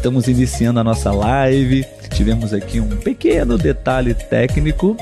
Estamos 0.00 0.28
iniciando 0.28 0.80
a 0.80 0.82
nossa 0.82 1.12
live. 1.12 1.84
Tivemos 2.14 2.54
aqui 2.54 2.80
um 2.80 2.88
pequeno 2.88 3.58
detalhe 3.58 4.14
técnico, 4.14 4.96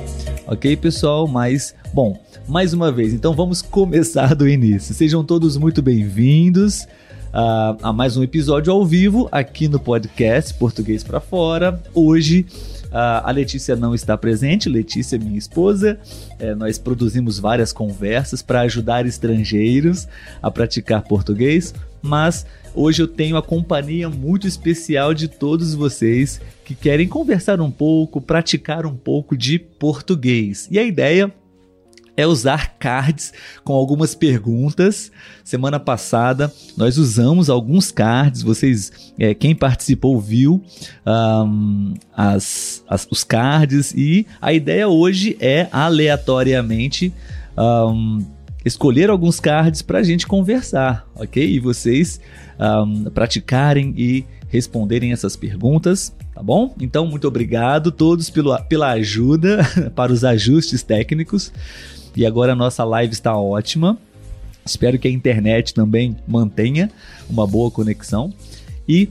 ok, 0.45 0.77
pessoal? 0.77 1.29
Mas, 1.29 1.73
bom, 1.95 2.21
mais 2.49 2.75
uma 2.75 2.91
vez, 2.91 3.15
então 3.15 3.33
vamos 3.33 3.63
começar 3.63 4.35
do 4.35 4.49
início. 4.49 4.93
Sejam 4.93 5.23
todos 5.23 5.57
muito 5.57 5.81
bem-vindos 5.81 6.83
uh, 7.29 7.79
a 7.81 7.93
mais 7.93 8.17
um 8.17 8.25
episódio 8.25 8.73
ao 8.73 8.85
vivo 8.85 9.29
aqui 9.31 9.69
no 9.69 9.79
podcast 9.79 10.53
Português 10.55 11.05
para 11.05 11.21
Fora. 11.21 11.81
Hoje 11.95 12.45
uh, 12.87 13.23
a 13.23 13.31
Letícia 13.31 13.77
não 13.77 13.95
está 13.95 14.19
presente, 14.19 14.69
Letícia 14.69 15.17
minha 15.17 15.39
esposa. 15.39 15.97
É, 16.41 16.57
nós 16.57 16.77
produzimos 16.77 17.39
várias 17.39 17.73
conversas 17.73 18.43
para 18.43 18.63
ajudar 18.63 19.07
estrangeiros 19.07 20.09
a 20.43 20.51
praticar 20.51 21.03
português, 21.03 21.73
mas 22.03 22.45
hoje 22.75 23.03
eu 23.03 23.09
tenho 23.09 23.37
a 23.37 23.43
companhia 23.43 24.09
muito 24.09 24.47
especial 24.47 25.15
de 25.15 25.29
todos 25.29 25.75
vocês 25.75 26.41
que 26.65 26.75
querem 26.75 27.09
conversar 27.09 27.61
um 27.61 27.71
pouco, 27.71 28.21
praticar 28.21 28.85
um 28.87 28.95
pouco 28.95 29.37
de 29.37 29.59
português. 29.59 30.69
E 30.71 30.79
a 30.79 30.83
ideia 30.83 31.33
é 32.19 32.27
usar 32.27 32.77
cards 32.81 33.33
com 33.63 33.73
algumas 33.73 34.13
perguntas. 34.15 35.13
Semana 35.45 35.79
passada 35.79 36.53
nós 36.77 36.99
usamos 36.99 37.49
alguns 37.49 37.93
cards. 37.93 38.43
Vocês, 38.43 39.13
é, 39.17 39.33
quem 39.35 39.55
participou 39.55 40.21
viu 40.21 40.61
um, 41.07 41.95
as, 42.13 42.83
as, 42.89 43.07
os 43.09 43.23
cards 43.23 43.95
e 43.95 44.27
a 44.41 44.53
ideia 44.53 44.89
hoje 44.89 45.37
é 45.41 45.69
aleatoriamente 45.71 47.15
um, 47.57 48.25
escolher 48.69 49.11
alguns 49.11 49.41
cards 49.41 49.83
para 49.83 49.99
a 49.99 50.03
gente 50.03 50.27
conversar, 50.27 51.07
ok? 51.17 51.45
E 51.45 51.59
vocês 51.59 52.21
um, 52.59 53.05
praticarem 53.11 53.95
e 53.97 54.25
responderem 54.49 55.13
essas 55.13 55.37
perguntas, 55.37 56.15
tá 56.35 56.43
bom? 56.43 56.75
Então, 56.81 57.07
muito 57.07 57.27
obrigado 57.27 57.91
todos 57.91 58.31
pelo, 58.31 58.57
pela 58.65 58.91
ajuda 58.93 59.59
para 59.95 60.13
os 60.13 60.25
ajustes 60.25 60.83
técnicos. 60.83 61.53
E 62.17 62.25
agora 62.25 62.53
a 62.53 62.57
nossa 62.57 62.85
live 62.85 63.13
está 63.13 63.37
ótima. 63.37 63.99
Espero 64.65 64.99
que 64.99 65.09
a 65.09 65.11
internet 65.11 65.73
também 65.75 66.17
mantenha 66.27 66.91
uma 67.29 67.47
boa 67.47 67.71
conexão. 67.71 68.33
E 68.89 69.09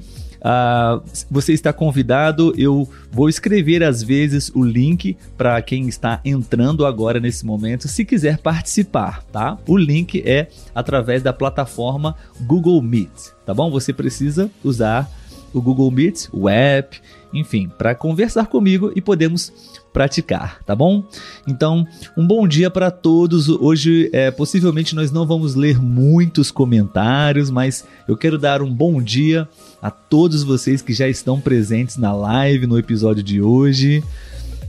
Uh, 0.48 1.04
você 1.30 1.52
está 1.52 1.74
convidado. 1.74 2.54
Eu 2.58 2.88
vou 3.12 3.28
escrever 3.28 3.84
às 3.84 4.02
vezes 4.02 4.50
o 4.56 4.64
link 4.64 5.18
para 5.38 5.62
quem 5.62 5.90
está 5.90 6.22
entrando 6.24 6.86
agora 6.86 7.20
nesse 7.20 7.46
momento, 7.46 7.88
se 7.88 8.06
quiser 8.06 8.38
participar, 8.38 9.24
tá? 9.26 9.58
O 9.68 9.76
link 9.76 10.24
é 10.26 10.48
através 10.74 11.22
da 11.22 11.34
plataforma 11.34 12.16
Google 12.42 12.82
Meet, 12.82 13.12
tá 13.46 13.54
bom? 13.54 13.70
Você 13.72 13.92
precisa 13.92 14.50
usar 14.64 15.12
o 15.54 15.62
Google 15.62 15.92
Meet, 15.92 16.28
o 16.32 16.48
app, 16.48 17.02
enfim, 17.34 17.70
para 17.78 17.94
conversar 17.96 18.48
comigo 18.48 18.92
e 18.96 19.02
podemos 19.02 19.52
praticar, 19.92 20.64
tá 20.64 20.76
bom? 20.76 21.04
Então, 21.48 21.86
um 22.16 22.26
bom 22.26 22.48
dia 22.48 22.70
para 22.70 22.92
todos. 22.92 23.50
Hoje, 23.50 24.10
é, 24.14 24.30
possivelmente, 24.32 24.96
nós 24.96 25.12
não 25.12 25.26
vamos 25.26 25.56
ler 25.56 25.82
muitos 25.82 26.52
comentários, 26.52 27.50
mas 27.50 27.86
eu 28.08 28.16
quero 28.16 28.38
dar 28.38 28.62
um 28.62 28.74
bom 28.74 29.02
dia 29.02 29.48
a 29.82 29.90
todos 29.90 30.44
vocês 30.44 30.82
que 30.82 30.94
já 30.94 31.08
estão 31.08 31.40
presentes 31.40 31.98
na 31.98 32.14
live 32.14 32.68
no 32.68 32.78
episódio 32.78 33.24
de 33.24 33.42
hoje. 33.42 34.04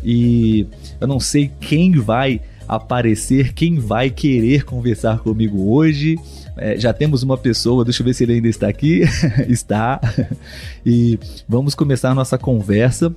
E 0.03 0.67
eu 1.01 1.07
não 1.07 1.21
sei 1.21 1.51
quem 1.61 1.93
vai 1.93 2.41
aparecer, 2.69 3.55
quem 3.55 3.79
vai 3.79 4.11
querer 4.11 4.65
conversar 4.65 5.21
comigo 5.21 5.73
hoje. 5.73 6.17
É, 6.59 6.79
já 6.79 6.93
temos 6.93 7.23
uma 7.23 7.37
pessoa, 7.37 7.85
deixa 7.85 8.03
eu 8.03 8.07
ver 8.07 8.15
se 8.15 8.25
ele 8.25 8.35
ainda 8.35 8.49
está 8.49 8.69
aqui. 8.69 9.03
está. 9.49 10.01
E 10.85 11.19
vamos 11.49 11.75
começar 11.75 12.15
nossa 12.15 12.39
conversa. 12.39 13.15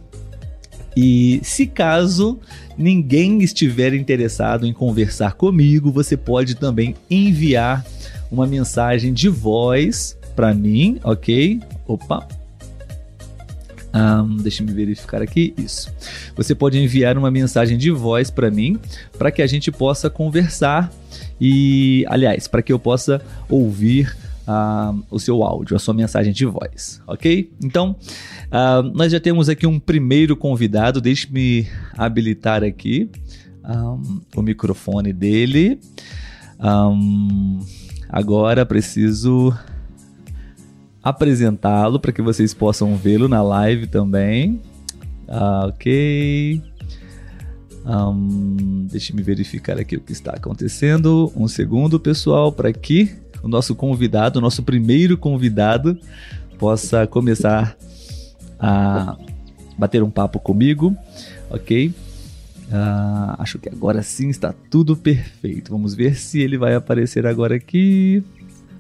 E 0.96 1.40
se 1.44 1.66
caso 1.66 2.40
ninguém 2.78 3.42
estiver 3.42 3.94
interessado 3.94 4.66
em 4.66 4.74
conversar 4.74 5.34
comigo, 5.34 5.92
você 5.92 6.18
pode 6.18 6.56
também 6.56 6.96
enviar 7.10 7.86
uma 8.30 8.46
mensagem 8.46 9.14
de 9.14 9.30
voz 9.30 10.18
para 10.36 10.54
mim, 10.54 11.00
ok? 11.04 11.62
Opa. 11.88 12.41
Um, 13.94 14.38
deixa 14.38 14.64
me 14.64 14.72
verificar 14.72 15.22
aqui. 15.22 15.54
Isso. 15.58 15.94
Você 16.36 16.56
pode 16.56 16.78
enviar 16.80 17.18
uma 17.18 17.30
mensagem 17.30 17.78
de 17.78 17.92
voz 17.92 18.32
para 18.32 18.50
mim, 18.50 18.80
para 19.18 19.32
que 19.32 19.42
a 19.42 19.48
gente 19.48 19.72
possa 19.72 20.10
conversar 20.10 20.92
e, 21.40 22.06
aliás, 22.08 22.48
para 22.48 22.62
que 22.62 22.72
eu 22.72 22.80
possa 22.80 23.22
ouvir 23.50 24.16
uh, 24.48 25.04
o 25.10 25.20
seu 25.20 25.44
áudio, 25.44 25.76
a 25.76 25.80
sua 25.80 25.94
mensagem 25.94 26.32
de 26.32 26.46
voz, 26.46 27.02
ok? 27.06 27.52
Então, 27.64 27.96
uh, 28.48 28.84
nós 28.94 29.12
já 29.12 29.20
temos 29.20 29.50
aqui 29.50 29.68
um 29.68 29.80
primeiro 29.80 30.36
convidado, 30.36 31.02
deixe-me 31.02 31.68
habilitar 31.98 32.64
aqui 32.64 33.10
um, 33.64 34.22
o 34.36 34.42
microfone 34.42 35.14
dele. 35.14 35.80
Um, 36.60 37.60
agora 38.10 38.66
preciso 38.66 39.54
apresentá-lo 41.04 42.00
para 42.00 42.12
que 42.12 42.22
vocês 42.22 42.54
possam 42.54 42.96
vê-lo 42.96 43.28
na 43.28 43.42
live 43.42 43.88
também. 43.88 44.62
Ah, 45.28 45.68
ok. 45.68 46.62
Um, 47.86 48.88
deixa 48.92 49.14
me 49.14 49.24
verificar 49.24 49.80
aqui 49.80 49.96
o 49.96 50.02
que 50.02 50.12
está 50.12 50.32
acontecendo. 50.32 51.32
Um 51.36 51.48
segundo, 51.48 52.00
pessoal, 52.00 52.52
para 52.52 52.72
que 52.72 53.16
o 53.42 53.48
nosso 53.48 53.74
convidado, 53.76 54.40
o 54.40 54.42
nosso 54.42 54.62
primeiro 54.62 55.18
convidado, 55.18 55.98
possa 56.60 57.08
começar 57.08 57.76
a 58.60 59.18
bater 59.78 60.04
um 60.04 60.12
papo 60.12 60.40
comigo, 60.40 60.96
ok? 61.50 61.88
Uh, 61.88 63.36
acho 63.40 63.58
que 63.58 63.68
agora 63.68 64.04
sim 64.04 64.30
está 64.30 64.54
tudo 64.70 64.96
perfeito. 64.96 65.72
Vamos 65.72 65.96
ver 65.96 66.16
se 66.16 66.40
ele 66.40 66.58
vai 66.58 66.76
aparecer 66.76 67.26
agora 67.26 67.56
aqui. 67.56 68.24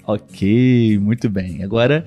Ok, 0.06 0.97
muito 1.00 1.29
bem. 1.29 1.63
Agora, 1.63 2.06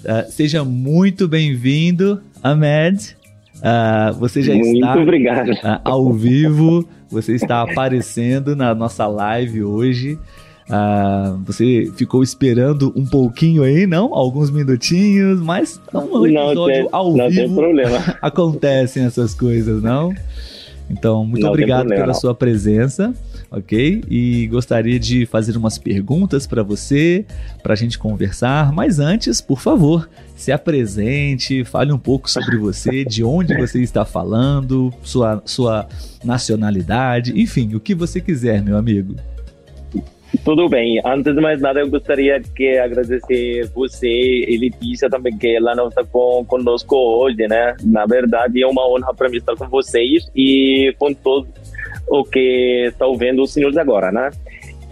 uh, 0.00 0.30
seja 0.30 0.64
muito 0.64 1.26
bem-vindo, 1.26 2.20
Ahmed. 2.42 3.16
Uh, 3.56 4.12
você 4.18 4.42
já 4.42 4.54
muito 4.54 4.74
está 4.74 5.00
obrigado. 5.00 5.50
ao 5.84 6.12
vivo, 6.12 6.88
você 7.10 7.34
está 7.34 7.62
aparecendo 7.62 8.56
na 8.56 8.74
nossa 8.74 9.06
live 9.06 9.62
hoje. 9.62 10.18
Ah, 10.74 11.36
você 11.44 11.92
ficou 11.96 12.22
esperando 12.22 12.92
um 12.96 13.04
pouquinho 13.04 13.62
aí, 13.62 13.86
não? 13.86 14.14
Alguns 14.14 14.50
minutinhos, 14.50 15.40
mas 15.40 15.80
um 15.92 16.24
episódio 16.24 16.84
não 16.84 16.88
ao 16.92 17.16
não 17.16 17.28
vivo 17.28 17.42
tem 17.42 17.54
problema. 17.54 17.98
acontecem 18.22 19.04
essas 19.04 19.34
coisas, 19.34 19.82
não? 19.82 20.14
Então, 20.88 21.26
muito 21.26 21.42
não 21.42 21.50
obrigado 21.50 21.88
pela 21.88 22.06
não. 22.06 22.14
sua 22.14 22.34
presença, 22.34 23.12
ok? 23.52 24.02
E 24.08 24.46
gostaria 24.46 24.98
de 24.98 25.26
fazer 25.26 25.56
umas 25.56 25.78
perguntas 25.78 26.46
para 26.46 26.62
você, 26.62 27.24
para 27.62 27.74
a 27.74 27.76
gente 27.76 27.98
conversar. 27.98 28.72
Mas 28.72 28.98
antes, 28.98 29.40
por 29.40 29.60
favor, 29.60 30.08
se 30.34 30.50
apresente, 30.50 31.64
fale 31.64 31.92
um 31.92 31.98
pouco 31.98 32.30
sobre 32.30 32.56
você, 32.56 33.04
de 33.04 33.22
onde 33.22 33.56
você 33.56 33.82
está 33.82 34.04
falando, 34.04 34.92
sua, 35.02 35.42
sua 35.44 35.86
nacionalidade, 36.24 37.38
enfim, 37.40 37.74
o 37.74 37.80
que 37.80 37.94
você 37.94 38.20
quiser, 38.20 38.62
meu 38.62 38.76
amigo. 38.76 39.14
Tudo 40.44 40.68
bem. 40.68 41.00
Antes 41.04 41.34
de 41.34 41.40
mais 41.40 41.60
nada, 41.60 41.80
eu 41.80 41.90
gostaria 41.90 42.40
de 42.40 42.78
agradecer 42.78 43.68
você 43.74 44.08
e 44.08 44.56
Letícia 44.56 45.08
também, 45.08 45.36
que 45.36 45.56
ela 45.56 45.74
não 45.74 45.88
está 45.88 46.02
com, 46.04 46.44
conosco 46.46 46.96
hoje, 46.96 47.46
né? 47.46 47.76
Na 47.84 48.06
verdade, 48.06 48.62
é 48.62 48.66
uma 48.66 48.88
honra 48.88 49.12
para 49.14 49.28
mim 49.28 49.36
estar 49.36 49.54
com 49.54 49.68
vocês 49.68 50.30
e 50.34 50.94
com 50.98 51.12
todos 51.12 51.61
o 52.08 52.24
que 52.24 52.86
estão 52.88 53.16
vendo 53.16 53.42
os 53.42 53.52
senhores 53.52 53.76
agora, 53.76 54.10
né? 54.10 54.30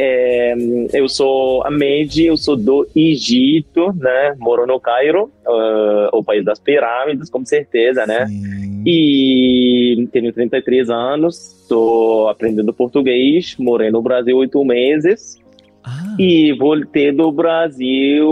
É, 0.02 0.54
eu 0.94 1.06
sou 1.10 1.62
Ahmed, 1.66 2.24
eu 2.24 2.36
sou 2.36 2.56
do 2.56 2.88
Egito, 2.96 3.92
né? 3.92 4.34
Moro 4.38 4.66
no 4.66 4.80
Cairo, 4.80 5.30
uh, 5.46 6.08
o 6.16 6.24
país 6.24 6.42
das 6.42 6.58
pirâmides, 6.58 7.28
com 7.28 7.44
certeza, 7.44 8.06
né? 8.06 8.26
Sim. 8.26 8.82
E 8.86 10.08
tenho 10.10 10.32
33 10.32 10.88
anos, 10.88 11.54
estou 11.60 12.28
aprendendo 12.30 12.72
português, 12.72 13.56
morei 13.58 13.90
no 13.90 14.00
Brasil 14.00 14.38
oito 14.38 14.64
meses 14.64 15.38
Ah, 15.84 16.16
e 16.18 16.54
voltei 16.54 17.12
do 17.12 17.30
Brasil 17.30 18.26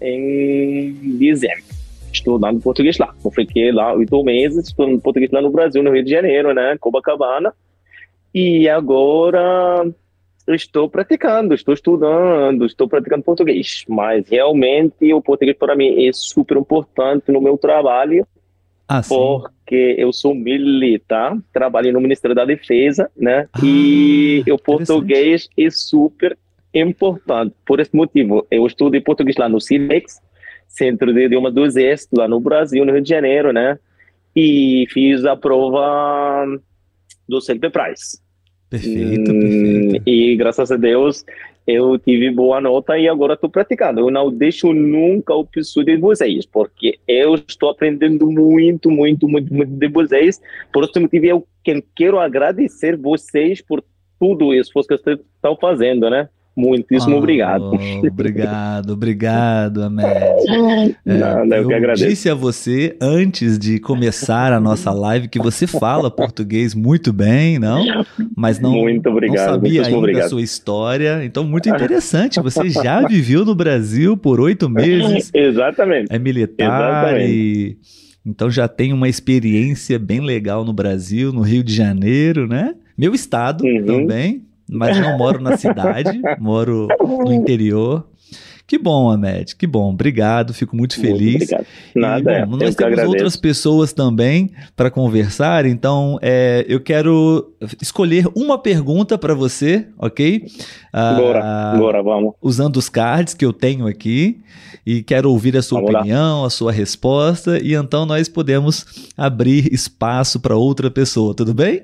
em 0.00 0.94
dezembro, 1.18 1.64
estudando 2.12 2.62
português 2.62 2.98
lá. 2.98 3.14
Eu 3.24 3.30
fiquei 3.30 3.72
lá 3.72 3.94
oito 3.94 4.22
meses 4.22 4.68
estudando 4.68 5.00
português 5.00 5.30
lá 5.30 5.40
no 5.40 5.50
Brasil, 5.50 5.82
no 5.82 5.92
Rio 5.92 6.04
de 6.04 6.10
Janeiro, 6.10 6.52
né, 6.54 6.76
Copacabana. 6.78 7.52
E 8.34 8.68
agora 8.68 9.86
estou 10.48 10.88
praticando, 10.88 11.54
estou 11.54 11.74
estudando, 11.74 12.66
estou 12.66 12.88
praticando 12.88 13.22
português. 13.22 13.84
Mas 13.88 14.28
realmente 14.28 15.12
o 15.12 15.20
português 15.20 15.56
para 15.56 15.76
mim 15.76 16.06
é 16.06 16.10
super 16.12 16.56
importante 16.56 17.30
no 17.30 17.40
meu 17.40 17.56
trabalho 17.56 18.26
ah 18.88 19.00
porque 19.08 19.94
eu 19.96 20.12
sou 20.12 20.34
militar, 20.34 21.34
trabalho 21.50 21.92
no 21.92 22.00
Ministério 22.00 22.34
da 22.34 22.44
Defesa, 22.44 23.10
né? 23.16 23.48
Ah, 23.52 23.60
e 23.64 24.44
o 24.50 24.58
português 24.58 25.48
é 25.56 25.70
super 25.70 26.36
importante. 26.74 27.54
Por 27.64 27.80
esse 27.80 27.94
motivo, 27.96 28.46
eu 28.50 28.66
estudei 28.66 29.00
português 29.00 29.36
lá 29.38 29.48
no 29.48 29.60
CIDEX. 29.60 30.20
Centro 30.72 31.12
de 31.12 31.26
Idiomas 31.26 31.52
do 31.52 31.64
Exército, 31.64 32.16
lá 32.16 32.26
no 32.26 32.40
Brasil, 32.40 32.84
no 32.84 32.92
Rio 32.92 33.02
de 33.02 33.08
Janeiro, 33.08 33.52
né? 33.52 33.78
E 34.34 34.86
fiz 34.90 35.24
a 35.24 35.36
prova 35.36 36.46
do 37.28 37.40
CLP 37.40 37.70
Price. 37.70 38.18
Perfeito, 38.70 39.30
hum, 39.30 39.40
perfeito. 39.40 40.02
E 40.08 40.34
graças 40.36 40.72
a 40.72 40.76
Deus 40.76 41.24
eu 41.66 41.96
tive 41.98 42.30
boa 42.30 42.60
nota 42.60 42.98
e 42.98 43.08
agora 43.08 43.34
estou 43.34 43.48
praticando. 43.48 44.00
Eu 44.00 44.10
não 44.10 44.32
deixo 44.32 44.72
nunca 44.72 45.34
o 45.34 45.42
episódio 45.42 45.94
de 45.94 46.00
vocês, 46.00 46.46
porque 46.46 46.98
eu 47.06 47.34
estou 47.34 47.70
aprendendo 47.70 48.28
muito, 48.30 48.90
muito, 48.90 49.28
muito, 49.28 49.54
muito 49.54 49.72
de 49.72 49.88
vocês. 49.88 50.40
Por 50.72 50.84
esse 50.84 50.98
motivo, 50.98 51.26
eu 51.26 51.46
quero 51.94 52.18
agradecer 52.18 52.96
vocês 52.96 53.60
por 53.60 53.84
tudo 54.18 54.52
isso 54.52 54.72
que 54.72 54.96
vocês 54.96 55.20
estão 55.36 55.56
fazendo, 55.56 56.10
né? 56.10 56.28
Muitíssimo 56.56 57.16
oh, 57.16 57.18
obrigado. 57.20 57.72
Obrigado, 58.06 58.90
obrigado, 58.92 59.82
Ahmed. 59.82 60.06
É, 61.06 61.14
Nada, 61.18 61.56
eu, 61.56 61.62
eu 61.62 61.68
que 61.68 61.74
agradeço. 61.74 62.08
disse 62.08 62.28
a 62.28 62.34
você, 62.34 62.96
antes 63.00 63.58
de 63.58 63.78
começar 63.78 64.52
a 64.52 64.60
nossa 64.60 64.90
live, 64.90 65.28
que 65.28 65.38
você 65.38 65.66
fala 65.66 66.10
português 66.10 66.74
muito 66.74 67.12
bem, 67.12 67.58
não? 67.58 67.82
Mas 68.36 68.58
não, 68.58 68.72
muito 68.72 69.08
obrigado, 69.08 69.46
não 69.46 69.54
sabia 69.54 69.84
ainda 69.86 69.96
obrigado. 69.98 70.26
a 70.26 70.28
sua 70.28 70.42
história. 70.42 71.24
Então, 71.24 71.44
muito 71.44 71.68
interessante. 71.68 72.40
Você 72.40 72.68
já 72.70 73.06
viveu 73.06 73.44
no 73.44 73.54
Brasil 73.54 74.16
por 74.16 74.40
oito 74.40 74.68
meses. 74.68 75.30
Exatamente. 75.32 76.08
É 76.10 76.18
militar 76.18 76.64
Exatamente. 76.64 77.32
e... 77.32 77.76
Então 78.24 78.48
já 78.48 78.68
tem 78.68 78.92
uma 78.92 79.08
experiência 79.08 79.98
bem 79.98 80.20
legal 80.20 80.64
no 80.64 80.72
Brasil, 80.72 81.32
no 81.32 81.40
Rio 81.40 81.64
de 81.64 81.74
Janeiro, 81.74 82.46
né? 82.46 82.74
Meu 82.96 83.14
estado 83.14 83.64
uhum. 83.64 83.84
também, 83.84 84.44
mas 84.72 84.98
não 84.98 85.16
moro 85.16 85.40
na 85.40 85.56
cidade, 85.56 86.20
moro 86.40 86.88
no 87.00 87.32
interior. 87.32 88.06
Que 88.66 88.78
bom, 88.78 89.10
Ahmed, 89.10 89.54
que 89.56 89.66
bom. 89.66 89.90
Obrigado, 89.90 90.54
fico 90.54 90.74
muito 90.74 90.98
feliz. 90.98 91.36
Muito 91.36 91.54
obrigado. 91.54 91.66
Nada, 91.94 92.38
e, 92.38 92.46
bom, 92.46 92.56
nós 92.56 92.74
temos 92.74 92.98
outras 93.00 93.36
pessoas 93.36 93.92
também 93.92 94.50
para 94.74 94.90
conversar, 94.90 95.66
então 95.66 96.18
é, 96.22 96.64
eu 96.66 96.80
quero 96.80 97.52
escolher 97.82 98.26
uma 98.34 98.56
pergunta 98.56 99.18
para 99.18 99.34
você, 99.34 99.86
ok? 99.98 100.46
Ah, 100.90 101.14
bora, 101.14 101.74
bora, 101.76 102.02
vamos. 102.02 102.34
Usando 102.40 102.78
os 102.78 102.88
cards 102.88 103.34
que 103.34 103.44
eu 103.44 103.52
tenho 103.52 103.86
aqui 103.86 104.40
e 104.86 105.02
quero 105.02 105.30
ouvir 105.30 105.54
a 105.56 105.62
sua 105.62 105.80
vamos 105.80 105.94
opinião, 105.94 106.40
lá. 106.40 106.46
a 106.46 106.50
sua 106.50 106.72
resposta, 106.72 107.58
e 107.62 107.74
então 107.74 108.06
nós 108.06 108.28
podemos 108.28 109.10
abrir 109.16 109.72
espaço 109.72 110.40
para 110.40 110.56
outra 110.56 110.90
pessoa, 110.90 111.34
tudo 111.34 111.52
bem? 111.52 111.82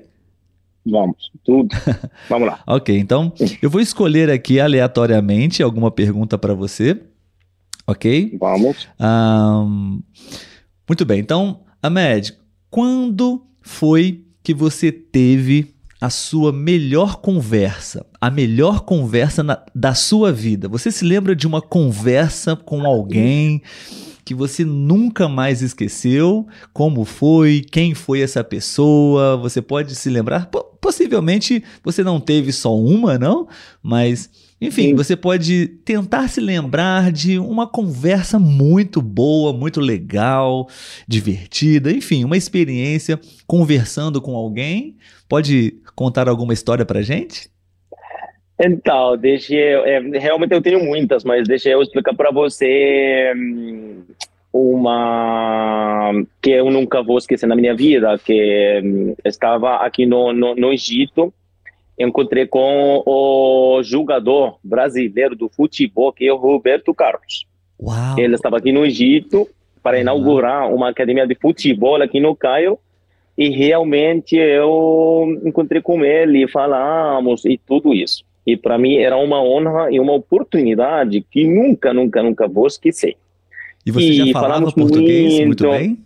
Vamos, 0.89 1.31
tudo. 1.43 1.69
Vamos 2.29 2.47
lá. 2.47 2.61
ok, 2.65 2.97
então 2.97 3.31
eu 3.61 3.69
vou 3.69 3.81
escolher 3.81 4.29
aqui 4.29 4.59
aleatoriamente 4.59 5.61
alguma 5.61 5.91
pergunta 5.91 6.37
para 6.37 6.53
você. 6.53 6.99
Ok? 7.87 8.37
Vamos. 8.39 8.87
Um, 8.99 10.01
muito 10.87 11.05
bem, 11.05 11.19
então, 11.19 11.61
Ahmed, 11.81 12.37
quando 12.69 13.43
foi 13.61 14.25
que 14.43 14.53
você 14.53 14.91
teve 14.91 15.73
a 15.99 16.09
sua 16.09 16.51
melhor 16.51 17.17
conversa, 17.17 18.05
a 18.21 18.29
melhor 18.29 18.81
conversa 18.81 19.43
na, 19.43 19.61
da 19.75 19.93
sua 19.93 20.31
vida? 20.31 20.67
Você 20.67 20.91
se 20.91 21.03
lembra 21.03 21.35
de 21.35 21.45
uma 21.45 21.61
conversa 21.61 22.55
com 22.55 22.85
alguém? 22.85 23.61
que 24.29 24.35
você 24.35 24.63
nunca 24.63 25.27
mais 25.27 25.63
esqueceu? 25.63 26.47
Como 26.71 27.03
foi? 27.03 27.65
Quem 27.71 27.95
foi 27.95 28.21
essa 28.21 28.43
pessoa? 28.43 29.35
Você 29.37 29.59
pode 29.59 29.95
se 29.95 30.07
lembrar? 30.07 30.45
P 30.51 30.59
possivelmente 30.79 31.63
você 31.83 32.03
não 32.03 32.19
teve 32.19 32.51
só 32.51 32.77
uma, 32.77 33.17
não? 33.17 33.47
Mas, 33.81 34.29
enfim, 34.61 34.89
Sim. 34.89 34.95
você 34.95 35.15
pode 35.15 35.67
tentar 35.83 36.27
se 36.27 36.39
lembrar 36.39 37.11
de 37.11 37.39
uma 37.39 37.65
conversa 37.67 38.37
muito 38.37 39.01
boa, 39.01 39.51
muito 39.51 39.81
legal, 39.81 40.69
divertida, 41.07 41.91
enfim, 41.91 42.23
uma 42.23 42.37
experiência 42.37 43.19
conversando 43.47 44.21
com 44.21 44.35
alguém. 44.35 44.95
Pode 45.27 45.75
contar 45.99 46.29
alguma 46.29 46.53
história 46.53 46.85
pra 46.85 47.01
gente? 47.01 47.49
Então, 48.57 49.17
deixa 49.17 49.53
eu. 49.53 49.85
É, 49.85 49.99
realmente 50.17 50.53
eu 50.53 50.61
tenho 50.61 50.81
muitas, 50.81 51.25
mas 51.25 51.45
deixa 51.45 51.67
eu 51.67 51.81
explicar 51.81 52.15
para 52.15 52.31
você 52.31 53.33
hum, 53.35 54.03
uma 54.53 56.13
que 56.41 56.51
eu 56.51 56.71
nunca 56.71 57.03
vou 57.03 57.17
esquecer 57.17 57.47
na 57.47 57.55
minha 57.55 57.75
vida, 57.75 58.17
que 58.17 58.81
hum, 58.81 59.13
estava 59.25 59.75
aqui 59.85 60.05
no, 60.05 60.31
no, 60.31 60.55
no 60.55 60.71
Egito, 60.71 61.33
encontrei 61.97 62.47
com 62.47 63.03
o 63.05 63.83
jogador 63.83 64.57
brasileiro 64.63 65.35
do 65.35 65.49
futebol, 65.49 66.13
que 66.13 66.25
é 66.25 66.31
o 66.31 66.37
Roberto 66.37 66.93
Carlos. 66.93 67.45
Uau. 67.77 68.17
Ele 68.17 68.35
estava 68.35 68.57
aqui 68.57 68.71
no 68.71 68.85
Egito 68.85 69.49
para 69.83 69.99
inaugurar 69.99 70.73
uma 70.73 70.89
academia 70.89 71.27
de 71.27 71.35
futebol 71.35 72.01
aqui 72.01 72.21
no 72.21 72.33
Caio 72.37 72.79
e 73.39 73.47
realmente 73.51 74.35
eu 74.35 75.39
encontrei 75.45 75.81
com 75.81 76.03
ele, 76.03 76.45
falamos 76.45 77.45
e 77.45 77.57
tudo 77.57 77.93
isso. 77.93 78.25
E 78.45 78.57
para 78.57 78.77
mim 78.77 78.97
era 78.97 79.15
uma 79.15 79.41
honra 79.41 79.89
e 79.89 79.97
uma 79.97 80.11
oportunidade 80.11 81.21
que 81.21 81.47
nunca, 81.47 81.93
nunca, 81.93 82.21
nunca 82.21 82.49
vou 82.49 82.67
esquecer. 82.67 83.15
E 83.85 83.91
você 83.91 84.07
e 84.07 84.13
já 84.13 84.33
falava 84.33 84.69
português 84.73 85.35
muito, 85.35 85.45
muito 85.45 85.69
bem? 85.69 85.97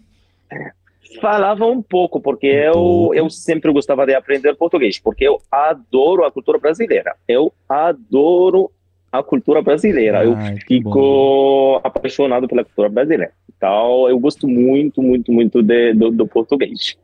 Falava 1.19 1.65
um 1.65 1.81
pouco, 1.81 2.21
porque 2.21 2.51
um 2.51 2.65
eu, 2.65 2.73
pouco. 2.73 3.15
eu 3.15 3.29
sempre 3.31 3.71
gostava 3.71 4.05
de 4.05 4.13
aprender 4.13 4.53
português, 4.55 4.99
porque 4.99 5.27
eu 5.27 5.41
adoro 5.51 6.25
a 6.25 6.31
cultura 6.31 6.59
brasileira. 6.59 7.15
Eu 7.27 7.51
adoro 7.67 8.69
a 9.11 9.23
cultura 9.23 9.59
brasileira. 9.59 10.19
Ai, 10.19 10.27
eu 10.27 10.57
fico 10.67 11.81
apaixonado 11.83 12.47
pela 12.47 12.63
cultura 12.63 12.89
brasileira. 12.89 13.31
Então, 13.57 14.07
eu 14.07 14.19
gosto 14.19 14.47
muito, 14.47 15.01
muito, 15.01 15.31
muito 15.31 15.63
de, 15.63 15.93
do, 15.93 16.11
do 16.11 16.27
português. 16.27 16.95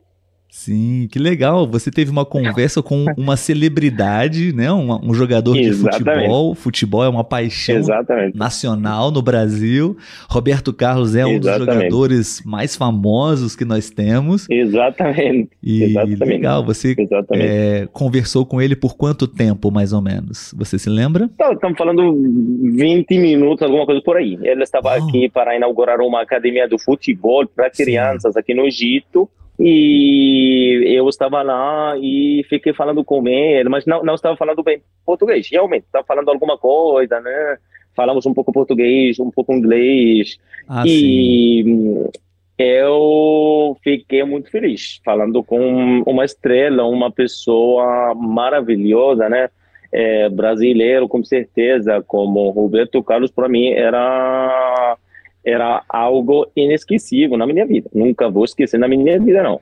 Sim, 0.50 1.08
que 1.10 1.18
legal. 1.18 1.66
Você 1.66 1.90
teve 1.90 2.10
uma 2.10 2.24
conversa 2.26 2.82
com 2.82 3.06
uma 3.16 3.36
celebridade, 3.36 4.52
né? 4.52 4.70
Um, 4.70 5.10
um 5.10 5.14
jogador 5.14 5.56
Exatamente. 5.56 5.98
de 5.98 6.10
futebol. 6.10 6.54
Futebol 6.54 7.04
é 7.04 7.08
uma 7.08 7.24
paixão 7.24 7.76
Exatamente. 7.76 8.36
nacional 8.36 9.10
no 9.10 9.22
Brasil. 9.22 9.96
Roberto 10.28 10.72
Carlos 10.72 11.14
é 11.14 11.24
um 11.24 11.36
Exatamente. 11.36 11.66
dos 11.66 11.74
jogadores 11.74 12.42
mais 12.44 12.76
famosos 12.76 13.54
que 13.54 13.64
nós 13.64 13.90
temos. 13.90 14.46
Exatamente. 14.50 15.50
E 15.62 15.94
legal, 16.18 16.64
você 16.64 16.96
é, 17.32 17.88
conversou 17.92 18.44
com 18.44 18.60
ele 18.60 18.74
por 18.74 18.96
quanto 18.96 19.28
tempo, 19.28 19.70
mais 19.70 19.92
ou 19.92 20.02
menos? 20.02 20.52
Você 20.58 20.78
se 20.78 20.90
lembra? 20.90 21.30
Estamos 21.52 21.78
falando 21.78 22.12
20 22.12 23.18
minutos, 23.18 23.62
alguma 23.62 23.86
coisa 23.86 24.02
por 24.02 24.16
aí. 24.16 24.38
Ele 24.42 24.62
estava 24.62 24.88
oh. 24.88 25.08
aqui 25.08 25.28
para 25.28 25.56
inaugurar 25.56 26.00
uma 26.00 26.22
academia 26.22 26.68
do 26.68 26.78
futebol 26.78 27.46
para 27.46 27.70
crianças 27.70 28.34
Sim. 28.34 28.40
aqui 28.40 28.54
no 28.54 28.66
Egito. 28.66 29.28
E 29.62 30.82
eu 30.86 31.06
estava 31.06 31.42
lá 31.42 31.94
e 31.98 32.42
fiquei 32.48 32.72
falando 32.72 33.04
com 33.04 33.28
ele, 33.28 33.68
mas 33.68 33.84
não, 33.84 34.02
não 34.02 34.14
estava 34.14 34.34
falando 34.34 34.62
bem 34.62 34.82
português, 35.04 35.46
realmente, 35.50 35.84
estava 35.84 36.04
falando 36.04 36.30
alguma 36.30 36.56
coisa, 36.56 37.20
né? 37.20 37.58
Falamos 37.94 38.24
um 38.24 38.32
pouco 38.32 38.52
português, 38.52 39.18
um 39.20 39.30
pouco 39.30 39.52
inglês. 39.52 40.38
Ah, 40.66 40.82
e 40.86 41.62
sim. 41.62 42.08
eu 42.56 43.76
fiquei 43.84 44.24
muito 44.24 44.50
feliz 44.50 44.98
falando 45.04 45.44
com 45.44 46.02
uma 46.06 46.24
estrela, 46.24 46.86
uma 46.86 47.10
pessoa 47.10 48.14
maravilhosa, 48.14 49.28
né? 49.28 49.50
É, 49.92 50.28
brasileiro, 50.30 51.06
com 51.06 51.22
certeza, 51.22 52.02
como 52.06 52.48
Roberto 52.48 53.02
Carlos, 53.02 53.30
para 53.30 53.48
mim 53.48 53.70
era 53.72 54.96
era 55.44 55.82
algo 55.88 56.46
inesquecível 56.54 57.36
na 57.36 57.46
minha 57.46 57.66
vida. 57.66 57.88
Nunca 57.94 58.28
vou 58.28 58.44
esquecer 58.44 58.78
na 58.78 58.86
minha 58.86 59.18
vida, 59.18 59.42
não. 59.42 59.60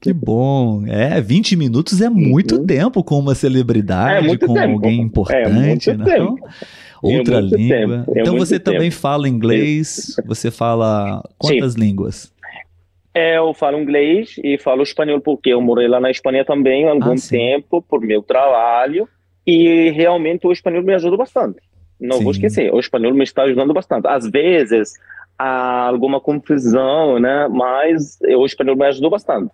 Que 0.00 0.12
bom. 0.12 0.84
É, 0.86 1.20
20 1.20 1.56
minutos 1.56 2.00
é 2.00 2.08
muito 2.08 2.56
uhum. 2.56 2.66
tempo 2.66 3.04
com 3.04 3.18
uma 3.18 3.34
celebridade, 3.34 4.26
é 4.26 4.36
com 4.36 4.54
tempo. 4.54 4.72
alguém 4.72 5.00
importante, 5.00 5.90
é 5.90 5.94
não? 5.94 6.04
Tempo. 6.04 6.48
Outra 7.02 7.38
é 7.38 7.40
língua. 7.40 8.04
É 8.14 8.20
então 8.20 8.36
você 8.36 8.58
tempo. 8.58 8.72
também 8.72 8.90
fala 8.90 9.28
inglês, 9.28 10.16
você 10.26 10.50
fala 10.50 11.22
quantas 11.38 11.74
Sim. 11.74 11.80
línguas? 11.80 12.32
Eu 13.14 13.52
falo 13.54 13.78
inglês 13.78 14.36
e 14.42 14.56
falo 14.58 14.82
espanhol 14.82 15.20
porque 15.20 15.50
eu 15.50 15.60
morei 15.60 15.88
lá 15.88 15.98
na 15.98 16.10
Espanha 16.10 16.44
também 16.44 16.86
há 16.86 16.92
algum 16.92 17.12
ah, 17.12 17.28
tempo 17.28 17.82
por 17.82 18.00
meu 18.00 18.22
trabalho 18.22 19.08
e 19.46 19.90
realmente 19.90 20.46
o 20.46 20.52
espanhol 20.52 20.82
me 20.82 20.94
ajuda 20.94 21.16
bastante. 21.16 21.58
Não 22.00 22.18
sim. 22.18 22.22
vou 22.22 22.32
esquecer, 22.32 22.72
o 22.72 22.78
espanhol 22.78 23.12
me 23.12 23.24
está 23.24 23.42
ajudando 23.42 23.74
bastante. 23.74 24.06
Às 24.06 24.30
vezes 24.30 24.94
há 25.40 25.88
alguma 25.88 26.20
confusão, 26.20 27.18
né? 27.18 27.48
Mas 27.48 28.18
o 28.36 28.44
espanhol 28.44 28.76
me 28.76 28.84
ajudou 28.86 29.10
bastante. 29.10 29.50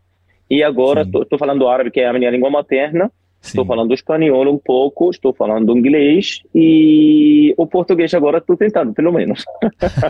E 0.50 0.62
agora 0.62 1.02
estou 1.02 1.38
falando 1.38 1.68
árabe, 1.68 1.90
que 1.92 2.00
é 2.00 2.08
a 2.08 2.12
minha 2.12 2.30
língua 2.30 2.50
materna. 2.50 3.10
Estou 3.42 3.64
falando 3.64 3.94
espanhol 3.94 4.52
um 4.52 4.58
pouco, 4.58 5.08
estou 5.08 5.32
falando 5.32 5.76
inglês 5.76 6.40
e 6.52 7.54
o 7.56 7.64
português 7.64 8.12
agora 8.12 8.38
estou 8.38 8.56
tentando, 8.56 8.92
pelo 8.92 9.12
menos. 9.12 9.44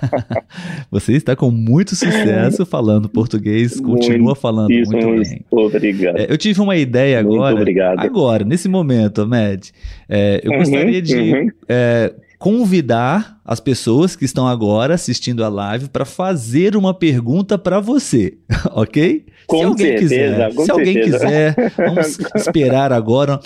Você 0.91 1.13
está 1.13 1.37
com 1.37 1.51
muito 1.51 1.95
sucesso 1.95 2.65
falando 2.65 3.11
português, 3.11 3.79
continua 3.81 4.29
muito, 4.29 4.41
falando 4.41 4.71
isso, 4.73 4.91
muito 4.91 5.29
bem. 5.29 5.45
Obrigado. 5.51 6.17
É, 6.17 6.33
eu 6.33 6.39
tive 6.39 6.63
uma 6.63 6.77
ideia 6.77 7.21
agora. 7.21 7.51
Muito 7.51 7.61
obrigado. 7.61 8.01
Agora, 8.01 8.43
nesse 8.43 8.71
momento, 8.71 9.27
Med, 9.27 9.71
é, 10.09 10.41
eu 10.43 10.53
uhum, 10.53 10.59
gostaria 10.59 11.03
de 11.03 11.35
uhum. 11.35 11.51
é, 11.69 12.15
convidar 12.39 13.41
as 13.45 13.61
pessoas 13.61 14.17
que 14.17 14.25
estão 14.25 14.47
agora 14.47 14.95
assistindo 14.95 15.45
a 15.45 15.49
live 15.49 15.89
para 15.89 16.05
fazer 16.05 16.77
uma 16.77 16.93
pergunta 16.93 17.57
para 17.57 17.81
você, 17.81 18.39
ok? 18.73 19.27
Com 19.47 19.59
se 19.59 19.65
alguém 19.65 19.87
certeza, 19.87 20.09
quiser, 20.09 20.53
se 20.65 20.71
alguém 20.71 20.93
certeza. 20.95 21.19
quiser, 21.19 21.73
vamos 21.77 22.19
esperar 22.37 22.93
agora 22.93 23.41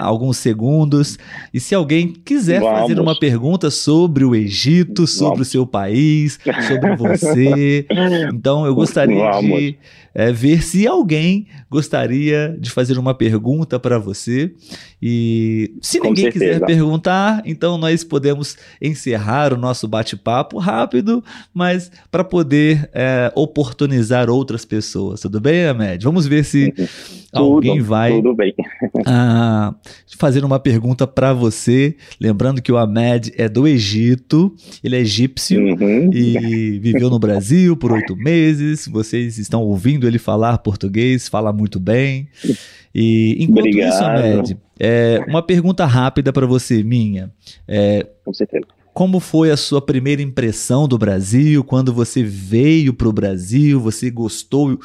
alguns 0.00 0.36
segundos. 0.38 1.18
E 1.52 1.60
se 1.60 1.74
alguém 1.74 2.12
quiser 2.24 2.60
fazer 2.60 2.94
Vamos. 2.94 3.12
uma 3.12 3.18
pergunta 3.18 3.70
sobre 3.70 4.24
o 4.24 4.34
Egito, 4.34 5.06
sobre 5.06 5.26
o 5.26 5.34
Vamos. 5.34 5.48
seu 5.48 5.66
país, 5.66 6.38
sobre 6.68 6.96
você, 6.96 7.86
então 8.34 8.66
eu 8.66 8.74
gostaria 8.74 9.30
Vamos. 9.30 9.58
de 9.58 9.78
é, 10.14 10.32
ver 10.32 10.62
se 10.62 10.86
alguém 10.86 11.46
gostaria 11.68 12.56
de 12.58 12.70
fazer 12.70 12.96
uma 12.98 13.12
pergunta 13.14 13.80
para 13.80 13.98
você. 13.98 14.54
E 15.02 15.74
se 15.82 15.98
Com 15.98 16.08
ninguém 16.08 16.30
quiser 16.30 16.52
certeza. 16.60 16.66
perguntar, 16.66 17.42
então 17.44 17.76
nós 17.76 18.04
podemos 18.04 18.56
encerrar 18.80 19.52
o 19.52 19.56
nosso 19.56 19.88
bate-papo 19.88 20.58
rápido, 20.58 21.22
mas 21.52 21.90
para 22.12 22.22
poder 22.22 22.88
é, 22.94 23.32
oportunizar 23.34 24.30
outras 24.30 24.64
pessoas. 24.64 25.20
Tudo 25.20 25.40
bem, 25.44 25.66
Ahmed? 25.66 26.02
Vamos 26.02 26.26
ver 26.26 26.44
se 26.44 26.72
alguém 27.32 27.76
Tudo, 27.76 27.84
vai 27.84 28.12
Tudo 28.12 28.34
bem. 28.34 28.54
ah, 29.06 29.74
fazer 30.16 30.44
uma 30.44 30.58
pergunta 30.58 31.06
para 31.06 31.32
você. 31.32 31.94
Lembrando 32.20 32.62
que 32.62 32.72
o 32.72 32.76
Ahmed 32.78 33.32
é 33.36 33.48
do 33.48 33.68
Egito, 33.68 34.54
ele 34.82 34.96
é 34.96 35.00
egípcio 35.00 35.60
Uhum. 35.60 36.10
e 36.12 36.78
viveu 36.80 37.10
no 37.10 37.18
Brasil 37.18 37.76
por 37.76 37.92
oito 37.92 38.16
meses. 38.16 38.88
Vocês 38.88 39.38
estão 39.38 39.62
ouvindo 39.62 40.06
ele 40.08 40.18
falar 40.18 40.58
português, 40.58 41.28
fala 41.28 41.52
muito 41.52 41.78
bem. 41.78 42.26
E 42.94 43.36
enquanto 43.38 43.66
Obrigado. 43.66 43.92
isso, 43.92 44.04
Ahmed, 44.04 44.56
é, 44.80 45.24
uma 45.28 45.42
pergunta 45.42 45.84
rápida 45.84 46.32
para 46.32 46.46
você, 46.46 46.82
minha. 46.82 47.30
É, 47.68 48.06
Com 48.24 48.32
certeza. 48.32 48.64
como 48.92 49.18
foi 49.18 49.50
a 49.50 49.56
sua 49.56 49.82
primeira 49.82 50.22
impressão 50.22 50.86
do 50.86 50.96
Brasil? 50.96 51.64
Quando 51.64 51.92
você 51.92 52.22
veio 52.22 52.94
para 52.94 53.08
o 53.08 53.12
Brasil, 53.12 53.80
você 53.80 54.10
gostou 54.10 54.78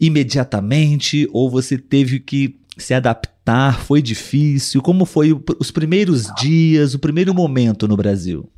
imediatamente 0.00 1.28
ou 1.32 1.50
você 1.50 1.78
teve 1.78 2.20
que 2.20 2.58
se 2.76 2.94
adaptar? 2.94 3.80
Foi 3.80 4.02
difícil? 4.02 4.82
Como 4.82 5.04
foi 5.04 5.32
os 5.58 5.70
primeiros 5.70 6.32
dias, 6.34 6.94
o 6.94 6.98
primeiro 6.98 7.34
momento 7.34 7.86
no 7.88 7.96
Brasil? 7.96 8.48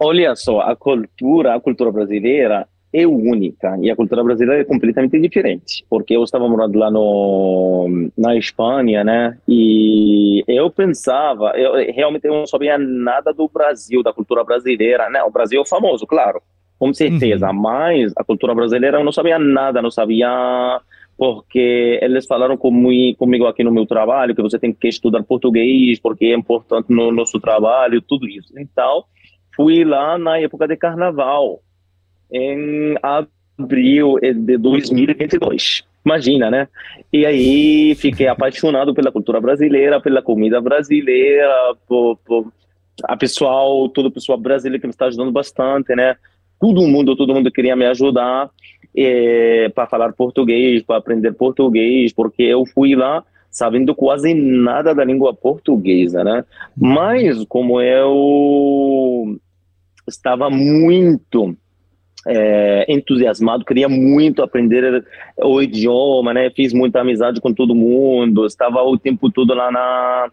Olha 0.00 0.34
só, 0.36 0.60
a 0.60 0.76
cultura, 0.76 1.54
a 1.54 1.60
cultura 1.60 1.90
brasileira 1.90 2.68
é 2.92 3.06
única 3.06 3.76
e 3.82 3.90
a 3.90 3.96
cultura 3.96 4.24
brasileira 4.24 4.62
é 4.62 4.64
completamente 4.64 5.20
diferente, 5.20 5.84
porque 5.90 6.16
eu 6.16 6.24
estava 6.24 6.48
morando 6.48 6.78
lá 6.78 6.90
no 6.90 8.10
na 8.16 8.36
Espanha, 8.36 9.04
né? 9.04 9.36
E 9.46 10.42
eu 10.46 10.70
pensava, 10.70 11.52
eu 11.56 11.74
realmente 11.92 12.26
eu 12.26 12.32
não 12.32 12.46
sabia 12.46 12.78
nada 12.78 13.32
do 13.32 13.48
Brasil, 13.48 14.02
da 14.02 14.12
cultura 14.12 14.42
brasileira, 14.44 15.10
né? 15.10 15.22
O 15.24 15.30
Brasil 15.30 15.60
é 15.60 15.66
famoso, 15.66 16.06
claro, 16.06 16.40
com 16.78 16.92
certeza, 16.94 17.52
mas 17.52 18.12
a 18.16 18.22
cultura 18.24 18.54
brasileira 18.54 18.98
eu 18.98 19.04
não 19.04 19.12
sabia 19.12 19.38
nada, 19.38 19.82
não 19.82 19.90
sabia 19.90 20.80
porque 21.16 21.98
eles 22.00 22.26
falaram 22.26 22.56
comi- 22.56 23.16
comigo 23.16 23.46
aqui 23.46 23.64
no 23.64 23.72
meu 23.72 23.84
trabalho 23.84 24.34
que 24.36 24.42
você 24.42 24.58
tem 24.58 24.72
que 24.72 24.86
estudar 24.86 25.22
português 25.24 25.98
porque 25.98 26.26
é 26.26 26.34
importante 26.34 26.92
no 26.92 27.10
nosso 27.10 27.40
trabalho, 27.40 28.00
tudo 28.00 28.28
isso. 28.28 28.52
Então 28.56 29.04
fui 29.56 29.84
lá 29.84 30.16
na 30.16 30.38
época 30.38 30.68
de 30.68 30.76
carnaval, 30.76 31.60
em 32.32 32.94
abril 33.02 34.16
de 34.20 34.56
2022. 34.56 35.82
Imagina, 36.04 36.48
né? 36.50 36.68
E 37.12 37.26
aí 37.26 37.94
fiquei 37.96 38.28
apaixonado 38.28 38.94
pela 38.94 39.10
cultura 39.10 39.40
brasileira, 39.40 40.00
pela 40.00 40.22
comida 40.22 40.60
brasileira, 40.60 41.74
por, 41.88 42.16
por 42.24 42.52
a 43.04 43.16
pessoal, 43.16 43.88
todo 43.88 44.06
o 44.06 44.10
pessoal 44.12 44.38
brasileiro 44.38 44.80
que 44.80 44.86
me 44.86 44.92
está 44.92 45.06
ajudando 45.06 45.32
bastante, 45.32 45.94
né? 45.96 46.16
Todo 46.60 46.86
mundo, 46.86 47.16
todo 47.16 47.34
mundo 47.34 47.50
queria 47.50 47.76
me 47.76 47.86
ajudar 47.86 48.50
para 49.74 49.86
falar 49.86 50.12
português, 50.12 50.82
para 50.82 50.96
aprender 50.96 51.32
português, 51.32 52.12
porque 52.12 52.42
eu 52.42 52.64
fui 52.66 52.96
lá 52.96 53.24
sabendo 53.50 53.94
quase 53.94 54.34
nada 54.34 54.94
da 54.94 55.04
língua 55.04 55.34
portuguesa, 55.34 56.22
né? 56.22 56.44
Mas 56.76 57.44
como 57.48 57.80
eu 57.80 59.38
estava 60.06 60.50
muito 60.50 61.56
é, 62.26 62.84
entusiasmado, 62.88 63.64
queria 63.64 63.88
muito 63.88 64.42
aprender 64.42 65.04
o 65.38 65.62
idioma, 65.62 66.34
né? 66.34 66.50
Fiz 66.50 66.72
muita 66.72 67.00
amizade 67.00 67.40
com 67.40 67.52
todo 67.52 67.74
mundo, 67.74 68.46
estava 68.46 68.82
o 68.82 68.98
tempo 68.98 69.30
todo 69.30 69.54
lá 69.54 69.70
na 69.70 70.30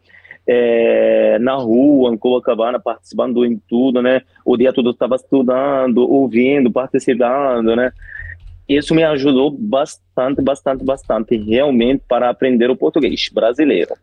é, 0.47 1.37
na 1.39 1.55
rua, 1.55 2.13
em 2.13 2.17
Copacabana, 2.17 2.79
participando 2.79 3.45
em 3.45 3.59
tudo, 3.67 4.01
né? 4.01 4.21
O 4.45 4.55
dia 4.55 4.71
todo 4.73 4.91
estava 4.91 5.15
estudando, 5.15 5.97
ouvindo, 5.99 6.71
participando, 6.71 7.75
né? 7.75 7.91
Isso 8.67 8.95
me 8.95 9.03
ajudou 9.03 9.51
bastante, 9.51 10.41
bastante, 10.41 10.83
bastante, 10.83 11.37
realmente, 11.37 12.03
para 12.07 12.29
aprender 12.29 12.69
o 12.69 12.75
português 12.75 13.29
brasileiro. 13.31 13.93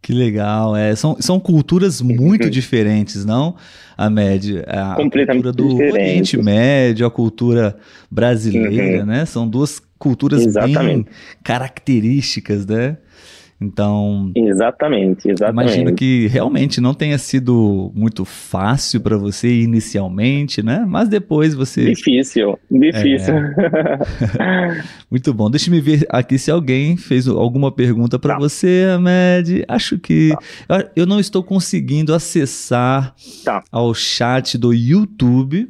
Que 0.00 0.12
legal, 0.12 0.76
é, 0.76 0.94
são, 0.94 1.16
são 1.20 1.38
culturas 1.40 2.00
muito 2.00 2.48
diferentes, 2.48 3.24
não? 3.24 3.56
A 3.96 4.08
média, 4.08 4.64
a 4.68 4.94
cultura 4.94 5.52
do 5.52 5.68
diferentes. 5.68 5.92
Oriente 5.92 6.36
Médio, 6.42 7.06
a 7.06 7.10
cultura 7.10 7.76
brasileira, 8.10 9.00
Uhum. 9.00 9.06
né? 9.06 9.26
São 9.26 9.46
duas 9.46 9.80
culturas 9.98 10.40
bem 10.40 10.48
Exatamente. 10.48 11.10
características, 11.42 12.64
né? 12.64 12.96
Então, 13.60 14.30
Exatamente, 14.36 15.28
exatamente. 15.28 15.66
imagino 15.72 15.94
que 15.96 16.28
realmente 16.28 16.80
não 16.80 16.94
tenha 16.94 17.18
sido 17.18 17.90
muito 17.92 18.24
fácil 18.24 19.00
para 19.00 19.16
você 19.16 19.62
inicialmente, 19.62 20.62
né? 20.62 20.84
Mas 20.86 21.08
depois 21.08 21.54
você 21.54 21.86
Difícil, 21.86 22.56
difícil. 22.70 23.34
Muito 25.10 25.32
bom. 25.34 25.50
Deixa 25.50 25.70
me 25.70 25.80
ver 25.80 26.06
aqui 26.08 26.38
se 26.38 26.50
alguém 26.50 26.96
fez 26.96 27.26
alguma 27.26 27.72
pergunta 27.72 28.18
para 28.18 28.34
Tá. 28.34 28.38
você, 28.40 28.84
Ahmed. 28.94 29.64
Acho 29.66 29.98
que 29.98 30.32
eu 30.94 31.06
não 31.06 31.18
estou 31.18 31.42
conseguindo 31.42 32.14
acessar 32.14 33.14
Tá. 33.44 33.64
ao 33.72 33.92
chat 33.94 34.56
do 34.56 34.72
YouTube, 34.72 35.68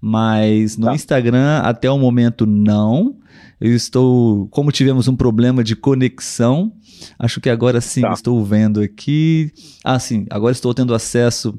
mas 0.00 0.76
no 0.76 0.86
Tá. 0.86 0.94
Instagram 0.94 1.58
até 1.64 1.90
o 1.90 1.98
momento 1.98 2.46
não. 2.46 3.16
Eu 3.60 3.74
estou, 3.74 4.48
como 4.48 4.70
tivemos 4.70 5.08
um 5.08 5.16
problema 5.16 5.64
de 5.64 5.74
conexão, 5.74 6.72
acho 7.18 7.40
que 7.40 7.48
agora 7.48 7.80
sim 7.80 8.02
Tá. 8.02 8.12
estou 8.12 8.44
vendo 8.44 8.80
aqui. 8.80 9.50
Ah, 9.82 9.98
sim, 9.98 10.26
agora 10.30 10.52
estou 10.52 10.74
tendo 10.74 10.94
acesso 10.94 11.58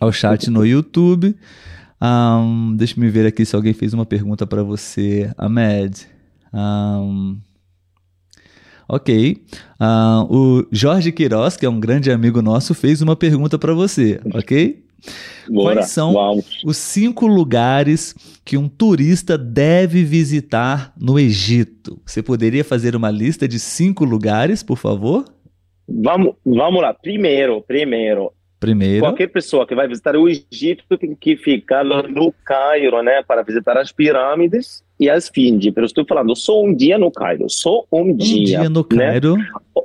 ao 0.00 0.10
chat 0.10 0.50
no 0.50 0.64
YouTube. 0.66 1.36
Ahn, 2.00 2.74
deixa 2.76 2.98
me 3.00 3.08
ver 3.10 3.26
aqui 3.26 3.44
se 3.44 3.54
alguém 3.56 3.72
fez 3.74 3.92
uma 3.94 4.06
pergunta 4.06 4.46
para 4.46 4.62
você, 4.62 5.30
Ahmed. 5.36 6.06
Ahn, 6.52 7.36
ok. 8.88 9.44
Ahn, 9.78 10.26
o 10.30 10.66
Jorge 10.72 11.12
Queiroz, 11.12 11.56
que 11.56 11.66
é 11.66 11.68
um 11.70 11.80
grande 11.80 12.10
amigo 12.10 12.40
nosso, 12.40 12.74
fez 12.74 13.02
uma 13.02 13.16
pergunta 13.16 13.58
para 13.58 13.74
você, 13.74 14.20
ok? 14.34 14.84
Bora, 15.48 15.76
Quais 15.76 15.90
são 15.90 16.12
vamos. 16.12 16.62
os 16.64 16.76
cinco 16.76 17.26
lugares 17.26 18.14
que 18.44 18.56
um 18.56 18.68
turista 18.68 19.38
deve 19.38 20.02
visitar 20.04 20.92
no 21.00 21.18
Egito? 21.18 22.00
Você 22.04 22.22
poderia 22.22 22.64
fazer 22.64 22.96
uma 22.96 23.10
lista 23.10 23.46
de 23.46 23.58
cinco 23.60 24.04
lugares, 24.04 24.62
por 24.62 24.76
favor? 24.76 25.24
Vamos, 25.88 26.34
vamos 26.44 26.82
lá. 26.82 26.92
Primeiro, 26.92 27.62
primeiro, 27.62 28.32
Primeiro. 28.58 29.00
qualquer 29.00 29.28
pessoa 29.28 29.66
que 29.66 29.74
vai 29.74 29.86
visitar 29.86 30.16
o 30.16 30.28
Egito 30.28 30.84
tem 30.98 31.14
que 31.14 31.36
ficar 31.36 31.86
lá 31.86 32.02
no 32.02 32.32
Cairo, 32.44 33.02
né, 33.02 33.22
para 33.22 33.42
visitar 33.42 33.76
as 33.76 33.92
pirâmides 33.92 34.82
e 34.98 35.08
as 35.08 35.24
Esfinge. 35.26 35.70
Pero 35.70 35.86
estou 35.86 36.04
falando 36.04 36.34
só 36.34 36.60
um 36.64 36.74
dia 36.74 36.98
no 36.98 37.10
Cairo, 37.12 37.48
só 37.48 37.84
um 37.92 38.00
Um 38.10 38.16
dia. 38.16 38.60
dia 38.60 38.68
no 38.70 38.80
né? 38.90 38.96
Cairo. 38.98 39.34
Um 39.34 39.82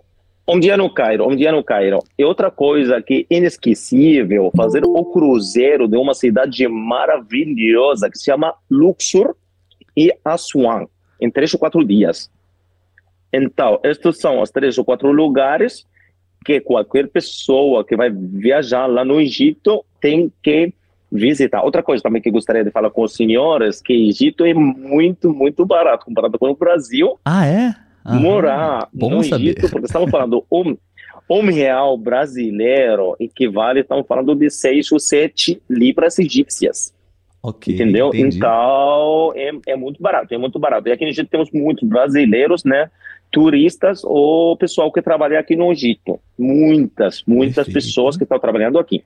dia 0.60 0.76
no 0.76 0.94
Cairo, 0.94 1.36
dia 1.36 1.52
no 1.52 1.64
Cairo. 1.64 2.00
E 2.18 2.24
outra 2.24 2.52
coisa 2.52 3.02
que 3.02 3.26
é 3.30 3.38
inesquecível, 3.38 4.52
fazer 4.56 4.84
o 4.86 5.06
cruzeiro 5.06 5.88
de 5.88 5.98
uma 5.98 6.14
cidade 6.14 6.68
maravilhosa 6.68 8.10
que 8.10 8.18
se 8.18 8.26
chama 8.26 8.54
Luxor 8.70 9.36
e 9.96 10.14
Aswan, 10.26 10.86
em 11.20 11.30
três 11.30 11.54
ou 11.54 11.60
quatro 11.60 11.84
dias. 11.86 12.30
Então, 13.32 13.80
estes 13.84 14.20
são 14.20 14.42
os 14.42 14.50
três 14.50 14.78
ou 14.78 14.84
quatro 14.84 15.12
lugares 15.12 15.86
que 16.44 16.60
qualquer 16.60 17.08
pessoa 17.08 17.86
que 17.86 17.96
vai 17.96 18.10
viajar 18.10 18.88
lá 18.88 19.06
no 19.06 19.22
Egito 19.22 19.86
tem 20.02 20.32
que 20.42 20.74
visitar. 21.12 21.62
Outra 21.64 21.84
coisa 21.84 22.02
também 22.02 22.22
que 22.22 22.32
gostaria 22.32 22.64
de 22.64 22.72
falar 22.72 22.90
com 22.90 23.04
os 23.04 23.14
senhores, 23.14 23.82
que 23.82 23.94
Egito 23.94 24.44
é 24.46 24.54
muito, 24.54 25.34
muito 25.34 25.66
barato 25.66 26.06
comparado 26.06 26.40
com 26.40 26.50
o 26.50 26.56
Brasil 26.56 27.20
Ah, 27.24 27.46
é? 27.46 27.76
Aham. 28.06 28.20
morar 28.20 28.88
no 28.94 29.24
saber. 29.24 29.44
Egito, 29.58 29.70
porque 29.70 29.86
estamos 29.86 30.10
falando 30.10 30.44
um, 30.52 30.76
um 31.30 31.42
real 31.52 31.98
brasileiro 31.98 33.16
equivale, 33.20 33.82
estamos 33.82 34.06
falando 34.08 34.36
de 34.36 34.50
seis 34.50 34.92
ou 34.92 35.00
sete 35.00 35.62
libras 35.70 36.18
egípcias, 36.20 36.94
Ok. 37.44 37.74
entendeu? 37.74 38.08
entendi. 38.10 38.38
Então, 38.38 39.32
é, 39.36 39.52
é 39.68 39.76
muito 39.76 40.02
barato, 40.02 40.34
é 40.34 40.38
muito 40.38 40.58
barato. 40.60 40.88
E 40.90 40.92
aqui 40.92 41.04
no 41.04 41.10
Egito 41.12 41.30
temos 41.30 41.50
muitos 41.52 41.88
brasileiros, 41.88 42.64
né? 42.64 42.90
Turistas 43.32 44.02
ou 44.04 44.58
pessoal 44.58 44.92
que 44.92 45.02
trabalha 45.02 45.40
aqui 45.40 45.56
no 45.56 45.72
Egito. 45.72 46.20
Muitas, 46.38 47.24
muitas 47.26 47.66
Perfeito. 47.66 47.74
pessoas 47.86 48.18
que 48.18 48.24
estão 48.24 48.38
trabalhando 48.40 48.78
aqui. 48.78 49.04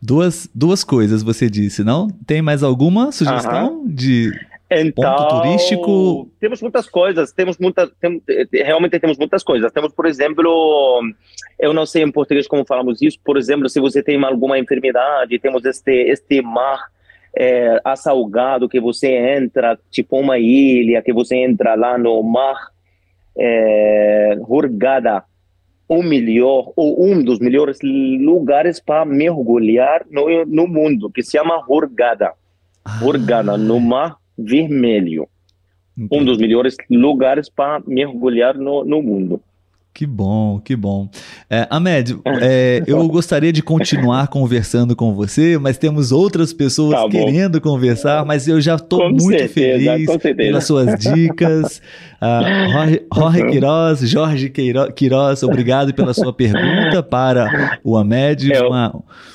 Duas, 0.00 0.48
duas 0.54 0.84
coisas 0.84 1.22
você 1.24 1.50
disse, 1.50 1.82
não? 1.84 2.08
Tem 2.26 2.40
mais 2.40 2.62
alguma 2.62 3.10
sugestão 3.12 3.82
de 3.86 4.30
então, 4.70 5.16
ponto 5.16 5.40
turístico? 5.40 6.30
Temos 6.38 6.60
muitas 6.60 6.88
coisas, 6.88 7.32
temos 7.32 7.56
muitas, 7.58 7.90
tem, 8.00 8.22
realmente 8.52 9.00
temos 9.00 9.16
muitas 9.16 9.42
coisas. 9.42 9.72
Temos, 9.72 9.92
por 9.92 10.06
exemplo, 10.06 11.00
eu 11.58 11.72
não 11.72 11.86
sei 11.86 12.02
em 12.02 12.12
português 12.12 12.46
como 12.46 12.66
falamos 12.66 13.00
isso, 13.00 13.18
por 13.24 13.38
exemplo, 13.38 13.68
se 13.68 13.80
você 13.80 14.02
tem 14.02 14.22
alguma 14.22 14.58
enfermidade, 14.58 15.38
temos 15.38 15.64
este, 15.64 16.10
este 16.10 16.42
mar 16.42 16.80
é, 17.34 17.80
assalgado 17.82 18.68
que 18.68 18.78
você 18.78 19.08
entra, 19.36 19.78
tipo 19.90 20.18
uma 20.18 20.38
ilha, 20.38 21.02
que 21.02 21.12
você 21.12 21.36
entra 21.36 21.74
lá 21.74 21.96
no 21.96 22.22
mar 22.22 22.68
é, 23.38 24.36
Hurghada, 24.40 25.24
o 25.88 26.02
melhor, 26.02 26.72
ou 26.76 27.06
um 27.06 27.22
dos 27.22 27.38
melhores 27.38 27.78
lugares 27.82 28.78
para 28.80 29.06
mergulhar 29.06 30.04
no, 30.10 30.44
no 30.44 30.68
mundo, 30.68 31.10
que 31.10 31.22
se 31.22 31.38
chama 31.38 31.64
Hurghada. 31.66 32.34
Ah. 32.84 33.00
Hurghada, 33.02 33.56
no 33.56 33.80
Mar 33.80 34.16
Vermelho. 34.38 35.28
Entendi. 35.96 36.22
Um 36.22 36.24
dos 36.24 36.38
melhores 36.38 36.76
lugares 36.88 37.48
para 37.48 37.82
mergulhar 37.86 38.56
no, 38.56 38.84
no 38.84 39.02
mundo. 39.02 39.42
Que 39.98 40.06
bom, 40.06 40.60
que 40.60 40.76
bom. 40.76 41.08
É, 41.50 41.66
Ahmed, 41.68 42.16
é, 42.40 42.84
eu 42.86 43.04
gostaria 43.10 43.52
de 43.52 43.64
continuar 43.64 44.28
conversando 44.28 44.94
com 44.94 45.12
você, 45.12 45.58
mas 45.58 45.76
temos 45.76 46.12
outras 46.12 46.52
pessoas 46.52 47.02
tá 47.02 47.08
querendo 47.08 47.60
conversar, 47.60 48.24
mas 48.24 48.46
eu 48.46 48.60
já 48.60 48.76
estou 48.76 49.10
muito 49.10 49.36
certeza, 49.36 49.92
feliz 49.92 50.36
pelas 50.36 50.64
suas 50.64 51.00
dicas. 51.00 51.82
Uh, 52.22 52.70
Jorge, 52.70 53.02
Jorge 53.12 53.46
Queiroz, 53.46 54.00
Jorge 54.08 54.52
Queiroz, 54.94 55.42
obrigado 55.42 55.92
pela 55.92 56.14
sua 56.14 56.32
pergunta 56.32 57.02
para 57.02 57.80
o 57.82 57.96
Ahmed. 57.96 58.52
Uma, 58.52 58.94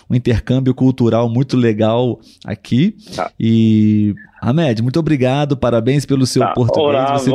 um 0.09 0.15
intercâmbio 0.15 0.73
cultural 0.73 1.27
muito 1.27 1.57
legal 1.57 2.21
aqui. 2.45 2.95
Tá. 3.13 3.29
E, 3.37 4.15
Ahmed, 4.43 4.81
muito 4.81 4.99
obrigado, 4.99 5.55
parabéns 5.55 6.05
pelo 6.05 6.25
seu 6.25 6.41
tá, 6.41 6.53
português. 6.53 7.27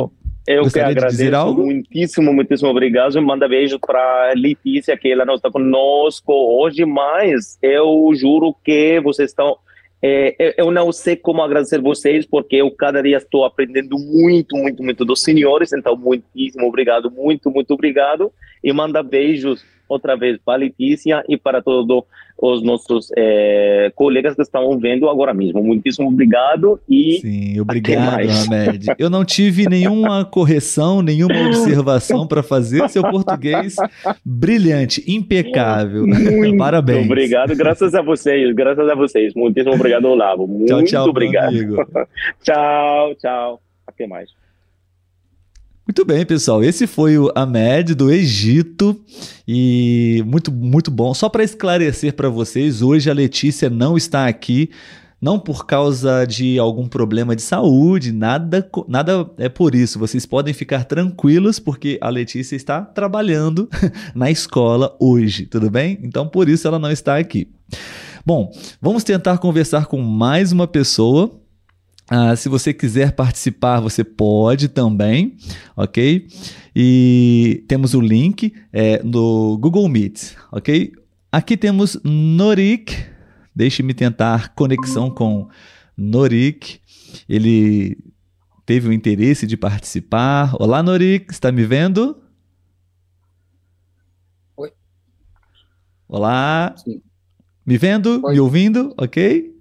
Eu 0.47 0.63
que 0.69 0.79
agradeço 0.79 1.53
muitíssimo, 1.55 2.31
muitíssimo 2.31 2.69
obrigado. 2.69 3.19
Manda 3.21 3.47
beijo 3.47 3.79
para 3.79 4.33
Letícia, 4.35 4.95
que 4.95 5.11
ela 5.11 5.25
não 5.25 5.33
está 5.33 5.49
conosco 5.49 6.31
hoje, 6.31 6.85
mas 6.85 7.57
eu 7.63 8.11
juro 8.13 8.55
que 8.63 8.99
vocês 9.01 9.31
estão. 9.31 9.57
É, 10.01 10.55
eu 10.57 10.71
não 10.71 10.91
sei 10.91 11.15
como 11.15 11.41
agradecer 11.41 11.81
vocês, 11.81 12.25
porque 12.25 12.57
eu 12.57 12.71
cada 12.71 13.01
dia 13.01 13.17
estou 13.17 13.43
aprendendo 13.43 13.97
muito, 13.97 14.55
muito, 14.55 14.83
muito 14.83 15.03
dos 15.03 15.21
senhores. 15.21 15.73
Então, 15.73 15.95
muitíssimo 15.95 16.67
obrigado, 16.67 17.11
muito, 17.11 17.49
muito 17.49 17.73
obrigado. 17.73 18.31
E 18.63 18.71
manda 18.71 19.01
beijos 19.01 19.63
outra 19.89 20.15
vez 20.15 20.39
para 20.45 20.53
a 20.53 20.57
Letícia 20.57 21.23
e 21.27 21.35
para 21.35 21.61
todos 21.61 22.03
os 22.41 22.63
nossos 22.63 23.09
é, 23.17 23.91
colegas 23.95 24.35
que 24.35 24.41
estão 24.41 24.77
vendo 24.77 25.09
agora 25.09 25.33
mesmo. 25.33 25.61
Muitíssimo 25.61 26.07
obrigado 26.07 26.79
e. 26.87 27.19
Sim, 27.19 27.59
obrigado, 27.59 28.21
Ahmed. 28.21 28.87
Eu 28.97 29.09
não 29.09 29.25
tive 29.25 29.67
nenhuma 29.67 30.23
correção, 30.23 31.01
nenhuma 31.01 31.47
observação 31.47 32.25
para 32.27 32.41
fazer. 32.41 32.87
Seu 32.89 33.03
português 33.03 33.75
brilhante, 34.23 35.03
impecável. 35.07 36.05
Muito 36.07 36.57
Parabéns. 36.57 37.05
Obrigado, 37.05 37.55
graças 37.55 37.93
a 37.93 38.01
vocês, 38.01 38.53
graças 38.53 38.87
a 38.87 38.95
vocês. 38.95 39.33
Muitíssimo 39.35 39.75
obrigado, 39.75 40.05
Olavo. 40.05 40.47
Muito 40.47 40.67
tchau, 40.67 40.83
tchau, 40.83 41.09
obrigado. 41.09 41.55
tchau, 42.43 43.15
tchau. 43.15 43.61
Até 43.87 44.07
mais. 44.07 44.48
Muito 45.89 46.05
bem, 46.05 46.23
pessoal. 46.23 46.63
Esse 46.63 46.85
foi 46.85 47.17
o 47.17 47.31
Ahmed 47.35 47.95
do 47.95 48.11
Egito 48.11 48.95
e 49.47 50.23
muito 50.27 50.51
muito 50.51 50.91
bom. 50.91 51.15
Só 51.15 51.27
para 51.27 51.43
esclarecer 51.43 52.13
para 52.13 52.29
vocês, 52.29 52.83
hoje 52.83 53.09
a 53.09 53.13
Letícia 53.13 53.71
não 53.71 53.97
está 53.97 54.27
aqui 54.27 54.69
não 55.19 55.39
por 55.39 55.65
causa 55.65 56.25
de 56.25 56.59
algum 56.59 56.87
problema 56.87 57.35
de 57.35 57.41
saúde, 57.41 58.11
nada, 58.11 58.69
nada 58.87 59.31
é 59.39 59.49
por 59.49 59.73
isso. 59.73 59.97
Vocês 59.97 60.27
podem 60.27 60.53
ficar 60.53 60.83
tranquilos 60.83 61.57
porque 61.57 61.97
a 62.01 62.09
Letícia 62.09 62.55
está 62.55 62.81
trabalhando 62.81 63.67
na 64.13 64.29
escola 64.29 64.95
hoje, 64.99 65.47
tudo 65.47 65.71
bem? 65.71 65.97
Então 66.03 66.27
por 66.27 66.47
isso 66.47 66.67
ela 66.67 66.77
não 66.77 66.91
está 66.91 67.17
aqui. 67.17 67.49
Bom, 68.23 68.51
vamos 68.79 69.03
tentar 69.03 69.39
conversar 69.39 69.87
com 69.87 69.99
mais 69.99 70.51
uma 70.51 70.67
pessoa 70.67 71.31
ah, 72.09 72.35
se 72.35 72.49
você 72.49 72.73
quiser 72.73 73.11
participar, 73.11 73.79
você 73.79 74.03
pode 74.03 74.67
também, 74.67 75.37
ok? 75.77 76.27
E 76.75 77.63
temos 77.67 77.93
o 77.93 78.01
link 78.01 78.51
é, 78.73 79.03
no 79.03 79.57
Google 79.59 79.87
Meet, 79.87 80.33
ok? 80.51 80.91
Aqui 81.31 81.55
temos 81.55 81.99
Norik. 82.03 82.95
Deixe-me 83.55 83.93
tentar 83.93 84.55
conexão 84.55 85.11
com 85.11 85.49
Norik. 85.95 86.81
Ele 87.27 87.95
teve 88.65 88.87
o 88.87 88.93
interesse 88.93 89.45
de 89.45 89.55
participar. 89.55 90.55
Olá, 90.59 90.81
Norik, 90.81 91.31
está 91.31 91.51
me 91.51 91.63
vendo? 91.63 92.19
Oi. 94.57 94.71
Olá. 96.07 96.73
Sim. 96.77 97.03
Me 97.63 97.77
vendo? 97.77 98.19
Oi. 98.25 98.33
Me 98.33 98.39
ouvindo? 98.39 98.95
Ok? 98.97 99.55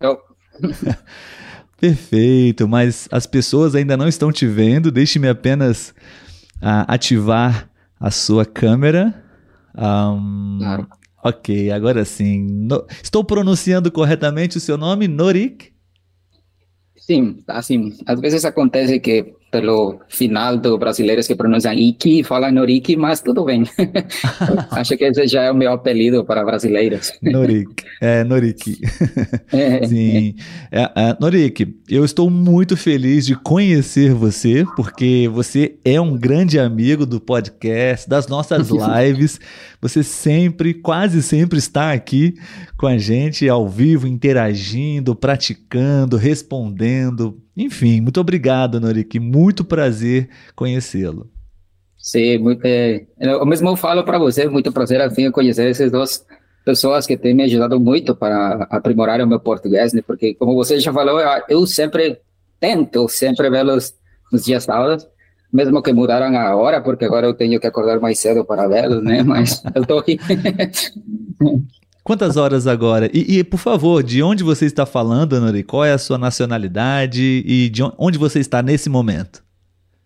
Eu. 0.00 0.18
Perfeito, 1.80 2.68
mas 2.68 3.08
as 3.10 3.26
pessoas 3.26 3.74
ainda 3.74 3.96
não 3.96 4.06
estão 4.06 4.30
te 4.30 4.46
vendo. 4.46 4.92
Deixe-me 4.92 5.26
apenas 5.28 5.94
uh, 6.56 6.84
ativar 6.86 7.70
a 7.98 8.10
sua 8.10 8.44
câmera. 8.44 9.24
Um, 9.74 10.58
claro. 10.58 10.88
Ok, 11.24 11.70
agora 11.70 12.04
sim. 12.04 12.46
No... 12.46 12.86
Estou 13.02 13.24
pronunciando 13.24 13.90
corretamente 13.90 14.58
o 14.58 14.60
seu 14.60 14.76
nome, 14.76 15.08
Norik? 15.08 15.72
Sim, 16.96 17.42
assim, 17.48 17.96
às 18.06 18.20
vezes 18.20 18.44
acontece 18.44 19.00
que 19.00 19.34
pelo 19.50 20.00
final 20.08 20.56
do 20.56 20.78
brasileiros 20.78 21.26
que 21.26 21.34
pronunciam 21.34 21.74
Iki, 21.74 22.22
falam 22.22 22.52
Noriki, 22.52 22.96
mas 22.96 23.20
tudo 23.20 23.44
bem. 23.44 23.64
Acho 24.70 24.96
que 24.96 25.04
esse 25.04 25.26
já 25.26 25.42
é 25.42 25.50
o 25.50 25.54
meu 25.54 25.72
apelido 25.72 26.24
para 26.24 26.44
brasileiros. 26.44 27.12
Norik, 27.22 27.84
é, 28.00 28.24
Noriki. 28.24 28.78
É, 29.52 29.86
Sim. 29.86 30.34
É, 30.70 30.82
é, 30.94 31.16
Norik, 31.20 31.76
eu 31.88 32.04
estou 32.04 32.30
muito 32.30 32.76
feliz 32.76 33.26
de 33.26 33.34
conhecer 33.34 34.14
você, 34.14 34.64
porque 34.76 35.28
você 35.32 35.76
é 35.84 36.00
um 36.00 36.16
grande 36.16 36.58
amigo 36.58 37.04
do 37.04 37.20
podcast, 37.20 38.08
das 38.08 38.28
nossas 38.28 38.68
lives. 38.70 39.40
Você 39.80 40.02
sempre, 40.02 40.74
quase 40.74 41.22
sempre 41.22 41.58
está 41.58 41.92
aqui 41.92 42.34
com 42.76 42.86
a 42.86 42.96
gente 42.96 43.48
ao 43.48 43.68
vivo, 43.68 44.06
interagindo, 44.06 45.14
praticando, 45.14 46.16
respondendo 46.16 47.40
enfim, 47.56 48.00
muito 48.00 48.20
obrigado, 48.20 48.80
Norik. 48.80 49.18
Muito 49.18 49.64
prazer 49.64 50.28
conhecê-lo. 50.54 51.30
Sim, 51.98 52.38
muito, 52.38 52.64
é, 52.64 53.04
eu 53.18 53.44
mesmo 53.44 53.76
falo 53.76 54.02
para 54.02 54.18
você, 54.18 54.48
muito 54.48 54.72
prazer 54.72 55.00
assim, 55.02 55.30
conhecer 55.30 55.68
essas 55.68 55.92
duas 55.92 56.24
pessoas 56.64 57.06
que 57.06 57.16
têm 57.16 57.34
me 57.34 57.42
ajudado 57.42 57.78
muito 57.78 58.16
para 58.16 58.66
aprimorar 58.70 59.20
o 59.20 59.26
meu 59.26 59.38
português, 59.38 59.92
né? 59.92 60.02
porque 60.06 60.34
como 60.34 60.54
você 60.54 60.80
já 60.80 60.92
falou, 60.92 61.20
eu 61.48 61.66
sempre 61.66 62.18
tento 62.58 63.08
sempre 63.08 63.50
vê-los 63.50 63.94
nos 64.32 64.44
dias 64.44 64.64
sábados, 64.64 65.06
mesmo 65.52 65.82
que 65.82 65.92
mudaram 65.92 66.36
a 66.38 66.56
hora, 66.56 66.80
porque 66.80 67.04
agora 67.04 67.26
eu 67.26 67.34
tenho 67.34 67.60
que 67.60 67.66
acordar 67.66 68.00
mais 68.00 68.18
cedo 68.18 68.44
para 68.44 68.68
vê-los, 68.68 69.02
né? 69.02 69.22
Mas 69.22 69.62
eu 69.74 69.82
estou 69.82 69.98
aqui. 69.98 70.18
Quantas 72.02 72.36
horas 72.36 72.66
agora? 72.66 73.10
E, 73.12 73.38
e, 73.38 73.44
por 73.44 73.58
favor, 73.58 74.02
de 74.02 74.22
onde 74.22 74.42
você 74.42 74.66
está 74.66 74.86
falando, 74.86 75.38
Nori? 75.40 75.62
Qual 75.62 75.84
é 75.84 75.92
a 75.92 75.98
sua 75.98 76.16
nacionalidade 76.16 77.42
e 77.46 77.68
de 77.68 77.82
onde 77.98 78.18
você 78.18 78.40
está 78.40 78.62
nesse 78.62 78.88
momento? 78.88 79.42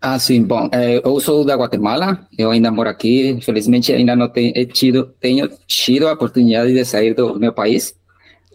Ah, 0.00 0.18
sim. 0.18 0.42
Bom, 0.42 0.68
é, 0.70 1.00
eu 1.02 1.18
sou 1.20 1.44
da 1.44 1.54
Guatemala. 1.54 2.26
Eu 2.36 2.50
ainda 2.50 2.70
moro 2.70 2.90
aqui. 2.90 3.30
Infelizmente, 3.30 3.92
ainda 3.92 4.14
não 4.14 4.28
tenho 4.28 4.52
tido, 4.66 5.06
tenho 5.18 5.48
tido 5.66 6.06
a 6.06 6.12
oportunidade 6.12 6.74
de 6.74 6.84
sair 6.84 7.14
do 7.14 7.38
meu 7.38 7.52
país. 7.52 7.94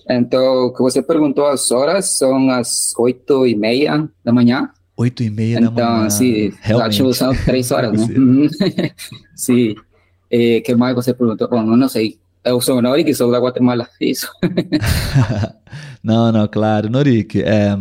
Então, 0.07 0.65
o 0.65 0.73
que 0.73 0.81
você 0.81 1.01
perguntou 1.01 1.45
as 1.45 1.71
horas 1.71 2.17
são 2.17 2.49
as 2.49 2.93
oito 2.99 3.47
e 3.47 3.55
meia 3.55 4.07
da 4.23 4.31
manhã. 4.31 4.69
Oito 4.97 5.23
e 5.23 5.29
meia 5.29 5.59
então, 5.59 5.73
da 5.73 5.85
manhã. 5.85 5.97
Então, 5.97 6.09
sim, 6.09 6.53
Realmente. 6.61 7.13
são 7.15 7.33
três 7.45 7.71
horas, 7.71 8.07
né? 8.07 8.15
sim. 9.35 9.75
E, 10.29 10.61
que 10.61 10.75
mais 10.75 10.93
você 10.93 11.13
perguntou? 11.13 11.47
Bom, 11.47 11.61
eu 11.61 11.77
não 11.77 11.89
sei 11.89 12.19
eu 12.49 12.61
sou 12.61 12.77
o 12.77 12.81
Norik, 12.81 13.13
sou 13.13 13.31
da 13.31 13.39
Guatemala, 13.39 13.87
isso. 13.99 14.29
não, 16.03 16.31
não, 16.31 16.47
claro. 16.47 16.89
Norik, 16.89 17.41
é, 17.41 17.77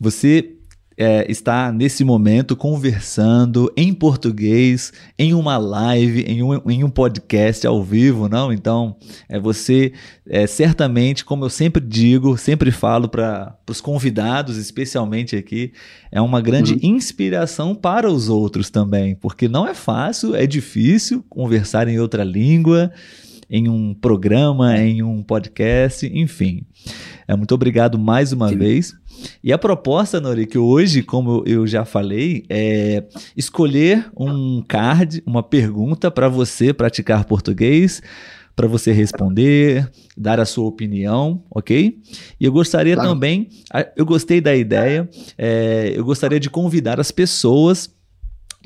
você 0.00 0.56
é, 1.00 1.24
está 1.30 1.72
nesse 1.72 2.04
momento 2.04 2.54
conversando 2.54 3.72
em 3.74 3.90
português, 3.90 4.92
em 5.18 5.32
uma 5.32 5.56
live, 5.56 6.24
em 6.24 6.42
um, 6.42 6.70
em 6.70 6.84
um 6.84 6.90
podcast 6.90 7.66
ao 7.66 7.82
vivo, 7.82 8.28
não? 8.28 8.52
Então, 8.52 8.94
é 9.26 9.40
você 9.40 9.94
é, 10.28 10.46
certamente, 10.46 11.24
como 11.24 11.46
eu 11.46 11.48
sempre 11.48 11.82
digo, 11.82 12.36
sempre 12.36 12.70
falo 12.70 13.08
para 13.08 13.56
os 13.66 13.80
convidados, 13.80 14.58
especialmente 14.58 15.34
aqui, 15.36 15.72
é 16.12 16.20
uma 16.20 16.42
grande 16.42 16.74
uhum. 16.74 16.80
inspiração 16.82 17.74
para 17.74 18.10
os 18.10 18.28
outros 18.28 18.68
também, 18.68 19.14
porque 19.14 19.48
não 19.48 19.66
é 19.66 19.72
fácil, 19.72 20.34
é 20.34 20.46
difícil 20.46 21.24
conversar 21.30 21.88
em 21.88 21.98
outra 21.98 22.22
língua 22.22 22.92
em 23.50 23.68
um 23.68 23.92
programa, 23.92 24.78
em 24.78 25.02
um 25.02 25.22
podcast, 25.22 26.06
enfim. 26.06 26.64
É, 27.26 27.34
muito 27.34 27.52
obrigado 27.52 27.98
mais 27.98 28.32
uma 28.32 28.48
Sim. 28.48 28.56
vez. 28.56 28.94
E 29.42 29.52
a 29.52 29.58
proposta, 29.58 30.20
Nori, 30.20 30.46
que 30.46 30.56
hoje, 30.56 31.02
como 31.02 31.42
eu 31.44 31.66
já 31.66 31.84
falei, 31.84 32.44
é 32.48 33.04
escolher 33.36 34.08
um 34.16 34.62
card, 34.66 35.22
uma 35.26 35.42
pergunta 35.42 36.10
para 36.10 36.28
você 36.28 36.72
praticar 36.72 37.24
português, 37.24 38.00
para 38.54 38.68
você 38.68 38.92
responder, 38.92 39.90
dar 40.16 40.38
a 40.38 40.44
sua 40.44 40.66
opinião, 40.66 41.42
ok? 41.50 41.98
E 42.38 42.44
eu 42.44 42.52
gostaria 42.52 42.94
claro. 42.94 43.10
também, 43.10 43.48
eu 43.96 44.06
gostei 44.06 44.40
da 44.40 44.54
ideia, 44.54 45.08
é, 45.36 45.92
eu 45.94 46.04
gostaria 46.04 46.38
de 46.38 46.48
convidar 46.48 47.00
as 47.00 47.10
pessoas 47.10 47.90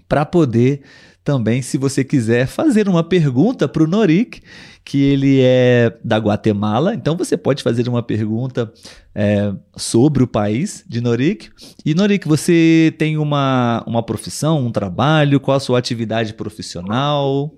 para 0.09 0.25
poder 0.25 0.83
também, 1.24 1.62
se 1.62 1.78
você 1.78 2.04
quiser 2.04 2.46
fazer 2.46 2.87
uma 2.87 3.02
pergunta 3.02 3.66
para 3.66 3.82
o 3.82 3.87
Norik, 3.87 4.42
que 4.84 5.02
ele 5.02 5.40
é 5.40 5.96
da 6.04 6.18
Guatemala, 6.18 6.94
então 6.94 7.16
você 7.16 7.34
pode 7.34 7.62
fazer 7.62 7.88
uma 7.88 8.02
pergunta 8.02 8.70
é, 9.14 9.50
sobre 9.74 10.22
o 10.22 10.26
país 10.26 10.84
de 10.87 11.00
Norik. 11.00 11.48
E 11.84 11.94
Norik, 11.94 12.28
você 12.28 12.94
tem 12.98 13.16
uma, 13.16 13.82
uma 13.87 14.02
profissão, 14.02 14.66
um 14.66 14.70
trabalho? 14.70 15.40
Qual 15.40 15.56
a 15.56 15.60
sua 15.60 15.78
atividade 15.78 16.34
profissional? 16.34 17.50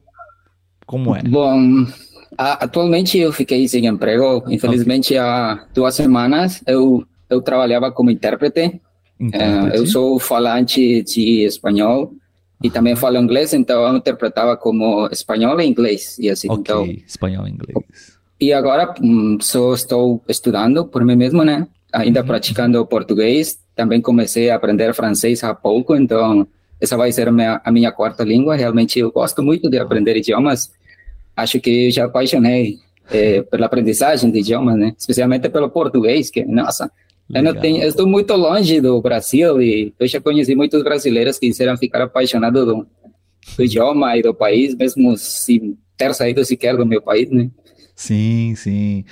Como 0.87 1.16
é? 1.16 1.22
Bom, 1.24 1.85
atualmente 2.38 3.18
eu 3.18 3.33
fiquei 3.33 3.66
sem 3.66 3.87
emprego. 3.87 4.44
Infelizmente, 4.48 5.09
okay. 5.14 5.18
há 5.18 5.66
duas 5.74 5.96
semanas 5.96 6.62
eu, 6.68 7.05
eu 7.29 7.42
trabalhava 7.42 7.90
como 7.90 8.12
intérprete. 8.12 8.81
intérprete. 9.18 9.76
É, 9.76 9.76
eu 9.76 9.85
sou 9.88 10.20
falante 10.20 11.02
de 11.02 11.44
espanhol 11.44 12.14
e 12.62 12.71
também 12.71 12.97
falo 12.97 13.19
inglês, 13.19 13.53
então 13.53 13.87
eu 13.87 13.97
interpretava 13.97 14.57
como 14.57 15.09
espanhol 15.12 15.61
e 15.61 15.66
inglês. 15.66 16.19
E 16.19 16.31
assim, 16.31 16.49
ok, 16.49 16.61
então, 16.61 16.85
espanhol 17.07 17.47
e 17.47 17.51
inglês. 17.51 17.77
E 18.40 18.53
agora 18.53 18.95
hum, 19.03 19.38
só 19.40 19.75
estou 19.75 20.23
estudando 20.29 20.87
por 20.87 21.05
mim 21.05 21.16
mesmo, 21.16 21.45
né? 21.45 21.66
Ainda 21.92 22.21
uhum. 22.21 22.27
praticando 22.27 22.87
português. 22.87 23.59
Também 23.75 24.01
comecei 24.01 24.51
a 24.51 24.57
aprender 24.57 24.95
francês 24.95 25.45
há 25.45 25.55
pouco, 25.55 25.95
então 25.95 26.47
essa 26.81 26.97
vai 26.97 27.12
ser 27.12 27.29
a 27.29 27.33
minha, 27.33 27.61
a 27.64 27.71
minha 27.71 27.92
quarta 27.92 28.25
língua. 28.25 28.57
Realmente 28.57 28.99
eu 28.99 29.12
gosto 29.12 29.42
muito 29.42 29.69
de 29.69 29.79
aprender 29.79 30.16
idiomas. 30.16 30.71
Acho 31.37 31.61
que 31.61 31.90
já 31.90 32.07
apaixonei 32.07 32.79
é, 33.11 33.42
pela 33.42 33.66
aprendizagem 33.66 34.31
de 34.31 34.40
idiomas, 34.40 34.77
né? 34.77 34.95
Especialmente 34.97 35.49
pelo 35.51 35.71
português, 35.71 36.31
que, 36.31 36.45
nossa, 36.45 36.90
eu, 37.33 37.43
não 37.43 37.55
tenho, 37.55 37.83
eu 37.83 37.89
estou 37.89 38.07
muito 38.07 38.35
longe 38.35 38.81
do 38.81 39.01
Brasil 39.01 39.61
e 39.61 39.93
eu 39.99 40.07
já 40.07 40.21
conheci 40.21 40.55
muitos 40.55 40.83
brasileiros 40.83 41.39
que 41.39 41.47
quiseram 41.47 41.77
ficar 41.77 42.03
apaixonados 42.03 42.65
do, 42.65 42.87
do 43.57 43.65
idioma 43.65 44.17
e 44.17 44.23
do 44.23 44.33
país, 44.35 44.75
mesmo 44.75 45.17
sem 45.17 45.77
ter 45.97 46.15
saído 46.15 46.45
sequer 46.45 46.77
do 46.77 46.87
meu 46.87 47.03
país, 47.03 47.31
né? 47.31 47.51
Sim, 47.97 48.55
sim. 48.55 49.05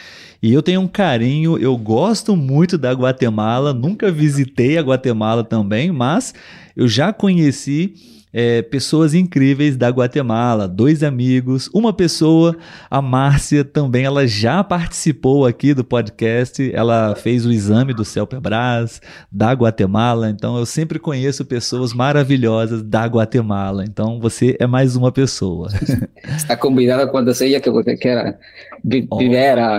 E 0.43 0.53
eu 0.53 0.63
tenho 0.63 0.83
um 0.83 0.87
carinho, 0.87 1.57
eu 1.57 1.75
gosto 1.77 2.37
muito 2.37 2.77
da 2.77 2.93
Guatemala, 2.93 3.73
nunca 3.73 4.13
visitei 4.13 4.77
a 4.77 4.83
Guatemala 4.83 5.43
também, 5.43 5.91
mas 5.91 6.35
eu 6.77 6.87
já 6.87 7.11
conheci 7.11 7.95
é, 8.35 8.63
pessoas 8.63 9.15
incríveis 9.15 9.77
da 9.77 9.89
Guatemala, 9.89 10.67
dois 10.67 11.05
amigos, 11.05 11.71
uma 11.73 11.93
pessoa, 11.93 12.57
a 12.91 13.01
Márcia 13.01 13.65
também, 13.65 14.05
ela 14.05 14.27
já 14.27 14.65
participou 14.65 15.47
aqui 15.47 15.73
do 15.73 15.85
podcast, 15.85 16.69
ela 16.75 17.15
fez 17.15 17.47
o 17.47 17.53
exame 17.53 17.95
do 17.95 18.05
Celpebras, 18.05 19.01
da 19.31 19.53
Guatemala, 19.53 20.29
então 20.29 20.59
eu 20.59 20.67
sempre 20.67 20.99
conheço 20.99 21.45
pessoas 21.45 21.95
maravilhosas 21.95 22.83
da 22.83 23.07
Guatemala, 23.07 23.85
então 23.85 24.19
você 24.19 24.57
é 24.59 24.67
mais 24.67 24.97
uma 24.97 25.13
pessoa. 25.13 25.69
Está 26.37 26.57
convidada 26.57 27.07
quando 27.07 27.33
seja 27.33 27.61
que 27.61 27.71
você 27.71 27.97
queira 27.97 28.37
viver 28.83 29.59
a, 29.61 29.77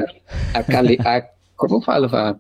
a, 0.54 1.18
a, 1.18 1.24
como 1.58 1.82
falo, 1.82 2.06
a 2.16 2.36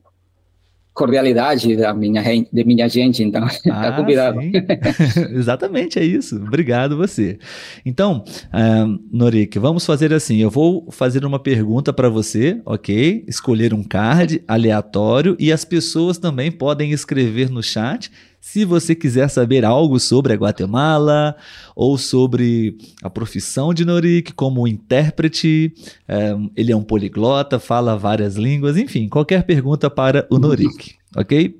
cordialidade 0.96 1.76
da 1.76 1.94
minha, 1.94 2.24
de 2.24 2.64
minha 2.64 2.88
gente, 2.88 3.22
então 3.22 3.46
tá 3.66 3.90
ah, 3.90 3.92
convidado. 3.92 4.40
Exatamente, 5.36 6.00
é 6.00 6.06
isso. 6.06 6.38
Obrigado 6.38 6.96
você. 6.96 7.38
Então, 7.86 8.24
uh, 8.46 9.00
Norik, 9.12 9.60
vamos 9.60 9.86
fazer 9.86 10.14
assim, 10.14 10.38
eu 10.38 10.50
vou 10.50 10.90
fazer 10.90 11.26
uma 11.26 11.38
pergunta 11.38 11.92
para 11.92 12.08
você, 12.08 12.62
ok? 12.66 13.26
Escolher 13.28 13.74
um 13.74 13.84
card 13.84 14.42
aleatório 14.48 15.36
e 15.38 15.52
as 15.52 15.66
pessoas 15.66 16.18
também 16.18 16.50
podem 16.50 16.92
escrever 16.92 17.50
no 17.50 17.62
chat 17.62 18.10
se 18.46 18.64
você 18.64 18.94
quiser 18.94 19.28
saber 19.28 19.66
algo 19.66 20.00
sobre 20.00 20.32
a 20.32 20.36
Guatemala 20.36 21.36
ou 21.76 21.98
sobre 21.98 22.78
a 23.02 23.10
profissão 23.10 23.74
de 23.74 23.84
Norik 23.84 24.34
como 24.34 24.68
intérprete, 24.68 25.74
é, 26.08 26.36
ele 26.56 26.72
é 26.72 26.76
um 26.76 26.84
poliglota, 26.84 27.58
fala 27.60 27.98
várias 27.98 28.36
línguas, 28.36 28.78
enfim, 28.78 29.10
qualquer 29.10 29.44
pergunta 29.44 29.90
para 29.90 30.28
o 30.30 30.38
Norik, 30.38 30.94
ok? 31.18 31.60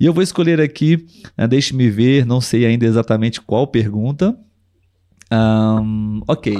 E 0.00 0.04
eu 0.04 0.12
vou 0.12 0.20
escolher 0.20 0.60
aqui, 0.60 1.06
né, 1.38 1.46
deixe-me 1.46 1.88
ver, 1.88 2.26
não 2.26 2.40
sei 2.40 2.66
ainda 2.66 2.84
exatamente 2.84 3.40
qual 3.40 3.68
pergunta. 3.68 4.36
Um, 5.32 6.22
ok. 6.26 6.56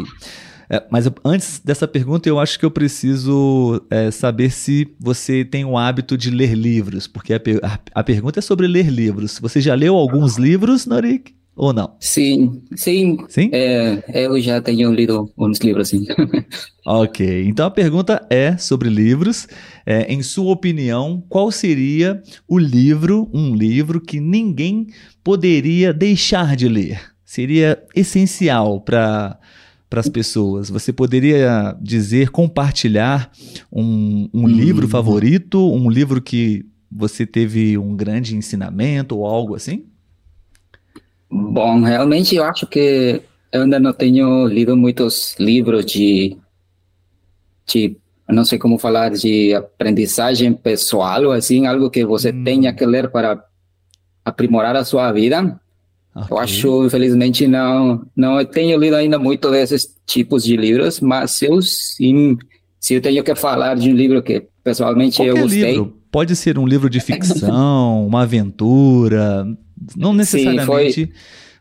É, 0.71 0.83
mas 0.91 1.07
eu, 1.07 1.15
antes 1.25 1.61
dessa 1.65 1.87
pergunta, 1.87 2.29
eu 2.29 2.39
acho 2.39 2.59
que 2.59 2.65
eu 2.65 2.71
preciso 2.71 3.81
é, 3.91 4.11
saber 4.11 4.51
se 4.51 4.89
você 4.99 5.45
tem 5.45 5.65
o 5.65 5.79
hábito 5.79 6.17
de 6.17 6.31
ler 6.31 6.55
livros, 6.55 7.07
porque 7.07 7.35
a, 7.35 7.41
a, 7.63 7.79
a, 7.95 8.05
pergunta 8.05 8.41
é 8.41 8.43
sobre 8.43 8.67
ler 8.67 8.89
livros. 8.89 9.39
Você 9.41 9.61
já 9.61 9.75
leu 9.75 9.95
alguns 9.95 10.37
livros, 10.37 10.87
Norik? 10.87 11.35
Ou 11.57 11.73
não? 11.73 11.97
Sim, 11.99 12.63
sim. 12.75 13.17
Sim? 13.29 13.49
É, 13.51 14.03
eu 14.13 14.39
já 14.43 14.61
tenho 14.61 14.93
lido 14.93 15.33
uns 15.39 15.59
livros, 15.61 15.89
sim. 15.89 16.05
ok, 16.85 17.45
então 17.47 17.65
a 17.65 17.71
pergunta 17.71 18.27
é 18.29 18.59
sobre 18.59 18.91
livros. 18.91 19.49
É, 19.87 20.13
em 20.13 20.23
sua 20.23 20.53
opinião, 20.53 21.25
qual 21.31 21.51
seria 21.51 22.23
o 22.47 22.59
livro, 22.59 23.31
um 23.33 23.55
livro 23.55 24.03
que 24.03 24.21
ninguém 24.21 24.89
poderia 25.25 25.95
deixar 25.95 26.55
de 26.55 26.69
ler? 26.69 27.01
Seria 27.25 27.83
essencial 27.95 28.83
para 28.83 29.39
para 29.89 30.01
as 30.01 30.09
pessoas? 30.09 30.69
Você 30.69 30.93
poderia 30.93 31.77
dizer, 31.81 32.31
compartilhar 32.31 33.31
um, 33.73 34.29
um 34.33 34.45
hum. 34.45 34.47
livro 34.47 34.89
favorito, 34.89 35.73
um 35.73 35.91
livro 35.91 36.21
que 36.21 36.67
você 36.91 37.27
teve 37.27 37.77
um 37.77 37.95
grande 37.97 38.37
ensinamento 38.37 39.19
ou 39.19 39.27
algo 39.27 39.55
assim? 39.55 39.87
Bom, 41.31 41.83
realmente 41.83 42.37
eu 42.37 42.45
acho 42.45 42.67
que 42.67 43.23
eu 43.53 43.63
ainda 43.63 43.79
não 43.79 43.93
tenho 43.93 44.47
lido 44.47 44.77
muitos 44.77 45.37
livros 45.39 45.85
de, 45.85 46.37
de 47.67 47.97
não 48.29 48.45
sei 48.45 48.59
como 48.59 48.79
falar, 48.79 49.11
de 49.11 49.55
aprendizagem 49.55 50.53
pessoal 50.53 51.25
ou 51.25 51.33
assim, 51.33 51.67
algo 51.67 51.91
que 51.91 52.05
você 52.05 52.31
hum. 52.31 52.45
tenha 52.45 52.73
que 52.73 52.87
ler 52.87 53.11
para 53.11 53.45
aprimorar 54.25 54.77
a 54.77 54.85
sua 54.85 55.13
vida. 55.13 55.61
Okay. 56.17 56.29
Eu 56.31 56.39
acho, 56.39 56.87
infelizmente, 56.87 57.47
não, 57.47 58.07
não 58.17 58.43
tenho 58.45 58.79
lido 58.79 58.97
ainda 58.97 59.19
muito 59.19 59.51
desses 59.51 59.95
tipos 60.07 60.45
de 60.45 60.57
livros, 60.57 60.99
mas 60.99 61.33
se 61.33 61.45
eu 61.45 61.61
sim, 61.61 62.39
se 62.81 62.95
eu 62.95 63.03
tenho 63.03 63.23
que 63.23 63.35
falar 63.35 63.75
de 63.75 63.91
um 63.91 63.95
livro 63.95 64.23
que 64.23 64.47
pessoalmente 64.65 65.19
Qualquer 65.19 65.37
eu 65.37 65.43
gostei. 65.43 65.73
Livro. 65.73 65.97
Pode 66.11 66.35
ser 66.35 66.59
um 66.59 66.67
livro 66.67 66.89
de 66.89 67.01
ficção, 67.01 68.07
uma 68.09 68.23
aventura, 68.23 69.47
não 69.95 70.15
necessariamente. 70.15 71.07
Sim, 71.07 71.13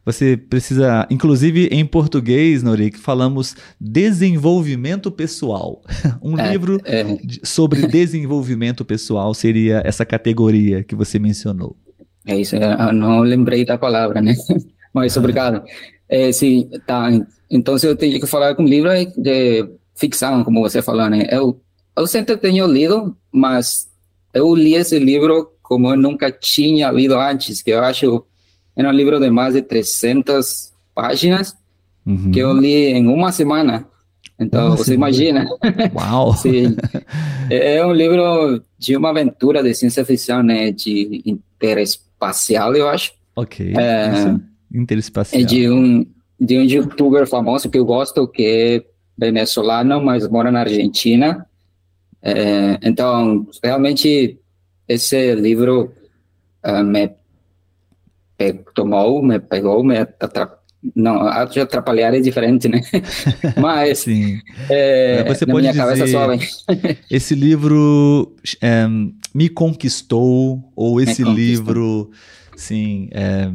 você 0.06 0.38
precisa, 0.38 1.06
inclusive 1.10 1.68
em 1.72 1.84
português, 1.84 2.64
Norik, 2.64 2.98
falamos 2.98 3.56
desenvolvimento 3.82 5.12
pessoal. 5.12 5.82
Um 6.22 6.40
é, 6.40 6.52
livro 6.52 6.80
é. 6.86 7.04
sobre 7.44 7.86
desenvolvimento 7.88 8.86
pessoal 8.86 9.34
seria 9.34 9.82
essa 9.86 10.06
categoria 10.06 10.84
que 10.84 10.96
você 10.96 11.20
mencionou. 11.20 11.76
É 12.26 12.36
isso, 12.36 12.56
não 12.94 13.20
lembrei 13.22 13.64
da 13.64 13.78
palavra, 13.78 14.22
né? 14.22 14.34
Mas 14.94 15.16
obrigado. 15.16 15.64
É, 16.10 16.32
sim, 16.32 16.70
tá. 16.86 17.10
Então, 17.50 17.78
se 17.78 17.88
eu 17.88 17.96
tenho 17.96 18.20
que 18.20 18.26
falar 18.28 18.56
com 18.56 18.64
livro 18.64 18.90
de 19.18 19.68
ficção, 19.96 20.44
como 20.44 20.62
você 20.62 20.82
falou, 20.82 21.10
né? 21.10 21.28
Eu, 21.30 21.60
eu 21.96 22.08
sempre 22.08 22.36
tenho 22.38 22.66
lido, 22.68 23.16
mas 23.32 23.90
eu 24.34 24.54
li 24.56 24.74
esse 24.74 24.98
livro 24.98 25.52
como 25.62 25.90
eu 25.90 25.98
nunca 25.98 26.32
tinha 26.32 26.92
lido 26.92 27.16
antes, 27.20 27.62
que 27.62 27.72
eu 27.72 27.84
acho 27.84 28.24
era 28.76 28.90
um 28.90 28.92
livro 28.92 29.20
de 29.20 29.30
mais 29.30 29.54
de 29.54 29.62
300 29.62 30.72
páginas, 30.94 31.56
uhum. 32.06 32.32
que 32.32 32.40
eu 32.40 32.54
li 32.54 32.92
em 32.92 33.08
uma 33.08 33.32
semana. 33.32 33.88
Então, 34.38 34.68
uma 34.68 34.78
você 34.78 34.92
semana. 34.92 35.10
imagina. 35.10 35.48
Uau! 35.96 36.36
Sim. 36.38 36.76
É 37.48 37.86
um 37.86 37.94
livro 37.94 38.60
de 38.76 38.98
uma 38.98 39.12
aventura 39.12 39.62
de 39.62 39.72
ciência 39.76 40.04
ficção, 40.04 40.42
né? 40.42 40.72
De 40.72 41.22
interesse 41.24 42.00
interespacial, 42.16 42.76
eu 42.76 42.88
acho. 42.88 43.14
Ok. 43.36 43.74
É, 43.78 44.36
interespacial. 44.74 45.42
É 45.42 45.46
de 45.46 45.70
um, 45.70 46.06
de 46.40 46.58
um 46.58 46.64
youtuber 46.64 47.28
famoso 47.28 47.70
que 47.70 47.78
eu 47.78 47.86
gosto, 47.86 48.28
que 48.28 48.44
é 48.44 48.86
venezuelano, 49.18 50.02
mas 50.04 50.28
mora 50.28 50.52
na 50.52 50.62
Argentina. 50.62 51.46
É, 52.22 52.80
então, 52.82 53.48
realmente, 53.64 54.40
esse 54.88 55.36
livro 55.36 55.94
uh, 56.66 56.84
me 56.84 57.12
tomou, 58.74 59.24
me 59.24 59.40
pegou, 59.40 59.84
me, 59.84 59.96
não, 60.96 61.28
atrapalhar 61.28 62.14
é 62.14 62.20
diferente, 62.20 62.68
né? 62.68 62.82
Mas 63.58 64.00
Sim. 64.00 64.40
É, 64.70 65.24
Você 65.24 65.46
pode 65.46 65.68
dizer, 65.72 66.40
esse 67.10 67.34
livro 67.34 68.36
é, 68.62 68.86
me 69.36 69.50
conquistou, 69.50 70.72
ou 70.74 71.02
esse 71.02 71.22
livro, 71.22 72.10
sim, 72.56 73.10
é, 73.12 73.52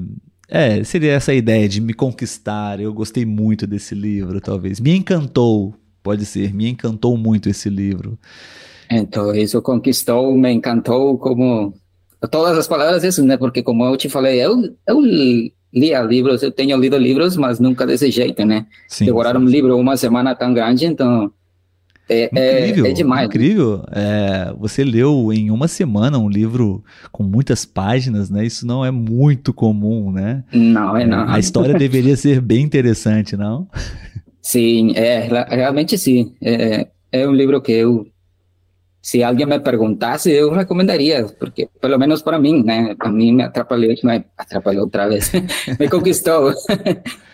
é, 0.46 0.84
seria 0.84 1.12
essa 1.12 1.32
ideia 1.32 1.66
de 1.66 1.80
me 1.80 1.94
conquistar. 1.94 2.78
Eu 2.78 2.92
gostei 2.92 3.24
muito 3.24 3.66
desse 3.66 3.94
livro, 3.94 4.42
talvez. 4.42 4.78
Me 4.78 4.94
encantou, 4.94 5.74
pode 6.02 6.26
ser, 6.26 6.52
me 6.52 6.68
encantou 6.68 7.16
muito 7.16 7.48
esse 7.48 7.70
livro. 7.70 8.18
Então, 8.90 9.34
isso 9.34 9.62
conquistou, 9.62 10.36
me 10.36 10.52
encantou 10.52 11.16
como 11.16 11.72
todas 12.30 12.58
as 12.58 12.68
palavras 12.68 13.02
isso, 13.02 13.24
né? 13.24 13.38
Porque 13.38 13.62
como 13.62 13.86
eu 13.86 13.96
te 13.96 14.10
falei, 14.10 14.38
eu, 14.38 14.76
eu 14.86 15.00
lia 15.72 16.02
livros, 16.02 16.42
eu 16.42 16.52
tenho 16.52 16.76
lido 16.76 16.98
livros, 16.98 17.38
mas 17.38 17.58
nunca 17.58 17.86
desse 17.86 18.10
jeito, 18.10 18.44
né? 18.44 18.66
Sim, 18.86 19.06
Devorar 19.06 19.34
sim. 19.34 19.42
um 19.42 19.46
livro 19.46 19.78
uma 19.78 19.96
semana 19.96 20.34
tão 20.34 20.52
grande, 20.52 20.84
então 20.84 21.32
é, 22.10 22.28
é 22.34 22.68
incrível, 22.68 22.86
é, 22.86 22.90
é 22.90 22.92
demais. 22.92 23.26
Incrível. 23.26 23.84
É, 23.92 24.52
você 24.58 24.82
leu 24.82 25.32
em 25.32 25.50
uma 25.50 25.68
semana 25.68 26.18
um 26.18 26.28
livro 26.28 26.82
com 27.12 27.22
muitas 27.22 27.64
páginas, 27.64 28.28
né? 28.28 28.44
Isso 28.44 28.66
não 28.66 28.84
é 28.84 28.90
muito 28.90 29.54
comum, 29.54 30.10
né? 30.10 30.42
Não, 30.52 30.96
é 30.96 31.06
não. 31.06 31.28
A 31.28 31.38
história 31.38 31.74
deveria 31.74 32.16
ser 32.16 32.40
bem 32.40 32.64
interessante, 32.64 33.36
não? 33.36 33.68
Sim, 34.42 34.92
é, 34.96 35.28
realmente 35.48 35.96
sim. 35.96 36.34
É, 36.42 36.88
é 37.12 37.28
um 37.28 37.32
livro 37.32 37.60
que 37.60 37.72
eu 37.72 38.06
se 39.02 39.22
alguém 39.22 39.46
me 39.46 39.58
perguntasse, 39.58 40.30
eu 40.30 40.52
recomendaria, 40.52 41.26
porque 41.38 41.68
pelo 41.80 41.98
menos 41.98 42.20
para 42.22 42.38
mim, 42.38 42.62
né? 42.62 42.94
A 43.00 43.08
mim 43.08 43.32
me 43.32 43.42
atrapalhou, 43.42 43.94
me 44.04 44.24
atrapalhou 44.36 44.84
outra 44.84 45.08
vez, 45.08 45.32
me 45.78 45.88
conquistou. 45.88 46.52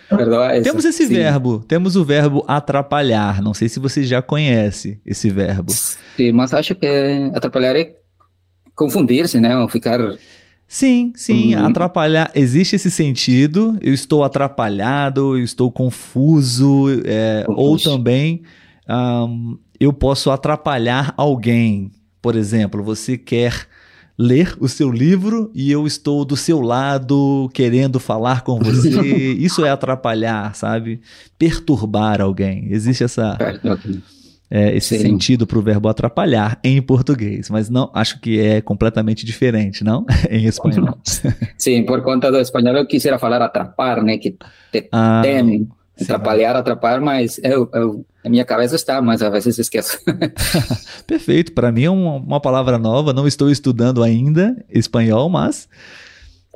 Perdoa 0.09 0.61
temos 0.63 0.85
esse 0.85 1.05
sim. 1.05 1.15
verbo, 1.15 1.65
temos 1.67 1.97
o 1.97 2.05
verbo 2.05 2.45
atrapalhar. 2.47 3.43
Não 3.43 3.53
sei 3.53 3.69
se 3.69 3.81
você 3.81 4.05
já 4.05 4.23
conhece 4.23 5.01
esse 5.05 5.29
verbo. 5.31 5.73
Sim, 5.73 6.31
mas 6.31 6.55
acho 6.55 6.77
que 6.77 6.87
atrapalhar 7.35 7.75
é 7.75 7.93
confundir-se, 8.73 9.41
né? 9.41 9.59
Ou 9.59 9.69
ficar 9.69 9.99
Sim, 10.69 11.13
sim, 11.17 11.57
uhum. 11.57 11.67
atrapalhar. 11.67 12.31
Existe 12.37 12.77
esse 12.77 12.91
sentido. 12.91 13.77
Eu 13.81 13.93
estou 13.93 14.23
atrapalhado, 14.23 15.37
eu 15.37 15.43
estou 15.43 15.73
confuso, 15.73 16.87
é, 17.05 17.45
ou 17.49 17.77
também 17.77 18.43
um, 18.89 19.59
eu 19.79 19.93
posso 19.93 20.31
atrapalhar 20.31 21.15
alguém. 21.17 21.91
Por 22.21 22.35
exemplo, 22.35 22.83
você 22.83 23.17
quer 23.17 23.67
ler 24.19 24.57
o 24.59 24.69
seu 24.69 24.91
livro 24.91 25.51
e 25.55 25.71
eu 25.71 25.87
estou 25.87 26.25
do 26.25 26.37
seu 26.37 26.61
lado 26.61 27.51
querendo 27.53 28.01
falar 28.01 28.43
com 28.43 28.59
você. 28.59 28.89
Isso 29.39 29.65
é 29.65 29.71
atrapalhar, 29.71 30.55
sabe? 30.55 31.01
Perturbar 31.39 32.21
alguém. 32.21 32.69
Existe 32.71 33.05
essa. 33.05 33.37
É, 34.49 34.77
esse 34.77 34.97
Sim. 34.97 35.03
sentido 35.03 35.45
para 35.45 35.59
o 35.59 35.63
verbo 35.63 35.89
atrapalhar 35.89 36.61
em 36.63 36.81
português, 36.81 37.51
mas 37.51 37.69
não 37.69 37.91
acho 37.93 38.21
que 38.21 38.39
é 38.39 38.61
completamente 38.61 39.27
diferente, 39.27 39.83
não? 39.83 40.07
em 40.31 40.47
espanhol. 40.47 40.97
Sim, 41.59 41.85
por 41.85 42.01
conta 42.03 42.31
do 42.31 42.39
espanhol 42.39 42.77
eu 42.77 42.87
quisera 42.87 43.19
falar 43.19 43.43
atrapar, 43.43 44.05
né? 44.05 44.19
Que 44.19 44.37
te, 44.71 44.89
ah, 44.93 45.21
tem 45.21 45.69
atrapalhar, 46.01 46.57
atrapalhar, 46.57 47.01
mas 47.01 47.39
eu, 47.43 47.69
eu 47.73 48.07
na 48.23 48.31
minha 48.31 48.45
cabeça 48.45 48.77
está, 48.77 49.01
mas 49.01 49.23
às 49.23 49.33
vezes 49.33 49.59
esqueço. 49.59 49.99
Perfeito, 51.07 51.53
para 51.53 51.73
mim 51.73 51.85
é 51.85 51.91
uma, 51.91 52.17
uma, 52.17 52.41
palavra 52.41 52.79
nova, 52.79 53.13
não 53.13 53.27
estou 53.27 53.51
estudando 53.51 54.03
ainda 54.03 54.57
espanhol, 54.69 55.29
mas 55.29 55.69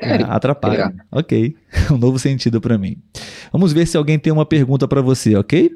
é, 0.01 0.15
atrapalha. 0.25 0.93
Ok, 1.11 1.55
um 1.91 1.97
novo 1.97 2.19
sentido 2.19 2.61
para 2.61 2.77
mim. 2.77 2.97
Vamos 3.53 3.73
ver 3.73 3.87
se 3.87 3.97
alguém 3.97 4.19
tem 4.19 4.33
uma 4.33 4.47
pergunta 4.47 4.87
para 4.87 5.01
você, 5.01 5.37
ok? 5.37 5.71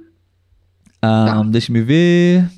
tá. 1.00 1.42
Deixa 1.44 1.72
me 1.72 1.82
ver. 1.82 2.48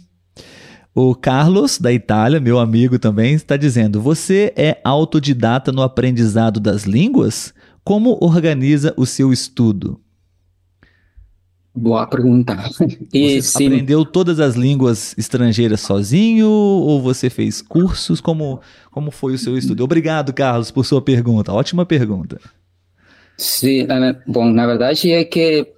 O 0.95 1.15
Carlos, 1.15 1.79
da 1.79 1.93
Itália, 1.93 2.41
meu 2.41 2.59
amigo 2.59 2.99
também, 2.99 3.35
está 3.35 3.57
dizendo: 3.57 4.01
Você 4.01 4.53
é 4.57 4.81
autodidata 4.83 5.71
no 5.71 5.83
aprendizado 5.83 6.59
das 6.59 6.85
línguas? 6.85 7.53
Como 7.85 8.17
organiza 8.21 8.95
o 8.97 9.05
seu 9.05 9.33
estudo? 9.33 10.01
Boa 11.79 12.07
pergunta. 12.07 12.57
E 13.13 13.43
você 13.43 13.59
sim. 13.59 13.67
aprendeu 13.67 14.03
todas 14.03 14.41
as 14.41 14.55
línguas 14.55 15.15
estrangeiras 15.19 15.83
sozinho 15.83 16.49
ou 16.49 17.03
você 17.03 17.29
fez 17.29 17.61
cursos? 17.61 18.19
Como, 18.19 18.61
como 18.91 19.11
foi 19.11 19.35
o 19.35 19.39
seu 19.39 19.59
estudo? 19.59 19.85
Obrigado, 19.85 20.33
Carlos, 20.33 20.71
por 20.71 20.87
sua 20.87 21.03
pergunta. 21.03 21.53
Ótima 21.53 21.85
pergunta. 21.85 22.41
Sim, 23.37 23.87
bom, 24.27 24.51
na 24.51 24.67
verdade 24.67 25.13
é 25.13 25.23
que 25.23 25.71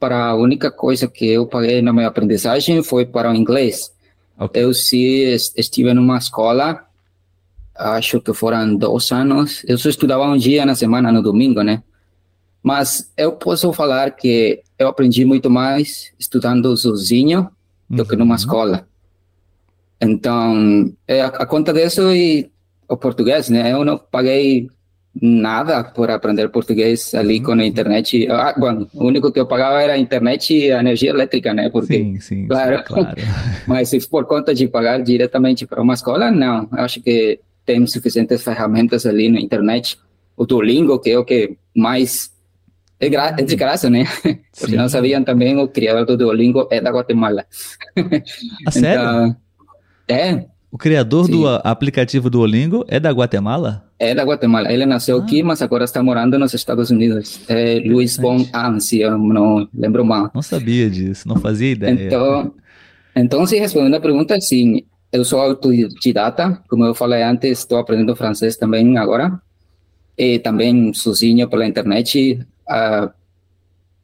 para 0.00 0.28
a 0.28 0.34
única 0.34 0.70
coisa 0.70 1.06
que 1.06 1.26
eu 1.26 1.46
paguei 1.46 1.82
na 1.82 1.92
minha 1.92 2.08
aprendizagem 2.08 2.82
foi 2.82 3.04
para 3.04 3.30
o 3.30 3.34
inglês. 3.34 3.92
Okay. 4.38 4.62
Eu 4.62 4.72
sim 4.72 5.36
estive 5.54 5.92
numa 5.92 6.16
escola, 6.16 6.82
acho 7.74 8.22
que 8.22 8.32
foram 8.32 8.74
dois 8.74 9.12
anos. 9.12 9.62
Eu 9.68 9.76
só 9.76 9.90
estudava 9.90 10.24
um 10.24 10.38
dia 10.38 10.64
na 10.64 10.74
semana, 10.74 11.12
no 11.12 11.22
domingo, 11.22 11.60
né? 11.60 11.82
Mas 12.62 13.12
eu 13.18 13.32
posso 13.32 13.70
falar 13.74 14.12
que 14.12 14.62
eu 14.78 14.88
aprendi 14.88 15.24
muito 15.24 15.50
mais 15.50 16.12
estudando 16.18 16.76
sozinho 16.76 17.50
do 17.88 18.02
uhum. 18.02 18.08
que 18.08 18.16
numa 18.16 18.34
uhum. 18.34 18.36
escola. 18.36 18.88
Então, 20.00 20.92
é, 21.08 21.22
a, 21.22 21.28
a 21.28 21.46
conta 21.46 21.72
disso 21.72 22.12
e 22.14 22.50
o 22.88 22.96
português, 22.96 23.48
né? 23.48 23.72
Eu 23.72 23.84
não 23.84 23.98
paguei 23.98 24.68
nada 25.20 25.82
por 25.82 26.10
aprender 26.10 26.50
português 26.50 27.14
ali 27.14 27.38
uhum. 27.38 27.44
com 27.44 27.52
a 27.52 27.66
internet. 27.66 28.28
Ah, 28.30 28.54
bom, 28.56 28.86
o 28.92 29.06
único 29.06 29.32
que 29.32 29.40
eu 29.40 29.46
pagava 29.46 29.82
era 29.82 29.94
a 29.94 29.98
internet 29.98 30.54
e 30.54 30.70
a 30.70 30.80
energia 30.80 31.10
elétrica, 31.10 31.54
né? 31.54 31.70
Porque, 31.70 31.94
sim, 31.94 32.20
sim, 32.20 32.46
claro. 32.46 32.82
claro. 32.84 33.16
Mas 33.66 33.88
se 33.88 34.08
por 34.08 34.26
conta 34.26 34.54
de 34.54 34.68
pagar 34.68 35.02
diretamente 35.02 35.66
para 35.66 35.80
uma 35.80 35.94
escola, 35.94 36.30
não. 36.30 36.68
Eu 36.70 36.84
acho 36.84 37.00
que 37.00 37.40
tem 37.64 37.84
suficientes 37.86 38.42
ferramentas 38.42 39.06
ali 39.06 39.28
na 39.28 39.40
internet. 39.40 39.98
O 40.36 40.44
Duolingo, 40.44 41.00
que 41.00 41.10
é 41.10 41.18
o 41.18 41.24
que 41.24 41.56
mais 41.74 42.30
é, 42.98 43.08
gra 43.08 43.34
é 43.38 43.42
de 43.42 43.56
graça, 43.56 43.90
né? 43.90 44.04
Porque 44.58 44.76
não 44.76 44.88
sabiam 44.88 45.22
também, 45.22 45.56
o 45.58 45.68
criador 45.68 46.06
do 46.06 46.16
Duolingo 46.16 46.66
é 46.70 46.80
da 46.80 46.90
Guatemala. 46.90 47.44
Ah, 48.66 48.70
sério? 48.70 49.02
Então, 49.02 49.36
é. 50.08 50.46
O 50.70 50.78
criador 50.78 51.26
Sim. 51.26 51.32
do 51.32 51.48
aplicativo 51.48 52.28
Duolingo 52.28 52.84
é 52.88 52.98
da 52.98 53.10
Guatemala? 53.10 53.84
É 53.98 54.14
da 54.14 54.24
Guatemala. 54.24 54.72
Ele 54.72 54.84
nasceu 54.84 55.18
ah. 55.18 55.22
aqui, 55.22 55.42
mas 55.42 55.62
agora 55.62 55.84
está 55.84 56.02
morando 56.02 56.38
nos 56.38 56.54
Estados 56.54 56.90
Unidos. 56.90 57.40
É 57.48 57.80
Luiz 57.80 58.16
Bon 58.16 58.38
se 58.80 59.00
eu 59.00 59.16
não 59.16 59.68
lembro 59.74 60.04
mal. 60.04 60.30
Não 60.34 60.42
sabia 60.42 60.90
disso, 60.90 61.28
não 61.28 61.36
fazia 61.36 61.72
ideia. 61.72 61.92
Então, 61.92 62.54
então 63.14 63.46
se 63.46 63.58
respondendo 63.58 63.94
a 63.94 64.00
pergunta, 64.00 64.40
sim, 64.40 64.84
eu 65.12 65.24
sou 65.24 65.40
autodidata, 65.40 66.62
como 66.68 66.84
eu 66.84 66.94
falei 66.94 67.22
antes, 67.22 67.60
estou 67.60 67.78
aprendendo 67.78 68.16
francês 68.16 68.56
também 68.56 68.96
agora. 68.98 69.40
E 70.18 70.38
também 70.38 70.92
sozinho 70.94 71.48
pela 71.48 71.66
internet, 71.66 72.38
uh, 72.68 73.10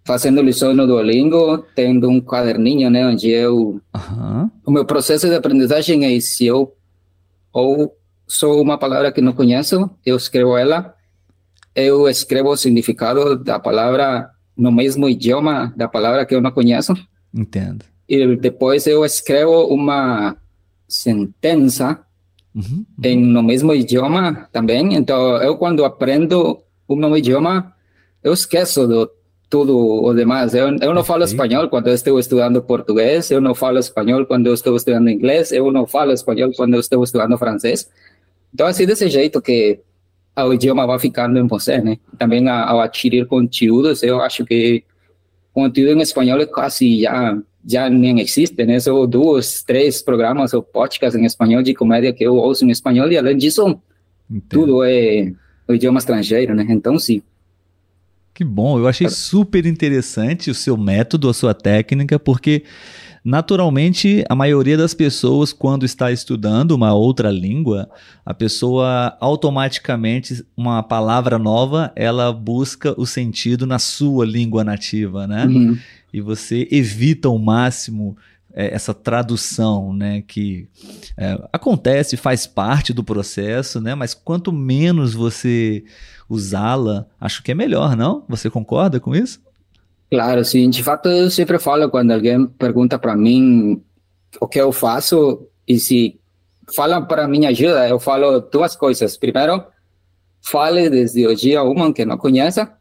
fazendo 0.05 0.43
lições 0.43 0.77
no 0.77 0.87
Duolingo, 0.87 1.65
tendo 1.75 2.09
um 2.09 2.21
caderninho, 2.21 2.91
né, 2.91 3.07
onde 3.07 3.31
eu... 3.31 3.81
Uhum. 3.95 4.51
O 4.67 4.71
meu 4.71 4.85
processo 4.85 5.29
de 5.29 5.35
aprendizagem 5.35 6.05
é 6.05 6.21
se 6.21 6.47
eu 6.47 6.75
ou 7.53 7.97
sou 8.27 8.63
uma 8.63 8.79
palavra 8.79 9.13
que 9.13 9.21
não 9.21 9.33
conheço, 9.33 9.91
eu 10.05 10.17
escrevo 10.17 10.57
ela, 10.57 10.95
eu 11.75 12.09
escrevo 12.09 12.49
o 12.49 12.57
significado 12.57 13.37
da 13.37 13.59
palavra 13.59 14.31
no 14.57 14.73
mesmo 14.73 15.09
idioma 15.09 15.73
da 15.77 15.89
palavra 15.89 16.25
que 16.25 16.35
eu 16.35 16.41
não 16.41 16.51
conheço. 16.51 16.95
Entendo. 17.35 17.85
E 18.09 18.37
depois 18.37 18.87
eu 18.87 19.05
escrevo 19.05 19.67
uma 19.67 20.37
sentença 20.89 22.01
uhum, 22.55 22.63
uhum. 22.63 22.87
Em, 23.03 23.17
no 23.19 23.43
mesmo 23.43 23.75
idioma 23.75 24.49
também. 24.53 24.95
Então, 24.95 25.37
eu 25.43 25.57
quando 25.57 25.85
aprendo 25.85 26.59
um 26.89 26.97
novo 26.97 27.17
idioma, 27.17 27.73
eu 28.23 28.33
esqueço 28.33 28.87
do 28.87 29.11
tudo 29.53 29.77
o 29.77 30.15
demais. 30.15 30.55
Eu, 30.55 30.75
eu 30.81 30.95
não 30.95 31.05
falo 31.05 31.25
espanhol 31.25 31.69
quando 31.69 31.89
eu 31.89 31.95
estou 31.95 32.19
estudando 32.19 32.63
português, 32.63 33.31
eu 33.31 33.39
não 33.39 33.55
falo 33.55 33.79
espanhol 33.79 34.25
quando 34.25 34.47
eu 34.47 34.55
estou 34.55 34.75
estudando 34.75 35.11
inglês, 35.11 35.53
eu 35.53 35.71
não 35.71 35.87
falo 35.87 36.11
espanhol 36.11 36.51
quando 36.57 36.73
eu 36.73 36.81
estou 36.81 37.05
estudando 37.05 37.37
francês. 37.37 37.87
Então, 38.55 38.67
assim, 38.67 38.87
desse 38.87 39.11
jeito 39.11 39.43
que 39.43 39.79
o 40.35 40.55
idioma 40.55 40.87
vai 40.87 40.99
ficando 40.99 41.39
em 41.39 41.47
você, 41.47 41.79
né? 41.83 41.99
Também 42.19 42.49
ao 42.49 42.81
adquirir 42.81 43.27
conteúdos, 43.27 44.03
eu 44.03 44.23
acho 44.23 44.43
que 44.47 44.85
conteúdo 45.53 45.99
em 45.99 46.01
espanhol 46.01 46.41
é 46.41 46.47
quase 46.47 47.03
já 47.03 47.39
já 47.65 47.89
nem 47.89 48.21
existe, 48.21 48.65
né? 48.65 48.81
São 48.81 49.07
dois, 49.07 49.63
três 49.63 50.03
programas 50.03 50.53
ou 50.55 50.63
podcasts 50.63 51.21
em 51.21 51.25
espanhol 51.25 51.63
de 51.63 51.75
comédia 51.75 52.13
que 52.13 52.25
eu 52.25 52.35
ouço 52.35 52.65
em 52.65 52.71
espanhol 52.71 53.11
e 53.13 53.19
além 53.19 53.37
disso, 53.37 53.79
Entendo. 54.31 54.45
tudo 54.49 54.83
é 54.83 55.33
o 55.69 55.75
idioma 55.75 55.99
estrangeiro, 55.99 56.55
né? 56.55 56.67
Então, 56.71 56.99
sim. 56.99 57.23
Que 58.43 58.45
bom, 58.45 58.77
eu 58.77 58.89
achei 58.89 59.09
super 59.09 59.65
interessante 59.67 60.51
o 60.51 60.55
seu 60.55 60.77
método, 60.77 61.31
a 61.31 61.33
sua 61.33 61.55
técnica, 61.55 62.19
porque 62.19 62.65
naturalmente 63.25 64.25
a 64.29 64.35
maioria 64.35 64.77
das 64.77 64.95
pessoas, 64.95 65.53
quando 65.53 65.87
está 65.87 66.11
estudando 66.11 66.73
uma 66.73 66.93
outra 66.93 67.31
língua, 67.31 67.89
a 68.27 68.35
pessoa 68.35 69.17
automaticamente, 69.21 70.45
uma 70.57 70.83
palavra 70.83 71.39
nova, 71.39 71.93
ela 71.95 72.33
busca 72.33 73.01
o 73.01 73.07
sentido 73.07 73.65
na 73.65 73.79
sua 73.79 74.27
língua 74.27 74.65
nativa, 74.65 75.25
né? 75.29 75.47
Uhum. 75.47 75.79
E 76.13 76.21
você 76.21 76.67
evita 76.69 77.29
ao 77.29 77.39
máximo 77.39 78.17
é, 78.53 78.75
essa 78.75 78.93
tradução, 78.93 79.95
né, 79.95 80.23
que 80.27 80.67
é, 81.17 81.41
acontece, 81.53 82.17
faz 82.17 82.45
parte 82.47 82.93
do 82.93 83.05
processo, 83.05 83.81
né, 83.81 83.95
mas 83.95 84.13
quanto 84.13 84.53
menos 84.53 85.15
você 85.15 85.85
usá-la, 86.33 87.07
acho 87.21 87.43
que 87.43 87.53
é 87.53 87.55
melhor, 87.55 87.95
não? 87.95 88.25
Você 88.29 88.49
concorda 88.49 88.99
com 88.99 89.15
isso? 89.15 89.41
Claro, 90.11 90.45
sim. 90.45 90.71
De 90.71 90.83
fato, 90.83 91.09
eu 91.09 91.31
sempre 91.31 91.59
falo 91.59 91.91
quando 91.91 92.11
alguém 92.11 92.47
pergunta 92.47 92.99
para 92.99 93.15
mim 93.15 93.83
o 94.41 94.49
que 94.49 94.61
eu 94.61 94.73
faço 94.73 95.47
e 95.69 95.79
se 95.79 96.19
falam 96.75 97.05
para 97.05 97.29
mim 97.29 97.45
ajuda, 97.47 97.89
eu 97.89 98.01
falo 98.01 98.41
duas 98.41 98.75
coisas. 98.75 99.17
Primeiro, 99.17 99.65
fale 100.41 100.89
desde 100.89 101.27
o 101.27 101.37
dia 101.37 101.63
um 101.63 101.93
que 101.93 102.05
não 102.05 102.17
conheça 102.17 102.73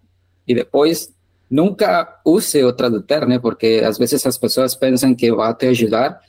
e 0.48 0.56
depois 0.56 1.14
nunca 1.50 2.22
use 2.26 2.64
o 2.64 2.72
tradutor, 2.72 3.28
né? 3.28 3.38
Porque 3.38 3.82
às 3.86 3.98
vezes 3.98 4.26
as 4.26 4.38
pessoas 4.38 4.76
pensam 4.76 5.14
que 5.14 5.32
vai 5.34 5.54
te 5.54 5.68
ajudar, 5.68 6.20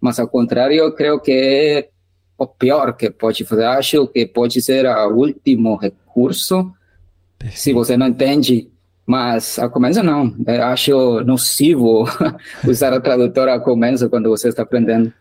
mas 0.00 0.18
ao 0.18 0.26
contrário, 0.26 0.76
eu 0.76 0.92
creio 0.92 1.20
que 1.20 1.88
o 2.36 2.46
pior 2.46 2.96
que 2.96 3.10
pode 3.10 3.44
fazer. 3.44 3.64
Acho 3.64 4.06
que 4.08 4.26
pode 4.26 4.60
ser 4.60 4.86
o 4.86 5.14
último 5.14 5.76
recurso 5.76 6.72
se 7.50 7.72
você 7.72 7.96
não 7.96 8.08
entende. 8.08 8.70
Mas 9.06 9.58
ao 9.58 9.70
começo 9.70 10.02
não. 10.02 10.34
Eu 10.46 10.64
acho 10.64 11.20
nocivo 11.24 12.04
usar 12.66 12.92
o 12.94 13.00
tradutor 13.00 13.48
ao 13.48 13.60
começo 13.60 14.08
quando 14.08 14.30
você 14.30 14.48
está 14.48 14.62
aprendendo. 14.62 15.12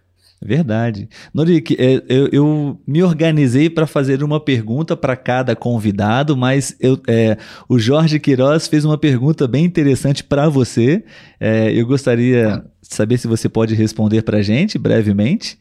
Verdade. 0.46 1.08
Norik, 1.34 1.76
é, 1.80 2.04
eu, 2.10 2.28
eu, 2.32 2.80
me 2.86 3.02
organizei 3.02 3.70
para 3.70 3.88
fazer 3.88 4.22
uma 4.24 4.40
pergunta 4.40 4.96
para 4.96 5.16
cada 5.16 5.56
convidado, 5.56 6.36
mas 6.36 6.76
eu, 6.80 7.00
é, 7.08 7.38
o 7.70 7.80
Jorge 7.80 8.20
Queiroz 8.20 8.68
fez 8.68 8.84
uma 8.84 8.98
pergunta 8.98 9.48
bem 9.48 9.64
interessante 9.64 10.24
para 10.24 10.50
você. 10.50 11.04
É, 11.40 11.72
eu 11.72 11.88
gostaria 11.88 12.64
de 12.82 12.94
saber 12.94 13.18
se 13.18 13.28
você 13.28 13.48
pode 13.48 13.74
responder 13.74 14.22
para 14.24 14.40
a 14.40 14.42
gente 14.42 14.78
brevemente. 14.78 15.58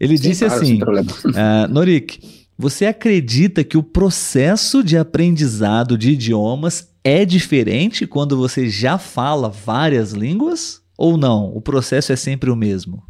Ele 0.00 0.18
Sim, 0.18 0.28
disse 0.28 0.44
claro, 0.44 0.62
assim: 0.62 0.82
uh, 0.82 1.68
Norik, 1.70 2.18
você 2.58 2.86
acredita 2.86 3.62
que 3.62 3.78
o 3.78 3.82
processo 3.82 4.82
de 4.82 4.96
aprendizado 4.96 5.96
de 5.96 6.10
idiomas 6.10 6.88
é 7.04 7.24
diferente 7.24 8.06
quando 8.06 8.36
você 8.36 8.68
já 8.68 8.98
fala 8.98 9.48
várias 9.48 10.12
línguas? 10.12 10.82
Ou 10.96 11.16
não? 11.16 11.52
O 11.54 11.60
processo 11.60 12.12
é 12.12 12.16
sempre 12.16 12.50
o 12.50 12.56
mesmo? 12.56 13.02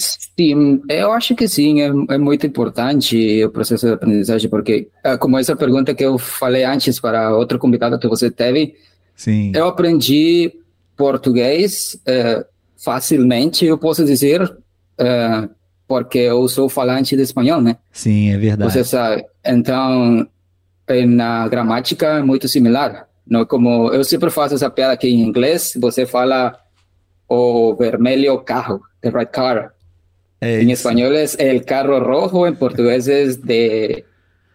Sim, 0.00 0.80
eu 0.88 1.12
acho 1.12 1.34
que 1.34 1.46
sim, 1.48 1.80
é, 1.80 1.86
é, 1.86 2.18
muito 2.18 2.46
importante 2.46 3.44
o 3.44 3.50
processo 3.50 3.86
de 3.86 3.92
aprendizagem, 3.92 4.48
porque, 4.48 4.88
ah, 5.04 5.18
como 5.18 5.38
essa 5.38 5.54
pergunta 5.54 5.94
que 5.94 6.04
eu 6.04 6.18
falei 6.18 6.64
antes 6.64 6.98
para 6.98 7.36
outro 7.36 7.58
convidado 7.58 7.98
que 7.98 8.08
você 8.08 8.30
teve, 8.30 8.74
sim. 9.14 9.52
eu 9.54 9.66
aprendi 9.66 10.52
português 10.96 11.98
é, 12.06 12.44
facilmente, 12.76 13.64
eu 13.64 13.78
posso 13.78 14.04
dizer, 14.04 14.56
é, 14.98 15.48
porque 15.86 16.18
eu 16.18 16.46
sou 16.48 16.68
falante 16.68 17.16
de 17.16 17.22
espanhol, 17.22 17.60
né? 17.60 17.76
Sim, 17.90 18.30
é 18.30 18.38
verdade. 18.38 18.72
Você 18.72 18.84
sabe, 18.84 19.24
então, 19.44 20.26
na 21.08 21.48
gramática 21.48 22.18
é 22.18 22.22
muito 22.22 22.48
similar. 22.48 23.06
Não 23.26 23.44
como 23.44 23.92
eu 23.92 24.02
sempre 24.02 24.30
faço 24.30 24.54
essa 24.54 24.68
piada 24.68 24.92
aqui 24.92 25.08
em 25.08 25.20
inglês, 25.20 25.72
você 25.80 26.04
fala 26.04 26.58
o 27.28 27.74
vermelho 27.76 28.40
carro, 28.40 28.80
the 29.00 29.10
right 29.10 29.30
car. 29.30 29.72
Em 30.42 30.70
espanhol 30.72 31.12
é 31.12 31.26
el 31.38 31.64
carro 31.64 31.98
rojo, 31.98 32.46
em 32.46 32.54
português 32.54 33.08
é 33.08 33.26
de 33.26 34.04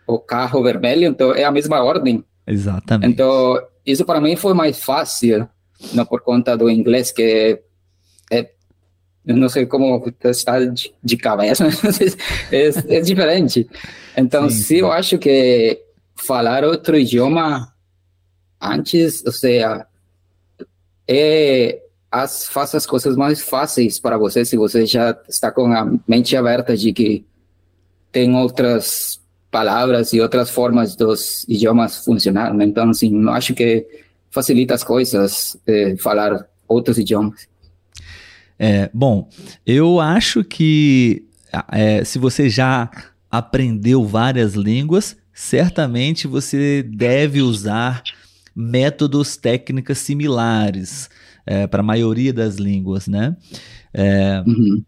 o 0.07 0.19
carro 0.19 0.63
vermelho, 0.63 1.07
então 1.07 1.33
é 1.33 1.43
a 1.43 1.51
mesma 1.51 1.83
ordem. 1.83 2.23
Exatamente. 2.47 3.11
Então, 3.11 3.59
isso 3.85 4.03
para 4.03 4.19
mim 4.19 4.35
foi 4.35 4.53
mais 4.53 4.79
fácil, 4.79 5.47
não 5.93 6.05
por 6.05 6.21
conta 6.21 6.57
do 6.57 6.69
inglês, 6.69 7.11
que 7.11 7.61
é, 8.31 8.49
não 9.23 9.47
sei 9.47 9.67
como 9.67 10.03
está 10.23 10.59
de, 10.59 10.91
de 11.03 11.17
cabeça, 11.17 11.67
é, 12.51 12.97
é 12.97 13.01
diferente. 13.01 13.67
Então, 14.17 14.49
sim, 14.49 14.55
sim, 14.55 14.75
eu 14.77 14.91
acho 14.91 15.19
que 15.19 15.79
falar 16.15 16.63
outro 16.63 16.97
idioma 16.97 17.71
antes, 18.59 19.23
ou 19.23 19.31
seja, 19.31 19.85
é 21.07 21.84
as, 22.15 22.47
faça 22.47 22.77
as 22.77 22.85
coisas 22.85 23.17
mais 23.17 23.41
fáceis 23.41 23.99
para 23.99 24.17
você 24.17 24.45
se 24.45 24.55
você 24.55 24.85
já 24.85 25.17
está 25.27 25.51
com 25.51 25.65
a 25.73 25.91
mente 26.07 26.35
aberta 26.37 26.75
de 26.77 26.93
que 26.93 27.25
tem 28.09 28.33
outras 28.33 29.19
palavras 29.51 30.13
e 30.13 30.21
outras 30.21 30.49
formas 30.49 30.95
dos 30.95 31.43
idiomas 31.49 32.05
funcionar. 32.05 32.53
Né? 32.53 32.63
Então, 32.63 32.89
assim, 32.89 33.27
acho 33.29 33.53
que 33.53 33.85
facilita 34.31 34.73
as 34.73 34.83
coisas 34.83 35.57
é, 35.67 35.97
falar 35.97 36.47
outros 36.69 36.97
idiomas. 36.97 37.47
É, 38.57 38.89
bom, 38.93 39.27
eu 39.65 39.99
acho 39.99 40.41
que 40.41 41.25
é, 41.69 42.01
se 42.05 42.17
você 42.17 42.49
já 42.49 42.89
aprendeu 43.29 44.05
várias 44.05 44.53
línguas, 44.53 45.17
certamente 45.33 46.27
você 46.27 46.81
deve 46.81 47.41
usar 47.41 48.01
métodos, 48.55 49.35
técnicas 49.35 49.97
similares 49.97 51.09
é, 51.45 51.67
para 51.67 51.81
a 51.81 51.83
maioria 51.83 52.33
das 52.33 52.55
línguas, 52.55 53.07
né? 53.07 53.35
É, 53.93 54.43
uhum. 54.45 54.83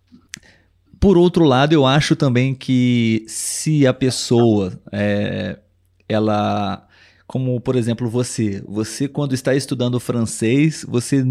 Por 0.99 1.17
outro 1.17 1.45
lado, 1.45 1.73
eu 1.73 1.85
acho 1.85 2.15
também 2.15 2.55
que 2.55 3.23
se 3.27 3.85
a 3.85 3.93
pessoa 3.93 4.79
é, 4.91 5.59
ela 6.09 6.86
como 7.27 7.59
por 7.59 7.75
exemplo 7.75 8.09
você, 8.09 8.63
você 8.65 9.05
quando 9.05 9.33
está 9.35 9.53
estudando 9.53 9.99
francês, 9.99 10.85
você 10.87 11.21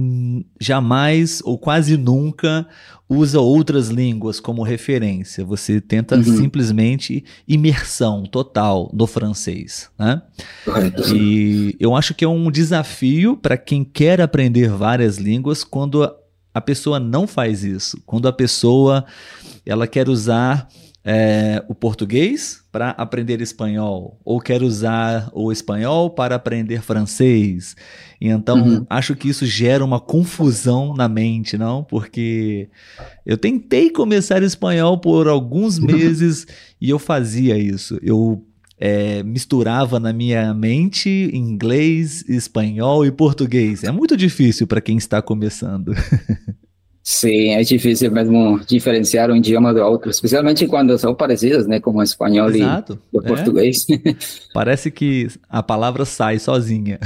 jamais 0.60 1.40
ou 1.42 1.58
quase 1.58 1.96
nunca 1.96 2.68
usa 3.08 3.40
outras 3.40 3.88
línguas 3.88 4.38
como 4.38 4.62
referência. 4.62 5.42
Você 5.44 5.80
tenta 5.80 6.16
uhum. 6.16 6.22
simplesmente 6.22 7.24
imersão 7.48 8.24
total 8.24 8.90
do 8.92 9.06
francês, 9.06 9.88
né? 9.98 10.20
E 11.14 11.74
eu 11.80 11.96
acho 11.96 12.14
que 12.14 12.24
é 12.24 12.28
um 12.28 12.50
desafio 12.50 13.36
para 13.36 13.56
quem 13.56 13.82
quer 13.82 14.20
aprender 14.20 14.68
várias 14.68 15.16
línguas 15.16 15.64
quando 15.64 16.06
a 16.52 16.60
pessoa 16.60 17.00
não 17.00 17.26
faz 17.26 17.64
isso, 17.64 18.02
quando 18.04 18.28
a 18.28 18.32
pessoa 18.32 19.04
ela 19.64 19.86
quer 19.86 20.08
usar 20.08 20.68
é, 21.08 21.64
o 21.68 21.74
português 21.74 22.64
para 22.72 22.90
aprender 22.90 23.40
espanhol, 23.40 24.18
ou 24.24 24.40
quer 24.40 24.60
usar 24.60 25.30
o 25.32 25.52
espanhol 25.52 26.10
para 26.10 26.34
aprender 26.34 26.82
francês. 26.82 27.76
E 28.20 28.28
então, 28.28 28.60
uhum. 28.60 28.86
acho 28.90 29.14
que 29.14 29.28
isso 29.28 29.46
gera 29.46 29.84
uma 29.84 30.00
confusão 30.00 30.92
na 30.94 31.08
mente, 31.08 31.56
não? 31.56 31.84
Porque 31.84 32.68
eu 33.24 33.38
tentei 33.38 33.88
começar 33.88 34.42
espanhol 34.42 34.98
por 34.98 35.28
alguns 35.28 35.78
meses 35.80 36.44
e 36.80 36.90
eu 36.90 36.98
fazia 36.98 37.56
isso. 37.56 38.00
Eu 38.02 38.44
é, 38.76 39.22
misturava 39.22 40.00
na 40.00 40.12
minha 40.12 40.52
mente 40.52 41.30
inglês, 41.32 42.24
espanhol 42.28 43.06
e 43.06 43.12
português. 43.12 43.84
É 43.84 43.92
muito 43.92 44.16
difícil 44.16 44.66
para 44.66 44.80
quem 44.80 44.96
está 44.96 45.22
começando. 45.22 45.94
Sim, 47.08 47.50
é 47.50 47.62
difícil 47.62 48.10
mesmo 48.10 48.58
diferenciar 48.66 49.30
um 49.30 49.36
idioma 49.36 49.72
do 49.72 49.80
outro, 49.80 50.10
especialmente 50.10 50.66
quando 50.66 50.98
são 50.98 51.14
parecidos, 51.14 51.64
né, 51.64 51.78
como 51.78 52.00
o 52.00 52.02
espanhol 52.02 52.50
Exato, 52.50 52.98
e 53.12 53.18
o 53.18 53.20
é. 53.20 53.24
português. 53.24 53.86
Parece 54.52 54.90
que 54.90 55.28
a 55.48 55.62
palavra 55.62 56.04
sai 56.04 56.40
sozinha. 56.40 56.98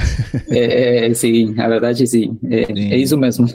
É, 0.49 1.05
é 1.05 1.13
sim, 1.13 1.53
na 1.53 1.67
verdade 1.67 2.07
sim, 2.07 2.35
é, 2.49 2.95
é 2.95 2.97
isso 2.97 3.15
mesmo. 3.15 3.45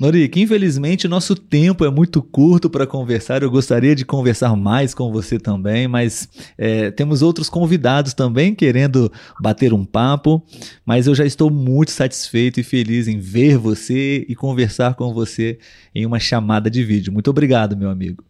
Norik, 0.00 0.40
infelizmente 0.40 1.06
nosso 1.06 1.36
tempo 1.36 1.84
é 1.84 1.90
muito 1.90 2.22
curto 2.22 2.70
para 2.70 2.86
conversar. 2.86 3.42
Eu 3.42 3.50
gostaria 3.50 3.94
de 3.94 4.02
conversar 4.02 4.56
mais 4.56 4.94
com 4.94 5.12
você 5.12 5.38
também, 5.38 5.86
mas 5.86 6.26
é, 6.56 6.90
temos 6.90 7.20
outros 7.20 7.50
convidados 7.50 8.14
também 8.14 8.54
querendo 8.54 9.12
bater 9.38 9.74
um 9.74 9.84
papo. 9.84 10.42
Mas 10.86 11.06
eu 11.06 11.14
já 11.14 11.26
estou 11.26 11.50
muito 11.50 11.90
satisfeito 11.90 12.58
e 12.58 12.62
feliz 12.62 13.08
em 13.08 13.18
ver 13.18 13.58
você 13.58 14.24
e 14.26 14.34
conversar 14.34 14.94
com 14.94 15.12
você 15.12 15.58
em 15.94 16.06
uma 16.06 16.18
chamada 16.18 16.70
de 16.70 16.82
vídeo. 16.82 17.12
Muito 17.12 17.28
obrigado, 17.28 17.76
meu 17.76 17.90
amigo. 17.90 18.24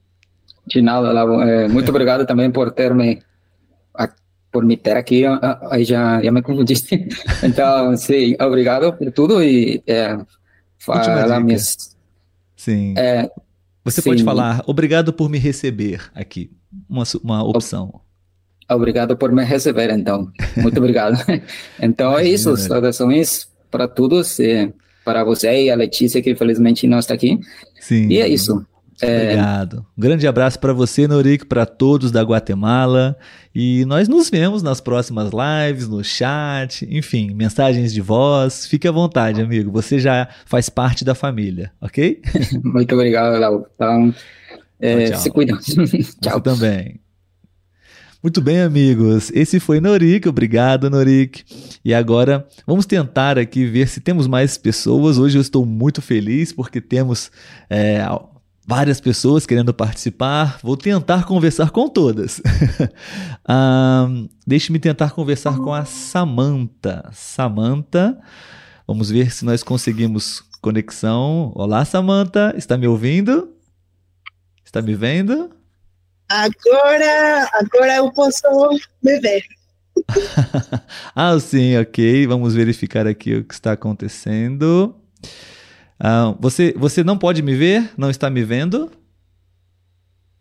De 0.66 0.83
nada, 0.83 1.12
Lavo. 1.12 1.41
É, 1.41 1.68
muito 1.68 1.89
obrigado 1.89 2.27
também 2.27 2.51
por 2.51 2.73
ter 2.73 2.93
me 2.93 3.21
por 4.51 4.64
me 4.64 4.77
ter 4.77 4.97
aqui. 4.97 5.23
Aí 5.71 5.85
já, 5.85 6.21
já 6.21 6.33
me 6.33 6.43
confundiste. 6.43 7.07
Então, 7.45 7.97
sim, 7.97 8.35
obrigado 8.41 8.93
por 8.93 9.12
tudo 9.12 9.41
e 9.41 9.81
é, 9.87 10.18
Fala 10.81 11.39
minhas... 11.41 11.97
Sim. 12.57 12.95
É, 12.97 13.31
Você 13.85 14.03
sim. 14.03 14.11
pode 14.11 14.24
falar, 14.24 14.62
obrigado 14.66 15.12
por 15.12 15.31
me 15.31 15.39
receber 15.39 16.11
aqui. 16.14 16.51
Uma, 16.89 17.05
uma 17.22 17.45
opção. 17.45 18.01
Obrigado 18.68 19.16
por 19.16 19.33
me 19.33 19.45
receber, 19.45 19.91
então. 19.91 20.31
Muito 20.57 20.78
obrigado. 20.78 21.18
então 21.81 22.18
é 22.18 22.28
isso, 22.28 22.57
saudações 22.57 23.49
para 23.70 23.89
todos, 23.89 24.39
para 25.05 25.24
você 25.24 25.64
e 25.64 25.70
a 25.70 25.74
Letícia, 25.76 26.22
que 26.22 26.31
infelizmente 26.31 26.87
não 26.87 26.99
está 26.99 27.14
aqui. 27.14 27.39
Sim. 27.81 28.09
E 28.09 28.20
é 28.20 28.28
isso. 28.28 28.64
É... 29.03 29.22
Obrigado. 29.22 29.86
Um 29.96 30.01
grande 30.01 30.26
abraço 30.26 30.59
para 30.59 30.72
você, 30.72 31.09
Norik, 31.09 31.46
para 31.46 31.64
todos 31.64 32.11
da 32.11 32.22
Guatemala. 32.22 33.16
E 33.55 33.84
nós 33.86 34.09
nos 34.09 34.30
vemos 34.30 34.62
nas 34.62 34.80
próximas 34.80 35.30
lives, 35.32 35.88
no 35.88 36.05
chat, 36.05 36.86
enfim, 36.90 37.32
mensagens 37.34 37.92
de 37.92 38.01
voz. 38.01 38.66
Fique 38.66 38.86
à 38.86 38.92
vontade, 38.92 39.40
amigo. 39.40 39.70
Você 39.72 39.98
já 39.98 40.28
faz 40.46 40.68
parte 40.68 41.05
da 41.05 41.14
família, 41.14 41.72
ok? 41.80 42.20
Muito 42.62 42.94
obrigado, 42.94 43.38
Léo. 43.38 43.66
Então, 43.74 44.14
é, 44.78 45.16
se 45.16 45.30
cuida. 45.30 45.57
tchau. 46.20 46.34
Você 46.34 46.40
também. 46.42 47.01
Muito 48.22 48.42
bem, 48.42 48.61
amigos. 48.61 49.32
Esse 49.34 49.59
foi 49.59 49.80
Norik. 49.80 50.28
Obrigado, 50.28 50.90
Norik. 50.90 51.42
E 51.82 51.94
agora 51.94 52.46
vamos 52.66 52.84
tentar 52.84 53.38
aqui 53.38 53.64
ver 53.64 53.88
se 53.88 53.98
temos 53.98 54.26
mais 54.26 54.59
pessoas. 54.59 55.16
Hoje 55.16 55.38
eu 55.38 55.40
estou 55.40 55.64
muito 55.64 56.03
feliz 56.03 56.53
porque 56.53 56.82
temos 56.82 57.30
é, 57.70 58.03
várias 58.71 59.01
pessoas 59.01 59.47
querendo 59.47 59.75
participar. 59.75 60.61
Vou 60.62 60.77
tentar 60.77 61.25
conversar 61.25 61.71
com 61.73 61.89
todas. 61.89 62.41
um, 63.49 64.29
Deixe-me 64.47 64.79
tentar 64.79 65.11
conversar 65.11 65.59
com 65.59 65.75
a 65.75 65.85
Samanta. 65.85 67.11
Samanta, 67.12 68.16
vamos 68.87 69.11
ver 69.11 69.33
se 69.33 69.45
nós 69.45 69.64
conseguimos 69.64 70.45
conexão. 70.62 71.51
Olá, 71.57 71.85
Samanta, 71.85 72.55
está 72.57 72.79
me 72.79 72.87
ouvindo? 72.87 73.53
Está 74.64 74.81
me 74.81 74.95
vendo? 74.95 75.51
Agora, 76.29 77.51
agora 77.55 77.97
eu 77.97 78.12
posso 78.12 78.47
me 79.03 79.18
ver. 79.18 79.43
ah, 81.16 81.37
sim, 81.41 81.77
ok. 81.77 82.25
Vamos 82.29 82.55
verificar 82.55 83.05
aqui 83.05 83.35
o 83.35 83.45
que 83.45 83.53
está 83.53 83.73
acontecendo. 83.73 84.95
Uh, 86.01 86.34
você, 86.40 86.74
você 86.76 87.05
não 87.05 87.18
pode 87.18 87.42
me 87.42 87.55
ver? 87.55 87.90
Não 87.96 88.09
está 88.09 88.30
me 88.30 88.42
vendo? 88.42 88.90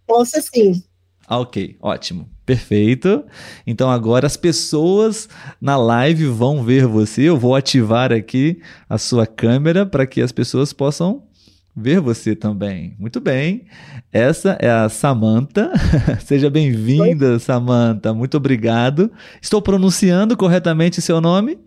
Posso 0.07 0.41
sim. 0.41 0.81
Ah, 1.27 1.39
ok, 1.39 1.77
ótimo. 1.79 2.27
Perfeito. 2.45 3.23
Então 3.67 3.91
agora 3.91 4.25
as 4.25 4.35
pessoas 4.35 5.29
na 5.61 5.77
live 5.77 6.25
vão 6.25 6.63
ver 6.63 6.87
você. 6.87 7.23
Eu 7.23 7.37
vou 7.37 7.55
ativar 7.55 8.11
aqui 8.11 8.61
a 8.89 8.97
sua 8.97 9.27
câmera 9.27 9.85
para 9.85 10.07
que 10.07 10.21
as 10.21 10.31
pessoas 10.31 10.73
possam 10.73 11.27
ver 11.75 11.99
você 11.99 12.35
também. 12.35 12.95
Muito 12.97 13.19
bem. 13.19 13.65
Essa 14.11 14.57
é 14.59 14.71
a 14.71 14.89
Samantha. 14.89 15.71
Seja 16.25 16.49
bem-vinda, 16.49 17.37
Samantha. 17.37 18.11
Muito 18.13 18.37
obrigado. 18.37 19.11
Estou 19.39 19.61
pronunciando 19.61 20.35
corretamente 20.35 21.01
seu 21.01 21.21
nome? 21.21 21.59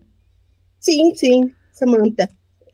Sim, 0.79 1.15
sim, 1.15 1.51
Samantha. 1.71 2.29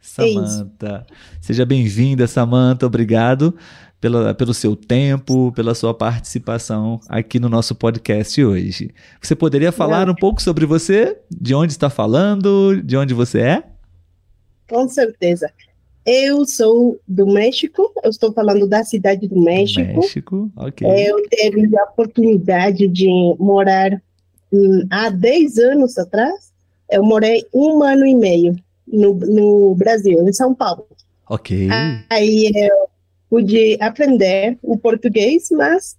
Samantha. 0.10 1.06
É 1.08 1.14
Seja 1.40 1.66
bem-vinda, 1.66 2.26
Samantha. 2.26 2.88
Obrigado 2.88 3.56
pela, 4.02 4.34
pelo 4.34 4.54
seu 4.54 4.76
tempo, 4.76 5.52
pela 5.52 5.76
sua 5.76 5.94
participação 5.94 7.00
aqui 7.08 7.40
no 7.40 7.48
nosso 7.48 7.76
podcast 7.76 8.44
hoje. 8.44 8.92
Você 9.22 9.36
poderia 9.36 9.72
falar 9.72 10.08
Não. 10.08 10.14
um 10.14 10.16
pouco 10.16 10.42
sobre 10.42 10.66
você? 10.66 11.20
De 11.30 11.54
onde 11.54 11.74
está 11.74 11.90
falando? 11.90 12.82
De 12.82 12.98
onde 12.98 13.14
você 13.14 13.40
é? 13.40 13.64
Com 14.68 14.88
certeza. 14.88 15.52
Eu 16.06 16.44
sou 16.46 17.00
do 17.08 17.28
México, 17.28 17.92
eu 18.04 18.10
estou 18.10 18.34
falando 18.34 18.68
da 18.68 18.84
cidade 18.84 19.28
do 19.28 19.40
México. 19.40 20.00
México, 20.00 20.52
ok. 20.56 20.88
Eu 20.88 21.22
tive 21.30 21.78
a 21.78 21.84
oportunidade 21.84 22.88
de 22.88 23.08
morar 23.38 24.02
hum, 24.52 24.88
há 24.90 25.10
10 25.10 25.58
anos 25.60 25.98
atrás. 26.00 26.52
Eu 26.90 27.04
morei 27.04 27.46
um 27.54 27.84
ano 27.84 28.08
e 28.08 28.16
meio 28.16 28.56
no, 28.92 29.14
no 29.14 29.76
Brasil, 29.76 30.28
em 30.28 30.34
São 30.34 30.54
Paulo. 30.54 30.86
Ok. 31.30 31.70
Aí 32.10 32.52
eu 32.56 32.90
pude 33.30 33.78
aprender 33.80 34.58
o 34.64 34.78
português, 34.78 35.50
mas 35.52 35.96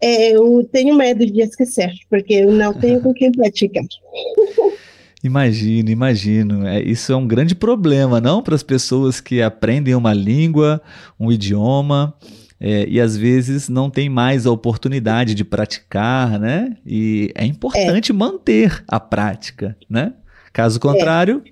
é, 0.00 0.32
eu 0.32 0.68
tenho 0.70 0.94
medo 0.94 1.24
de 1.24 1.40
esquecer, 1.40 1.92
porque 2.10 2.34
eu 2.34 2.52
não 2.52 2.74
tenho 2.74 3.00
com 3.00 3.14
quem 3.14 3.32
praticar. 3.32 3.84
Imagino, 5.24 5.90
imagino. 5.90 6.66
É, 6.66 6.80
isso 6.80 7.12
é 7.12 7.16
um 7.16 7.26
grande 7.26 7.54
problema, 7.54 8.20
não? 8.20 8.40
Para 8.40 8.54
as 8.54 8.62
pessoas 8.62 9.20
que 9.20 9.42
aprendem 9.42 9.92
uma 9.94 10.12
língua, 10.12 10.80
um 11.18 11.32
idioma. 11.32 12.14
É, 12.60 12.86
e 12.88 13.00
às 13.00 13.16
vezes 13.16 13.68
não 13.68 13.90
tem 13.90 14.08
mais 14.08 14.46
a 14.46 14.52
oportunidade 14.52 15.34
de 15.34 15.44
praticar, 15.44 16.38
né? 16.38 16.76
E 16.86 17.32
é 17.34 17.44
importante 17.44 18.12
é. 18.12 18.14
manter 18.14 18.84
a 18.86 19.00
prática, 19.00 19.76
né? 19.90 20.14
Caso 20.52 20.78
contrário, 20.78 21.42
é 21.44 21.50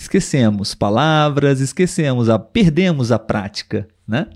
esquecemos 0.00 0.74
palavras, 0.74 1.60
esquecemos, 1.60 2.28
a, 2.28 2.38
perdemos 2.38 3.12
a 3.12 3.18
prática, 3.18 3.86
né? 4.08 4.28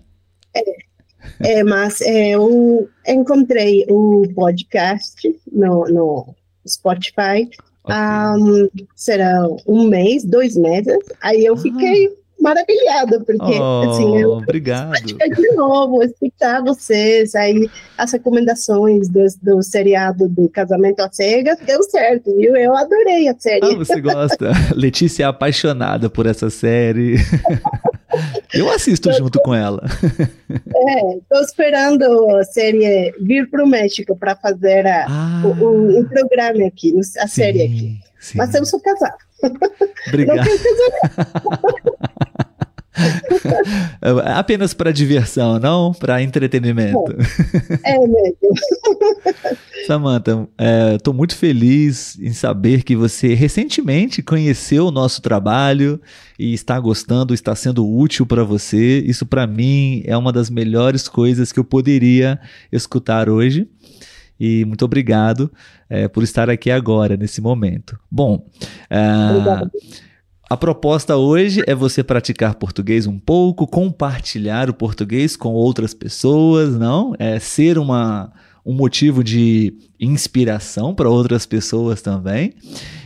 É, 0.54 1.58
é 1.58 1.64
mas 1.64 2.00
é, 2.02 2.30
eu 2.30 2.88
encontrei 3.06 3.86
o 3.88 4.28
podcast 4.34 5.16
no, 5.50 5.86
no 5.86 6.34
Spotify 6.66 7.48
okay. 7.82 7.96
um, 8.38 8.68
será 8.94 9.48
um 9.66 9.88
mês, 9.88 10.24
dois 10.24 10.56
meses, 10.56 10.98
aí 11.22 11.44
eu 11.44 11.54
ah. 11.54 11.58
fiquei 11.58 12.14
maravilhada, 12.44 13.20
porque 13.24 13.58
oh, 13.58 13.90
assim, 13.90 14.18
eu 14.18 14.32
obrigado. 14.32 14.92
de 15.02 15.52
novo, 15.54 16.02
escutar 16.02 16.62
vocês, 16.62 17.34
aí 17.34 17.68
as 17.96 18.12
recomendações 18.12 19.08
do, 19.08 19.24
do 19.42 19.62
seriado 19.62 20.28
do 20.28 20.48
Casamento 20.50 21.00
às 21.00 21.16
Cegas, 21.16 21.58
deu 21.66 21.82
certo, 21.82 22.36
viu? 22.36 22.54
Eu 22.54 22.76
adorei 22.76 23.28
a 23.28 23.34
série. 23.38 23.64
Ah, 23.64 23.76
você 23.76 24.00
gosta? 24.00 24.52
Letícia 24.76 25.24
é 25.24 25.26
apaixonada 25.26 26.10
por 26.10 26.26
essa 26.26 26.50
série. 26.50 27.16
Eu 28.52 28.70
assisto 28.70 29.12
junto 29.12 29.40
com 29.40 29.52
ela. 29.52 29.82
É, 30.48 31.16
estou 31.16 31.40
esperando 31.40 32.04
a 32.36 32.44
série 32.44 33.12
vir 33.20 33.50
para 33.50 33.64
o 33.64 33.66
México 33.66 34.16
para 34.16 34.36
fazer 34.36 34.86
a, 34.86 35.06
ah, 35.08 35.42
o, 35.44 35.48
o, 35.48 36.00
o, 36.00 36.08
programa 36.08 36.64
aqui, 36.64 36.94
a 37.18 37.26
sim, 37.26 37.34
série 37.34 37.62
aqui. 37.62 37.98
Sim. 38.20 38.38
Mas 38.38 38.54
eu 38.54 38.64
sou 38.64 38.80
casada. 38.80 39.16
Obrigado. 40.06 40.48
Apenas 44.36 44.72
para 44.72 44.92
diversão, 44.92 45.58
não 45.58 45.92
para 45.92 46.22
entretenimento. 46.22 47.12
É, 47.84 47.96
é 47.96 47.98
mesmo. 47.98 48.36
Samantha, 49.86 50.48
estou 50.94 51.12
é, 51.12 51.16
muito 51.16 51.36
feliz 51.36 52.18
em 52.18 52.32
saber 52.32 52.82
que 52.82 52.96
você 52.96 53.34
recentemente 53.34 54.22
conheceu 54.22 54.86
o 54.86 54.90
nosso 54.90 55.20
trabalho 55.20 56.00
e 56.38 56.54
está 56.54 56.78
gostando, 56.78 57.34
está 57.34 57.54
sendo 57.54 57.86
útil 57.86 58.24
para 58.24 58.44
você. 58.44 59.00
Isso 59.00 59.26
para 59.26 59.46
mim 59.46 60.02
é 60.06 60.16
uma 60.16 60.32
das 60.32 60.48
melhores 60.48 61.08
coisas 61.08 61.52
que 61.52 61.60
eu 61.60 61.64
poderia 61.64 62.40
escutar 62.72 63.28
hoje. 63.28 63.68
E 64.38 64.64
muito 64.64 64.84
obrigado 64.84 65.50
é, 65.88 66.08
por 66.08 66.22
estar 66.22 66.50
aqui 66.50 66.70
agora, 66.70 67.16
nesse 67.16 67.40
momento. 67.40 67.98
Bom, 68.10 68.46
uh, 68.90 69.70
a 70.54 70.56
proposta 70.56 71.16
hoje 71.16 71.64
é 71.66 71.74
você 71.74 72.00
praticar 72.04 72.54
português 72.54 73.08
um 73.08 73.18
pouco, 73.18 73.66
compartilhar 73.66 74.70
o 74.70 74.74
português 74.74 75.34
com 75.34 75.52
outras 75.52 75.92
pessoas, 75.92 76.76
não? 76.78 77.12
É 77.18 77.40
ser 77.40 77.76
uma, 77.76 78.32
um 78.64 78.72
motivo 78.72 79.24
de 79.24 79.74
inspiração 79.98 80.94
para 80.94 81.10
outras 81.10 81.44
pessoas 81.44 82.00
também. 82.00 82.54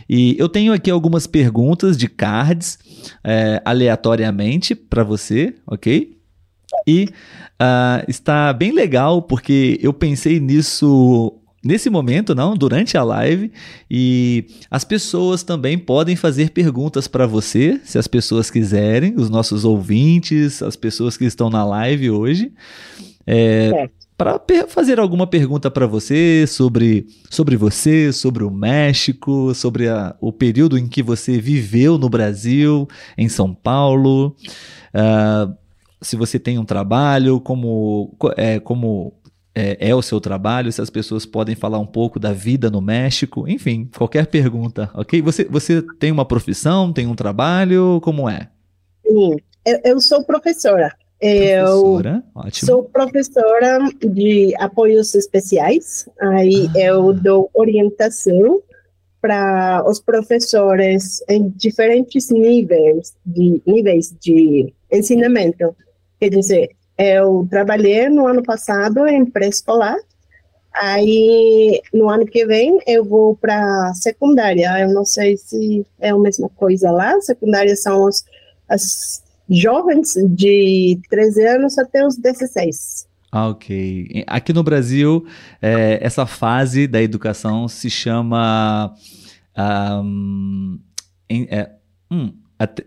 E 0.07 0.35
eu 0.37 0.47
tenho 0.47 0.71
aqui 0.71 0.91
algumas 0.91 1.25
perguntas 1.25 1.97
de 1.97 2.07
cards 2.07 2.77
é, 3.23 3.59
aleatoriamente 3.65 4.75
para 4.75 5.03
você, 5.03 5.55
ok? 5.65 6.15
E 6.85 7.05
uh, 7.59 8.05
está 8.07 8.53
bem 8.53 8.71
legal 8.71 9.23
porque 9.23 9.79
eu 9.81 9.91
pensei 9.91 10.39
nisso 10.39 11.33
nesse 11.63 11.89
momento, 11.89 12.33
não, 12.33 12.55
durante 12.55 12.97
a 12.97 13.03
live, 13.03 13.51
e 13.89 14.45
as 14.69 14.83
pessoas 14.83 15.43
também 15.43 15.77
podem 15.77 16.15
fazer 16.15 16.51
perguntas 16.51 17.07
para 17.07 17.25
você, 17.25 17.79
se 17.83 17.97
as 17.97 18.07
pessoas 18.07 18.49
quiserem, 18.49 19.15
os 19.17 19.29
nossos 19.29 19.65
ouvintes, 19.65 20.61
as 20.61 20.75
pessoas 20.75 21.17
que 21.17 21.25
estão 21.25 21.49
na 21.49 21.65
live 21.65 22.09
hoje. 22.11 22.51
É, 23.25 23.71
é. 23.75 23.89
Para 24.17 24.37
fazer 24.67 24.99
alguma 24.99 25.25
pergunta 25.25 25.71
para 25.71 25.87
você 25.87 26.45
sobre, 26.45 27.07
sobre 27.29 27.55
você, 27.55 28.11
sobre 28.11 28.43
o 28.43 28.51
México, 28.51 29.53
sobre 29.55 29.87
a, 29.87 30.13
o 30.19 30.33
período 30.33 30.77
em 30.77 30.89
que 30.89 31.01
você 31.01 31.39
viveu 31.39 31.97
no 31.97 32.09
Brasil, 32.09 32.85
em 33.17 33.29
São 33.29 33.53
Paulo. 33.53 34.35
Uh, 34.93 35.55
se 36.01 36.15
você 36.15 36.37
tem 36.37 36.57
um 36.57 36.65
trabalho, 36.65 37.39
como, 37.39 38.13
é, 38.35 38.59
como 38.59 39.13
é, 39.59 39.89
é, 39.89 39.95
o 39.95 40.01
seu 40.01 40.21
trabalho, 40.21 40.71
se 40.71 40.81
as 40.81 40.89
pessoas 40.89 41.25
podem 41.25 41.55
falar 41.55 41.79
um 41.79 41.85
pouco 41.85 42.19
da 42.19 42.31
vida 42.31 42.69
no 42.69 42.79
México, 42.79 43.47
enfim, 43.47 43.89
qualquer 43.97 44.27
pergunta, 44.27 44.89
ok? 44.93 45.21
Você, 45.21 45.43
você 45.45 45.81
tem 45.99 46.11
uma 46.11 46.25
profissão, 46.25 46.93
tem 46.93 47.07
um 47.07 47.15
trabalho, 47.15 47.99
como 48.01 48.29
é? 48.29 48.47
Sim, 49.05 49.37
eu, 49.65 49.79
eu 49.83 49.99
sou 49.99 50.23
professora. 50.23 50.95
Eu 51.21 52.01
sou 52.53 52.83
professora 52.83 53.79
de 53.99 54.55
apoios 54.57 55.13
especiais, 55.13 56.07
aí 56.21 56.69
ah. 56.75 56.79
eu 56.79 57.13
dou 57.13 57.49
orientação 57.53 58.61
para 59.21 59.83
os 59.85 59.99
professores 59.99 61.21
em 61.27 61.49
diferentes 61.49 62.29
níveis 62.29 63.13
de 63.25 63.61
níveis 63.67 64.15
de 64.17 64.73
ensinamento. 64.89 65.75
Quer 66.17 66.29
dizer, 66.29 66.69
eu 66.99 67.47
trabalhei 67.49 68.09
no 68.09 68.27
ano 68.27 68.43
passado 68.43 69.07
em 69.07 69.25
pré-escolar, 69.25 69.95
aí 70.73 71.81
no 71.93 72.09
ano 72.09 72.25
que 72.25 72.45
vem 72.45 72.77
eu 72.85 73.05
vou 73.05 73.37
para 73.37 73.93
secundária. 73.93 74.81
Eu 74.81 74.93
não 74.93 75.05
sei 75.05 75.37
se 75.37 75.85
é 75.97 76.09
a 76.09 76.17
mesma 76.17 76.49
coisa 76.49 76.91
lá. 76.91 77.19
Secundária 77.21 77.73
são 77.77 78.03
os, 78.03 78.25
as 78.67 79.23
jovens 79.49 80.13
de 80.27 80.99
13 81.09 81.47
anos 81.47 81.77
até 81.77 82.05
os 82.05 82.17
16. 82.17 83.07
Ah, 83.31 83.47
ok. 83.47 84.25
Aqui 84.27 84.51
no 84.51 84.61
Brasil, 84.61 85.25
é, 85.61 85.99
essa 86.01 86.25
fase 86.25 86.85
da 86.85 87.01
educação 87.01 87.69
se 87.69 87.89
chama. 87.89 88.93
Um, 89.57 90.79
em, 91.29 91.47
é, 91.49 91.71
hum, 92.11 92.33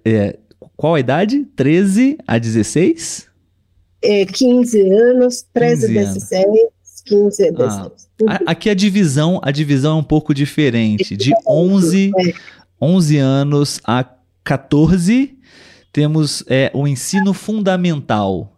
é, 0.04 0.38
qual 0.76 0.96
a 0.96 1.00
idade? 1.00 1.44
13 1.56 2.18
a 2.26 2.36
16? 2.38 3.31
É, 4.02 4.26
15 4.26 4.80
anos, 4.90 5.44
13 5.52 5.86
15 5.88 5.98
a 5.98 6.12
16. 6.12 6.46
15 7.04 7.48
a 7.48 7.50
16. 7.50 7.90
Ah, 8.28 8.40
aqui 8.46 8.70
a 8.70 8.74
divisão, 8.74 9.40
a 9.42 9.50
divisão 9.50 9.96
é 9.96 10.00
um 10.00 10.04
pouco 10.04 10.34
diferente. 10.34 11.16
De 11.16 11.32
11, 11.46 12.12
11 12.80 13.18
anos 13.18 13.80
a 13.84 14.04
14 14.44 15.36
temos 15.92 16.44
é, 16.48 16.70
o 16.74 16.86
ensino 16.86 17.32
fundamental. 17.34 18.56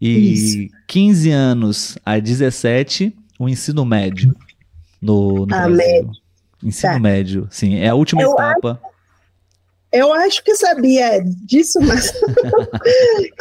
E 0.00 0.32
Isso. 0.32 0.74
15 0.86 1.30
anos 1.30 1.98
a 2.04 2.18
17, 2.18 3.14
o 3.38 3.48
ensino 3.48 3.84
médio 3.84 4.34
no, 5.00 5.46
no 5.46 5.54
ah, 5.54 5.68
Brasil. 5.68 5.76
Médio. 5.76 6.10
Ensino 6.62 6.92
tá. 6.92 6.98
médio, 6.98 7.48
sim. 7.50 7.76
É 7.76 7.88
a 7.88 7.94
última 7.94 8.22
eu 8.22 8.32
etapa. 8.32 8.80
Eu 9.92 10.12
acho 10.12 10.44
que 10.44 10.54
sabia 10.54 11.20
disso, 11.44 11.80
mas 11.80 12.12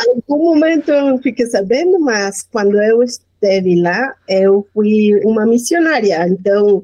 em 0.08 0.22
algum 0.30 0.46
momento 0.46 0.90
eu 0.90 1.06
não 1.06 1.18
fiquei 1.20 1.46
sabendo, 1.46 2.00
mas 2.00 2.42
quando 2.52 2.82
eu 2.82 3.04
esteve 3.04 3.80
lá, 3.80 4.16
eu 4.28 4.68
fui 4.74 5.20
uma 5.24 5.46
missionária, 5.46 6.28
então 6.28 6.84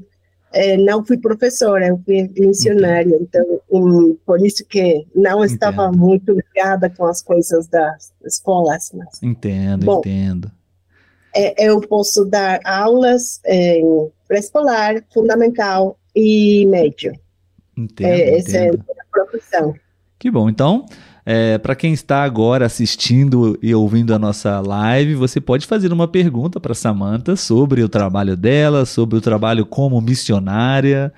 é, 0.53 0.77
não 0.77 1.03
fui 1.03 1.17
professora, 1.17 1.87
eu 1.87 1.99
fui 2.05 2.31
missionária, 2.37 3.17
então 3.19 3.43
um, 3.71 4.15
por 4.25 4.39
isso 4.45 4.63
que 4.65 5.05
não 5.15 5.43
estava 5.43 5.87
entendo. 5.87 5.97
muito 5.97 6.31
ligada 6.31 6.89
com 6.89 7.05
as 7.05 7.21
coisas 7.21 7.67
das 7.67 8.13
escolas. 8.23 8.91
Mas, 8.93 9.21
entendo, 9.21 9.85
bom, 9.85 9.99
entendo. 9.99 10.51
É, 11.35 11.67
eu 11.67 11.81
posso 11.81 12.23
dar 12.23 12.61
aulas 12.63 13.41
em 13.45 14.09
pré-escolar, 14.27 15.03
fundamental 15.13 15.99
e 16.15 16.65
médio. 16.67 17.11
Entendo, 17.77 18.07
é, 18.07 18.37
essa 18.37 18.57
entendo. 18.57 18.83
é 18.87 19.01
a 19.01 19.05
profissão. 19.25 19.73
Que 20.17 20.31
bom, 20.31 20.49
então 20.49 20.85
é, 21.25 21.57
para 21.57 21.75
quem 21.75 21.91
está 21.91 22.23
agora 22.23 22.67
assistindo 22.67 23.57
e 23.61 23.73
ouvindo 23.73 24.13
a 24.13 24.19
nossa 24.19 24.59
live, 24.59 25.15
você 25.15 25.41
pode 25.41 25.65
fazer 25.65 25.91
uma 25.91 26.07
pergunta 26.07 26.59
para 26.59 26.75
Samantha 26.75 27.35
sobre 27.35 27.81
o 27.81 27.89
trabalho 27.89 28.37
dela, 28.37 28.85
sobre 28.85 29.17
o 29.17 29.21
trabalho 29.21 29.65
como 29.65 29.99
missionária, 29.99 31.11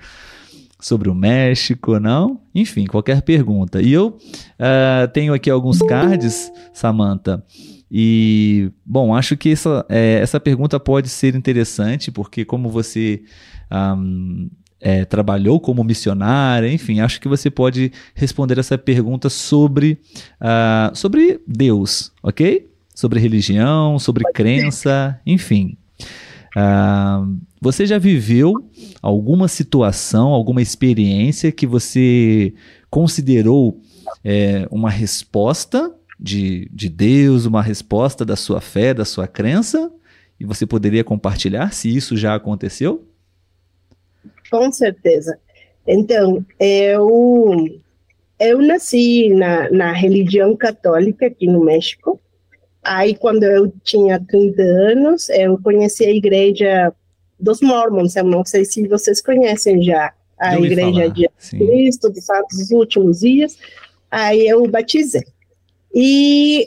sobre 0.80 1.10
o 1.10 1.14
México, 1.14 2.00
não? 2.00 2.40
Enfim, 2.54 2.86
qualquer 2.86 3.20
pergunta. 3.20 3.82
E 3.82 3.92
eu 3.92 4.16
uh, 4.58 5.08
tenho 5.12 5.34
aqui 5.34 5.50
alguns 5.50 5.78
cards, 5.80 6.50
Samantha. 6.72 7.44
E, 7.90 8.70
bom, 8.84 9.14
acho 9.14 9.36
que 9.36 9.52
essa, 9.52 9.84
é, 9.90 10.20
essa 10.22 10.40
pergunta 10.40 10.80
pode 10.80 11.10
ser 11.10 11.34
interessante, 11.34 12.10
porque 12.10 12.46
como 12.46 12.70
você 12.70 13.22
um, 13.70 14.48
é, 14.80 15.04
trabalhou 15.04 15.58
como 15.60 15.82
missionária, 15.82 16.72
enfim, 16.72 17.00
acho 17.00 17.20
que 17.20 17.28
você 17.28 17.50
pode 17.50 17.92
responder 18.14 18.58
essa 18.58 18.78
pergunta 18.78 19.28
sobre, 19.28 19.98
uh, 20.40 20.94
sobre 20.94 21.40
Deus, 21.46 22.12
ok? 22.22 22.68
Sobre 22.94 23.20
religião, 23.20 23.98
sobre 23.98 24.24
crença, 24.32 25.20
enfim. 25.26 25.76
Uh, 26.56 27.38
você 27.60 27.86
já 27.86 27.98
viveu 27.98 28.54
alguma 29.02 29.48
situação, 29.48 30.28
alguma 30.28 30.62
experiência 30.62 31.52
que 31.52 31.66
você 31.66 32.54
considerou 32.88 33.80
é, 34.24 34.66
uma 34.70 34.90
resposta 34.90 35.92
de, 36.18 36.68
de 36.72 36.88
Deus, 36.88 37.46
uma 37.46 37.62
resposta 37.62 38.24
da 38.24 38.36
sua 38.36 38.60
fé, 38.60 38.94
da 38.94 39.04
sua 39.04 39.26
crença? 39.26 39.90
E 40.38 40.44
você 40.44 40.64
poderia 40.64 41.02
compartilhar 41.02 41.72
se 41.72 41.94
isso 41.94 42.16
já 42.16 42.34
aconteceu? 42.34 43.07
Com 44.50 44.70
certeza. 44.72 45.38
Então, 45.86 46.44
eu, 46.60 47.80
eu 48.38 48.60
nasci 48.60 49.30
na, 49.30 49.70
na 49.70 49.92
religião 49.92 50.54
católica 50.56 51.26
aqui 51.26 51.46
no 51.46 51.64
México. 51.64 52.20
Aí, 52.82 53.14
quando 53.14 53.44
eu 53.44 53.72
tinha 53.82 54.20
30 54.20 54.62
anos, 54.62 55.28
eu 55.30 55.58
conheci 55.62 56.04
a 56.04 56.10
igreja 56.10 56.92
dos 57.38 57.60
Mormons. 57.60 58.16
Eu 58.16 58.24
não 58.24 58.44
sei 58.44 58.64
se 58.64 58.86
vocês 58.86 59.22
conhecem 59.22 59.82
já 59.82 60.12
a 60.38 60.58
igreja 60.58 61.08
de 61.10 61.28
sim. 61.38 61.58
Cristo, 61.58 62.10
dos 62.10 62.24
Santos 62.24 62.58
dos 62.58 62.70
Últimos 62.70 63.20
Dias. 63.20 63.56
Aí 64.10 64.46
eu 64.46 64.66
batizei. 64.68 65.24
E 65.94 66.66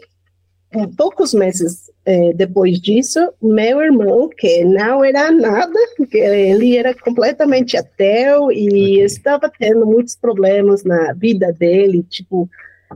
poucos 0.97 1.33
meses 1.33 1.90
é, 2.03 2.33
depois 2.33 2.79
disso, 2.79 3.19
meu 3.41 3.79
irmão, 3.81 4.27
que 4.29 4.63
não 4.63 5.03
era 5.03 5.31
nada, 5.31 5.79
porque 5.95 6.17
ele 6.17 6.75
era 6.75 6.95
completamente 6.95 7.77
ateu 7.77 8.51
e 8.51 8.67
okay. 8.67 9.03
estava 9.03 9.51
tendo 9.57 9.85
muitos 9.85 10.15
problemas 10.15 10.83
na 10.83 11.13
vida 11.13 11.53
dele, 11.53 12.03
tipo, 12.09 12.49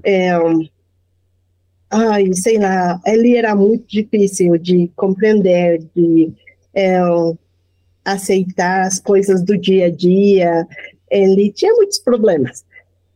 é, 0.04 0.32
ai, 1.92 2.34
sei 2.34 2.58
lá, 2.58 3.00
ele 3.06 3.36
era 3.38 3.56
muito 3.56 3.88
difícil 3.88 4.58
de 4.58 4.90
compreender, 4.96 5.84
de 5.96 6.34
é, 6.74 7.00
aceitar 8.04 8.88
as 8.88 9.00
coisas 9.00 9.44
do 9.44 9.56
dia 9.56 9.86
a 9.86 9.92
dia, 9.92 10.68
ele 11.12 11.52
tinha 11.52 11.74
muitos 11.74 12.00
problemas. 12.00 12.66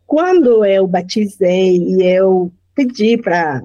Quando 0.05 0.63
eu 0.65 0.87
batizei 0.87 1.77
e 1.77 2.03
eu 2.03 2.51
pedi 2.85 3.17
para 3.17 3.61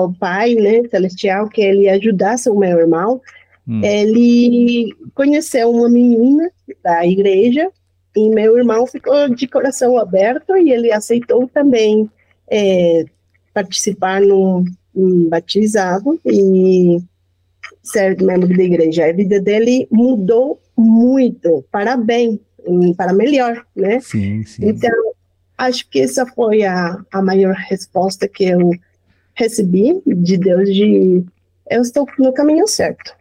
o 0.00 0.12
Pai 0.12 0.54
né, 0.54 0.88
Celestial 0.88 1.48
que 1.48 1.60
ele 1.60 1.88
ajudasse 1.88 2.48
o 2.48 2.58
meu 2.58 2.78
irmão. 2.78 3.20
Hum. 3.66 3.82
Ele 3.82 4.94
conheceu 5.14 5.70
uma 5.70 5.88
menina 5.88 6.50
da 6.82 7.04
igreja 7.04 7.68
e 8.14 8.28
meu 8.30 8.56
irmão 8.56 8.86
ficou 8.86 9.28
de 9.28 9.48
coração 9.48 9.98
aberto 9.98 10.56
e 10.56 10.70
ele 10.70 10.92
aceitou 10.92 11.48
também 11.48 12.08
é, 12.48 13.04
participar 13.52 14.20
no, 14.20 14.64
no 14.94 15.28
batizado 15.28 16.20
e 16.24 16.98
ser 17.82 18.20
membro 18.22 18.56
da 18.56 18.62
igreja. 18.62 19.06
A 19.06 19.12
vida 19.12 19.40
dele 19.40 19.88
mudou 19.90 20.60
muito, 20.76 21.64
para 21.70 21.96
bem, 21.96 22.40
para 22.96 23.12
melhor, 23.12 23.64
né? 23.74 23.98
Sim, 24.00 24.44
sim. 24.44 24.68
Então, 24.68 25.12
acho 25.66 25.88
que 25.88 26.00
essa 26.00 26.26
foi 26.26 26.64
a, 26.64 26.98
a 27.12 27.22
maior 27.22 27.54
resposta 27.54 28.26
que 28.26 28.44
eu 28.44 28.70
recebi 29.34 30.02
de 30.06 30.36
Deus 30.36 30.68
de 30.68 31.24
eu 31.70 31.80
estou 31.80 32.06
no 32.18 32.32
caminho 32.32 32.66
certo. 32.66 33.14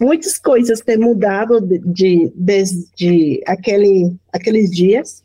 Muitas 0.00 0.38
coisas 0.38 0.80
têm 0.80 0.96
mudado 0.96 1.60
de, 1.60 1.78
de 1.78 2.32
desde 2.34 3.42
aquele, 3.46 4.16
aqueles 4.32 4.70
dias. 4.70 5.22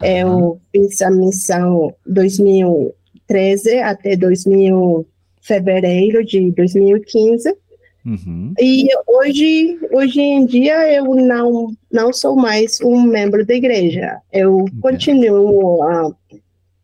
Uhum. 0.00 0.08
Eu 0.08 0.60
fiz 0.70 1.00
a 1.02 1.10
missão 1.10 1.92
2013 2.06 3.78
até 3.78 4.14
2000, 4.14 5.06
fevereiro 5.40 6.24
de 6.24 6.52
2015. 6.52 7.56
Uhum. 8.04 8.52
E 8.58 8.88
hoje, 9.06 9.78
hoje 9.92 10.20
em 10.20 10.44
dia 10.44 10.92
eu 10.92 11.14
não, 11.14 11.72
não 11.90 12.12
sou 12.12 12.34
mais 12.34 12.80
um 12.80 13.02
membro 13.02 13.46
da 13.46 13.54
igreja. 13.54 14.18
Eu 14.32 14.64
continuo 14.80 15.82
a 15.84 16.12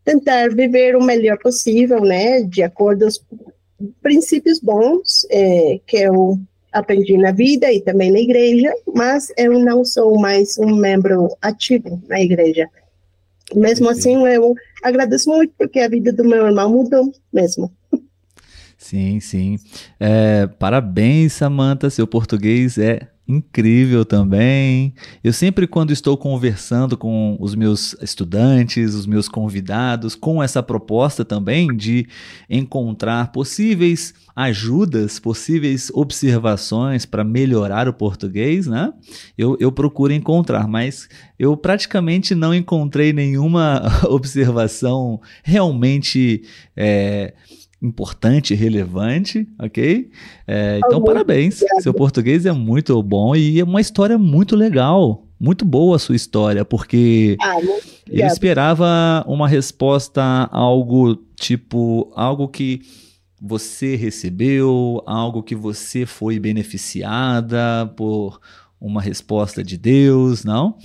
tentar 0.04 0.54
viver 0.54 0.96
o 0.96 1.02
melhor 1.02 1.38
possível, 1.38 2.00
né, 2.00 2.42
de 2.42 2.62
acordo 2.62 3.06
com 3.28 3.36
os 3.80 3.90
princípios 4.02 4.58
bons 4.60 5.26
é, 5.30 5.80
que 5.86 5.98
eu 5.98 6.38
aprendi 6.72 7.16
na 7.16 7.32
vida 7.32 7.72
e 7.72 7.80
também 7.80 8.10
na 8.10 8.20
igreja, 8.20 8.72
mas 8.94 9.32
eu 9.36 9.58
não 9.58 9.84
sou 9.84 10.18
mais 10.18 10.56
um 10.58 10.74
membro 10.76 11.28
ativo 11.42 12.00
na 12.08 12.20
igreja. 12.20 12.68
Mesmo 13.54 13.88
assim, 13.88 14.26
eu 14.26 14.54
agradeço 14.82 15.30
muito 15.30 15.52
porque 15.58 15.80
a 15.80 15.88
vida 15.88 16.12
do 16.12 16.24
meu 16.24 16.46
irmão 16.46 16.70
mudou 16.70 17.12
mesmo. 17.32 17.70
Sim, 18.78 19.18
sim. 19.18 19.58
É, 19.98 20.46
parabéns, 20.46 21.32
Samantha. 21.32 21.90
Seu 21.90 22.06
português 22.06 22.78
é 22.78 23.08
incrível 23.28 24.04
também. 24.06 24.94
Eu 25.22 25.32
sempre, 25.34 25.66
quando 25.66 25.92
estou 25.92 26.16
conversando 26.16 26.96
com 26.96 27.36
os 27.38 27.54
meus 27.54 27.94
estudantes, 28.00 28.94
os 28.94 29.04
meus 29.04 29.28
convidados, 29.28 30.14
com 30.14 30.42
essa 30.42 30.62
proposta 30.62 31.24
também 31.24 31.76
de 31.76 32.06
encontrar 32.48 33.30
possíveis 33.32 34.14
ajudas, 34.34 35.18
possíveis 35.18 35.90
observações 35.92 37.04
para 37.04 37.22
melhorar 37.22 37.88
o 37.88 37.92
português, 37.92 38.66
né? 38.66 38.92
Eu, 39.36 39.56
eu 39.60 39.70
procuro 39.70 40.12
encontrar, 40.12 40.66
mas 40.66 41.08
eu 41.38 41.54
praticamente 41.56 42.34
não 42.34 42.54
encontrei 42.54 43.12
nenhuma 43.12 43.82
observação 44.08 45.20
realmente. 45.42 46.44
É, 46.74 47.34
importante, 47.80 48.54
relevante, 48.54 49.48
ok? 49.58 50.10
É, 50.46 50.80
então, 50.84 51.02
parabéns. 51.02 51.62
Seu 51.80 51.94
português 51.94 52.44
é 52.44 52.52
muito 52.52 53.00
bom 53.02 53.34
e 53.36 53.60
é 53.60 53.64
uma 53.64 53.80
história 53.80 54.18
muito 54.18 54.56
legal. 54.56 55.24
Muito 55.40 55.64
boa 55.64 55.94
a 55.94 55.98
sua 56.00 56.16
história, 56.16 56.64
porque 56.64 57.36
ah, 57.40 57.60
eu 58.08 58.26
esperava 58.26 59.24
uma 59.28 59.46
resposta 59.46 60.20
algo 60.50 61.14
tipo, 61.36 62.10
algo 62.16 62.48
que 62.48 62.82
você 63.40 63.94
recebeu, 63.94 65.00
algo 65.06 65.42
que 65.42 65.54
você 65.54 66.04
foi 66.04 66.40
beneficiada 66.40 67.86
por 67.96 68.40
uma 68.80 69.02
resposta 69.02 69.62
de 69.62 69.76
Deus, 69.76 70.44
não? 70.44 70.76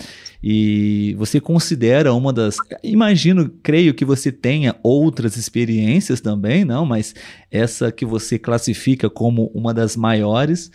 E 0.41 1.15
você 1.17 1.39
considera 1.39 2.13
uma 2.13 2.33
das. 2.33 2.57
Imagino, 2.83 3.49
creio 3.61 3.93
que 3.93 4.03
você 4.03 4.31
tenha 4.31 4.75
outras 4.83 5.37
experiências 5.37 6.19
também, 6.19 6.65
não? 6.65 6.85
Mas 6.85 7.13
essa 7.51 7.91
que 7.91 8.05
você 8.05 8.39
classifica 8.39 9.09
como 9.09 9.51
uma 9.53 9.73
das 9.73 9.95
maiores 9.95 10.71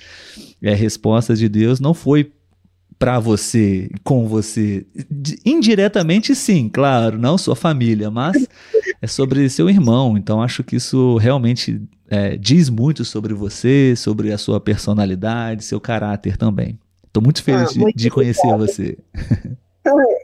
é, 0.62 0.74
respostas 0.74 1.38
de 1.38 1.48
Deus 1.48 1.80
não 1.80 1.92
foi 1.92 2.32
para 2.98 3.20
você, 3.20 3.90
com 4.02 4.26
você. 4.26 4.86
Indiretamente, 5.44 6.34
sim, 6.34 6.68
claro, 6.68 7.18
não 7.18 7.38
sua 7.38 7.54
família, 7.54 8.10
mas 8.10 8.48
é 9.00 9.06
sobre 9.06 9.48
seu 9.48 9.68
irmão. 9.70 10.16
Então, 10.18 10.42
acho 10.42 10.64
que 10.64 10.76
isso 10.76 11.16
realmente 11.18 11.80
é, 12.08 12.36
diz 12.36 12.68
muito 12.68 13.04
sobre 13.04 13.34
você, 13.34 13.94
sobre 13.96 14.32
a 14.32 14.38
sua 14.38 14.58
personalidade, 14.60 15.64
seu 15.64 15.80
caráter 15.80 16.36
também. 16.36 16.78
Estou 17.18 17.22
muito 17.22 17.42
feliz 17.42 17.76
ah, 17.76 17.80
muito 17.80 17.96
de, 17.96 18.04
de 18.04 18.10
conhecer 18.10 18.56
você. 18.56 18.96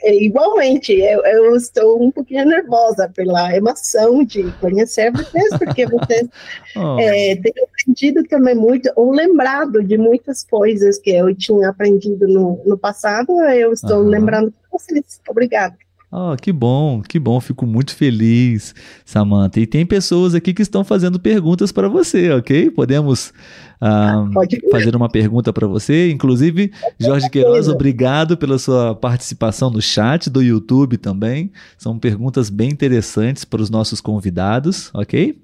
É, 0.03 0.22
igualmente, 0.22 0.92
eu, 0.92 1.24
eu, 1.24 1.57
estou 1.57 2.03
um 2.03 2.11
pouquinho 2.11 2.45
nervosa 2.45 3.11
pela 3.14 3.57
emoção 3.57 4.22
de 4.22 4.42
conhecer 4.61 5.11
vocês, 5.11 5.49
porque 5.59 5.86
vocês 5.88 6.28
oh. 6.76 6.99
é, 7.01 7.34
têm 7.36 7.53
aprendido 7.62 8.22
também 8.24 8.55
muito, 8.55 8.90
ou 8.95 9.11
lembrado 9.11 9.82
de 9.82 9.97
muitas 9.97 10.45
coisas 10.45 10.99
que 10.99 11.11
eu 11.11 11.34
tinha 11.34 11.70
aprendido 11.70 12.28
no, 12.28 12.62
no 12.66 12.76
passado, 12.76 13.32
eu 13.42 13.72
estou 13.72 14.03
uhum. 14.03 14.09
lembrando 14.09 14.53
com 14.68 14.78
vocês. 14.78 15.20
Obrigada. 15.28 15.74
Oh, 16.16 16.36
que 16.40 16.53
bom, 16.53 17.03
que 17.03 17.18
bom, 17.18 17.40
fico 17.40 17.66
muito 17.66 17.92
feliz, 17.97 18.72
Samantha. 19.05 19.59
E 19.59 19.66
tem 19.66 19.84
pessoas 19.84 20.32
aqui 20.32 20.55
que 20.55 20.62
estão 20.62 20.84
fazendo 20.84 21.18
perguntas 21.18 21.72
para 21.72 21.88
você, 21.88 22.30
ok? 22.30 22.70
Podemos 22.70 23.32
uh, 23.81 24.70
fazer 24.70 24.95
uma 24.97 25.09
pergunta 25.09 25.53
para 25.53 25.66
você. 25.66 26.11
Inclusive, 26.11 26.72
Jorge 26.99 27.29
Queiroz, 27.31 27.68
obrigado 27.68 28.37
pela 28.37 28.59
sua 28.59 28.95
participação 28.95 29.70
no 29.70 29.81
chat 29.81 30.29
do 30.31 30.43
YouTube 30.43 30.97
também. 30.97 31.51
São 31.79 31.99
perguntas 31.99 32.51
bem 32.51 32.70
interessantes 32.70 33.45
para 33.45 33.62
os 33.62 33.70
nossos 33.70 34.01
convidados, 34.01 34.91
ok? 34.95 35.39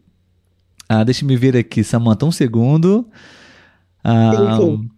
Ah, 0.88 1.04
deixa 1.04 1.24
me 1.24 1.36
ver 1.36 1.56
aqui, 1.56 1.84
Samantha, 1.84 2.26
um 2.26 2.32
segundo. 2.32 3.08
Ah, 4.02 4.56
sim, 4.58 4.66
sim. 4.66 4.90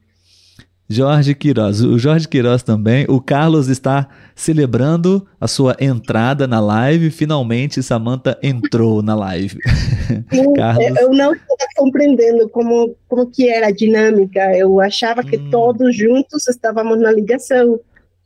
Jorge 0.88 1.34
Queiroz. 1.34 1.80
O 1.80 1.98
Jorge 1.98 2.28
Queiroz 2.28 2.62
também. 2.62 3.06
O 3.08 3.20
Carlos 3.20 3.68
está 3.68 4.08
celebrando 4.34 5.26
a 5.40 5.48
sua 5.48 5.76
entrada 5.80 6.46
na 6.46 6.60
live. 6.60 7.10
Finalmente, 7.10 7.82
Samantha 7.82 8.38
entrou 8.42 9.02
na 9.02 9.14
live. 9.14 9.58
Sim, 10.30 10.52
Carlos... 10.52 10.96
Eu 10.98 11.10
não 11.10 11.32
estava 11.32 11.70
compreendendo 11.76 12.48
como, 12.50 12.94
como 13.08 13.30
que 13.30 13.48
era 13.48 13.68
a 13.68 13.72
dinâmica. 13.72 14.56
Eu 14.56 14.80
achava 14.80 15.22
que 15.22 15.36
hum. 15.36 15.50
todos 15.50 15.96
juntos 15.96 16.46
estávamos 16.46 17.00
na 17.00 17.10
ligação. 17.10 17.80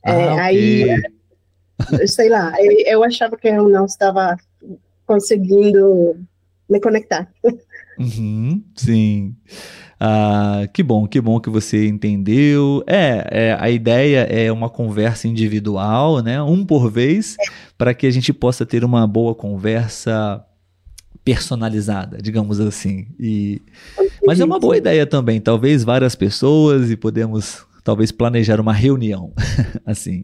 Ah, 0.04 0.12
é, 0.12 0.32
okay. 0.32 0.40
Aí, 0.40 1.02
sei 2.06 2.28
lá, 2.28 2.52
eu, 2.60 3.04
achava 3.04 3.36
que 3.36 3.48
eu 3.48 3.68
não 3.68 3.84
estava 3.86 4.36
conseguindo 5.06 6.16
me 6.68 6.80
conectar. 6.80 7.28
Uhum, 7.98 8.62
sim. 8.74 9.34
Ah, 9.98 10.68
que 10.72 10.82
bom, 10.82 11.06
que 11.06 11.20
bom 11.20 11.40
que 11.40 11.48
você 11.48 11.86
entendeu. 11.86 12.84
É, 12.86 13.26
é, 13.30 13.56
a 13.58 13.70
ideia 13.70 14.20
é 14.20 14.52
uma 14.52 14.68
conversa 14.68 15.26
individual, 15.26 16.22
né? 16.22 16.42
Um 16.42 16.64
por 16.64 16.90
vez, 16.90 17.36
para 17.78 17.94
que 17.94 18.06
a 18.06 18.10
gente 18.10 18.32
possa 18.32 18.66
ter 18.66 18.84
uma 18.84 19.06
boa 19.06 19.34
conversa 19.34 20.44
personalizada, 21.24 22.18
digamos 22.20 22.60
assim. 22.60 23.06
E, 23.18 23.62
mas 24.26 24.38
é 24.38 24.44
uma 24.44 24.60
boa 24.60 24.76
ideia 24.76 25.06
também, 25.06 25.40
talvez 25.40 25.82
várias 25.82 26.14
pessoas 26.14 26.90
e 26.90 26.96
podemos 26.96 27.66
talvez 27.82 28.12
planejar 28.12 28.60
uma 28.60 28.72
reunião, 28.72 29.32
assim. 29.86 30.22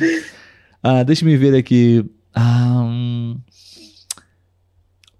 ah, 0.82 1.02
deixa 1.04 1.24
me 1.24 1.36
ver 1.36 1.54
aqui. 1.54 2.04
Ah, 2.34 2.82
hum, 2.82 3.38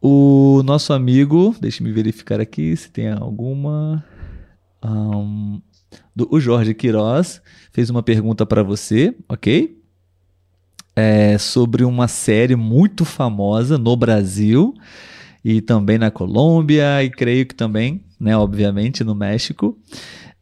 o 0.00 0.62
nosso 0.64 0.92
amigo, 0.92 1.54
deixe-me 1.60 1.92
verificar 1.92 2.40
aqui 2.40 2.74
se 2.76 2.90
tem 2.90 3.10
alguma. 3.10 4.02
Um, 4.82 5.60
do, 6.16 6.26
o 6.30 6.40
Jorge 6.40 6.72
Queiroz 6.72 7.42
fez 7.70 7.90
uma 7.90 8.02
pergunta 8.02 8.46
para 8.46 8.62
você, 8.62 9.14
ok? 9.28 9.78
É 10.96 11.36
sobre 11.36 11.84
uma 11.84 12.08
série 12.08 12.56
muito 12.56 13.04
famosa 13.04 13.76
no 13.76 13.94
Brasil 13.94 14.74
e 15.44 15.60
também 15.60 15.98
na 15.98 16.10
Colômbia 16.10 17.02
e 17.04 17.10
creio 17.10 17.46
que 17.46 17.54
também, 17.54 18.02
né, 18.18 18.36
obviamente, 18.36 19.04
no 19.04 19.14
México. 19.14 19.78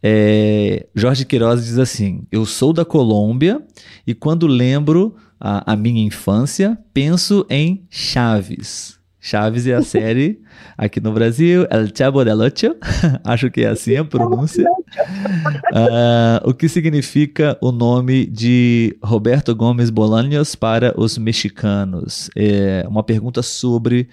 É, 0.01 0.87
Jorge 0.95 1.25
Queiroz 1.25 1.65
diz 1.65 1.79
assim: 1.79 2.23
Eu 2.31 2.47
sou 2.47 2.73
da 2.73 2.85
Colômbia 2.85 3.61
e 4.07 4.15
quando 4.15 4.47
lembro 4.47 5.17
a, 5.41 5.73
a 5.73 5.77
minha 5.77 6.05
infância, 6.05 6.79
penso 6.95 7.45
em 7.51 7.85
Chaves. 7.91 8.98
Chaves 9.21 9.67
é 9.67 9.75
a 9.75 9.83
série 9.83 10.41
aqui 10.77 11.01
no 11.01 11.13
Brasil, 11.13 11.67
El 11.71 11.89
Chavo 11.95 12.25
del 12.25 12.41
Ocho, 12.41 12.77
acho 13.25 13.51
que 13.51 13.63
é 13.63 13.69
assim 13.69 13.97
a 13.97 14.05
pronúncia. 14.05 14.65
Uh, 15.73 16.49
o 16.49 16.55
que 16.55 16.69
significa 16.69 17.59
o 17.61 17.73
nome 17.73 18.27
de 18.27 18.97
Roberto 19.03 19.55
Gomes 19.55 19.91
Bolaños 19.91 20.55
para 20.55 20.95
os 20.99 21.19
mexicanos? 21.19 22.31
É 22.37 22.85
uma 22.89 23.03
pergunta 23.03 23.43
sobre 23.43 24.09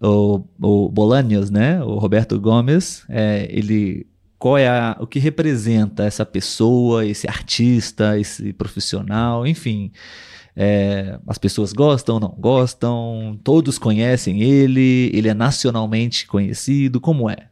o, 0.00 0.42
o 0.60 0.88
Bolaños, 0.88 1.50
né? 1.50 1.82
O 1.82 1.98
Roberto 1.98 2.40
Gomes, 2.40 3.04
é, 3.08 3.46
ele 3.50 4.06
qual 4.38 4.58
é 4.58 4.68
a, 4.68 4.96
o 5.00 5.06
que 5.06 5.18
representa 5.18 6.04
essa 6.04 6.24
pessoa, 6.24 7.04
esse 7.06 7.28
artista, 7.28 8.18
esse 8.18 8.52
profissional, 8.52 9.46
enfim. 9.46 9.90
É, 10.56 11.18
as 11.26 11.36
pessoas 11.36 11.72
gostam, 11.74 12.18
não 12.18 12.34
gostam, 12.38 13.38
todos 13.44 13.78
conhecem 13.78 14.42
ele, 14.42 15.10
ele 15.12 15.28
é 15.28 15.34
nacionalmente 15.34 16.26
conhecido, 16.26 16.98
como 16.98 17.28
é? 17.28 17.50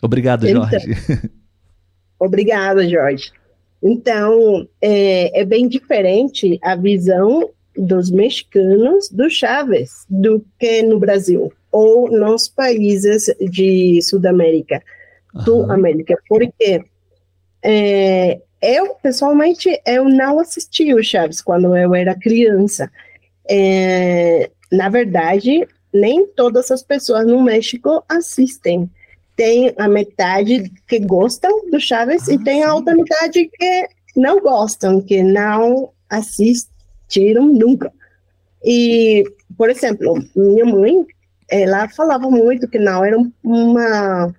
Obrigado, 0.00 0.46
então, 0.46 0.68
Jorge. 0.68 1.30
Obrigada, 2.20 2.88
Jorge. 2.88 3.32
Então, 3.82 4.68
é, 4.80 5.40
é, 5.40 5.44
bem 5.44 5.66
diferente 5.66 6.56
a 6.62 6.76
visão 6.76 7.50
dos 7.76 8.10
mexicanos 8.10 9.08
do 9.08 9.28
Chaves 9.28 10.06
do 10.08 10.44
que 10.58 10.82
no 10.82 11.00
Brasil 11.00 11.52
ou 11.72 12.08
nos 12.08 12.48
países 12.48 13.24
de 13.50 14.00
Sudamérica, 14.02 14.80
do 15.44 15.70
América, 15.72 16.14
porque 16.28 16.84
é, 17.62 18.40
eu, 18.62 18.94
pessoalmente, 19.02 19.68
eu 19.84 20.04
não 20.04 20.38
assisti 20.38 20.94
o 20.94 21.02
Chaves 21.02 21.40
quando 21.40 21.76
eu 21.76 21.94
era 21.94 22.14
criança. 22.14 22.90
É, 23.50 24.48
na 24.70 24.88
verdade, 24.88 25.66
nem 25.92 26.26
todas 26.28 26.70
as 26.70 26.82
pessoas 26.82 27.26
no 27.26 27.42
México 27.42 28.04
assistem. 28.08 28.88
Tem 29.36 29.74
a 29.76 29.88
metade 29.88 30.70
que 30.86 31.00
gostam 31.00 31.68
do 31.70 31.80
Chaves 31.80 32.28
ah, 32.28 32.34
e 32.34 32.38
tem 32.38 32.62
sim. 32.62 32.62
a 32.62 32.74
outra 32.74 32.94
metade 32.94 33.50
que 33.52 33.88
não 34.14 34.40
gostam, 34.40 35.00
que 35.00 35.22
não 35.22 35.90
assistiram 36.08 37.46
nunca. 37.46 37.92
E, 38.64 39.24
por 39.58 39.70
exemplo, 39.70 40.22
minha 40.36 40.64
mãe, 40.64 41.04
ela 41.50 41.88
falava 41.88 42.30
muito 42.30 42.68
que 42.68 42.78
não 42.78 43.04
era 43.04 43.18
uma 43.42 44.32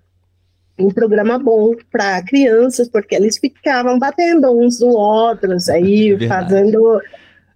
um 0.78 0.90
programa 0.90 1.38
bom 1.38 1.76
para 1.92 2.24
crianças, 2.24 2.90
porque 2.90 3.16
eles 3.16 3.38
ficavam 3.38 4.00
batendo 4.00 4.52
uns 4.52 4.80
no 4.80 4.90
outros, 4.90 5.70
aí 5.70 6.14
Verdade. 6.16 6.50
fazendo 6.50 7.02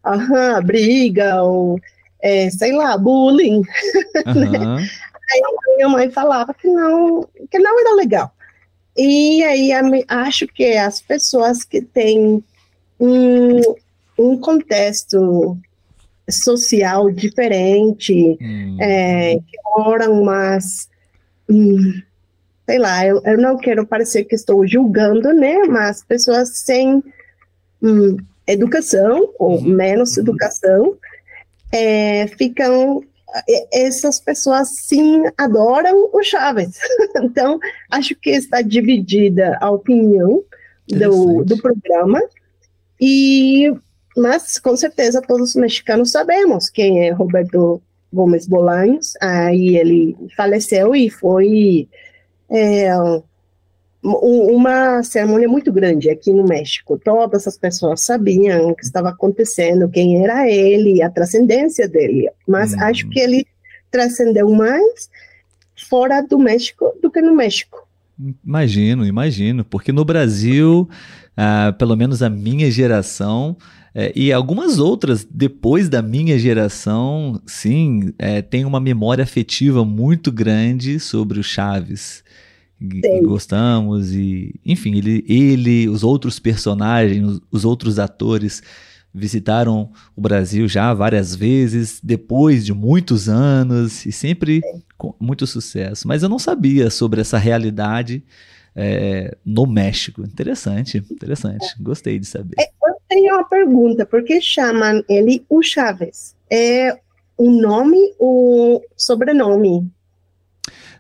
aham, 0.05 0.63
briga, 0.63 1.41
ou 1.43 1.79
é, 2.21 2.49
sei 2.49 2.73
lá, 2.73 2.97
bullying. 2.97 3.61
Uhum. 4.25 4.77
Aí 4.77 5.41
minha 5.75 5.89
mãe 5.89 6.09
falava 6.09 6.53
que 6.53 6.67
não, 6.67 7.27
que 7.51 7.59
não 7.59 7.79
era 7.81 7.95
legal. 7.95 8.31
E 8.97 9.43
aí 9.43 9.71
acho 10.07 10.47
que 10.47 10.75
as 10.75 11.01
pessoas 11.01 11.63
que 11.63 11.81
têm 11.81 12.41
um, 12.99 13.61
um 14.17 14.37
contexto 14.37 15.57
social 16.29 17.11
diferente, 17.11 18.37
hum. 18.41 18.77
é, 18.79 19.35
que 19.35 19.57
moram 19.75 20.23
mais. 20.23 20.89
Hum, 21.49 22.01
sei 22.67 22.77
lá, 22.77 23.05
eu, 23.05 23.21
eu 23.23 23.37
não 23.37 23.57
quero 23.57 23.87
parecer 23.87 24.25
que 24.25 24.35
estou 24.35 24.67
julgando, 24.67 25.31
né? 25.33 25.63
Mas 25.69 26.03
pessoas 26.03 26.57
sem 26.59 27.01
hum, 27.81 28.17
educação, 28.45 29.33
ou 29.39 29.57
uhum. 29.57 29.69
menos 29.69 30.17
uhum. 30.17 30.23
educação, 30.23 30.97
é, 31.71 32.27
ficam 32.27 33.01
essas 33.71 34.19
pessoas 34.19 34.69
sim 34.69 35.23
adoram 35.37 36.09
o 36.13 36.23
Chaves. 36.23 36.77
então, 37.21 37.59
acho 37.91 38.15
que 38.15 38.31
está 38.31 38.61
dividida 38.61 39.57
a 39.61 39.69
opinião 39.69 40.43
do, 40.87 41.43
do 41.43 41.57
programa. 41.57 42.21
E, 42.99 43.71
mas, 44.15 44.57
com 44.59 44.75
certeza, 44.75 45.21
todos 45.21 45.49
os 45.49 45.55
mexicanos 45.55 46.11
sabemos 46.11 46.69
quem 46.69 47.07
é 47.07 47.11
Roberto 47.11 47.81
Gomes 48.11 48.47
Bolanhos. 48.47 49.13
Aí 49.21 49.77
ele 49.77 50.15
faleceu 50.35 50.95
e 50.95 51.09
foi 51.09 51.87
é, 52.49 52.89
uma 54.03 55.03
cerimônia 55.03 55.47
muito 55.47 55.71
grande 55.71 56.09
aqui 56.09 56.31
no 56.31 56.45
México. 56.45 56.99
Todas 57.03 57.47
as 57.47 57.57
pessoas 57.57 58.01
sabiam 58.01 58.69
o 58.69 58.75
que 58.75 58.83
estava 58.83 59.09
acontecendo, 59.09 59.89
quem 59.89 60.23
era 60.23 60.49
ele, 60.49 61.01
a 61.01 61.09
transcendência 61.09 61.87
dele. 61.87 62.29
Mas 62.47 62.73
hum. 62.73 62.81
acho 62.81 63.09
que 63.09 63.19
ele 63.19 63.45
transcendeu 63.91 64.49
mais 64.49 65.09
fora 65.89 66.21
do 66.21 66.37
México 66.37 66.93
do 67.01 67.11
que 67.11 67.21
no 67.21 67.35
México. 67.35 67.87
Imagino, 68.43 69.05
imagino, 69.05 69.63
porque 69.63 69.91
no 69.91 70.03
Brasil, 70.03 70.89
ah, 71.35 71.73
pelo 71.77 71.95
menos 71.95 72.23
a 72.23 72.29
minha 72.29 72.69
geração, 72.71 73.55
é, 73.93 74.11
e 74.15 74.33
algumas 74.33 74.79
outras 74.79 75.23
depois 75.23 75.87
da 75.87 76.01
minha 76.01 76.37
geração, 76.37 77.39
sim, 77.45 78.13
é, 78.17 78.41
tem 78.41 78.65
uma 78.65 78.79
memória 78.79 79.23
afetiva 79.23 79.85
muito 79.85 80.31
grande 80.31 80.99
sobre 80.99 81.39
o 81.39 81.43
Chaves 81.43 82.23
que 82.79 83.21
gostamos 83.21 84.13
e 84.13 84.53
enfim 84.65 84.97
ele, 84.97 85.25
ele 85.27 85.89
os 85.89 86.03
outros 86.03 86.39
personagens 86.39 87.25
os, 87.25 87.41
os, 87.51 87.65
outros 87.65 87.97
atores 87.97 88.61
visitaram 89.13 89.91
o 90.15 90.21
Brasil 90.21 90.67
já 90.67 90.93
várias 90.93 91.35
vezes 91.35 91.99
depois 92.03 92.63
de 92.63 92.73
muitos 92.73 93.27
anos 93.27 94.05
e 94.05 94.11
sempre 94.11 94.61
com 94.95 95.15
muito 95.19 95.47
sucesso. 95.47 96.07
Mas 96.07 96.21
eu 96.21 96.29
não 96.29 96.37
sabia 96.37 96.91
sobre 96.91 97.21
essa 97.21 97.37
realidade 97.37 98.23
é, 98.75 99.35
no 99.43 99.65
México. 99.65 100.21
Interessante 100.21 101.03
interessante. 101.09 101.75
Gostei 101.79 102.19
de 102.19 102.27
saber. 102.27 102.55
É, 102.59 102.65
eu 102.65 102.95
tenho 103.09 103.33
uma 103.33 103.43
pergunta 103.43 104.05
por 104.05 104.23
que 104.23 104.39
chamam 104.39 105.03
ele 105.09 105.43
o 105.49 105.63
Chaves 105.63 106.35
é 106.49 106.95
o 107.37 107.49
nome 107.49 108.13
ou 108.19 108.83
sobrenome 108.95 109.89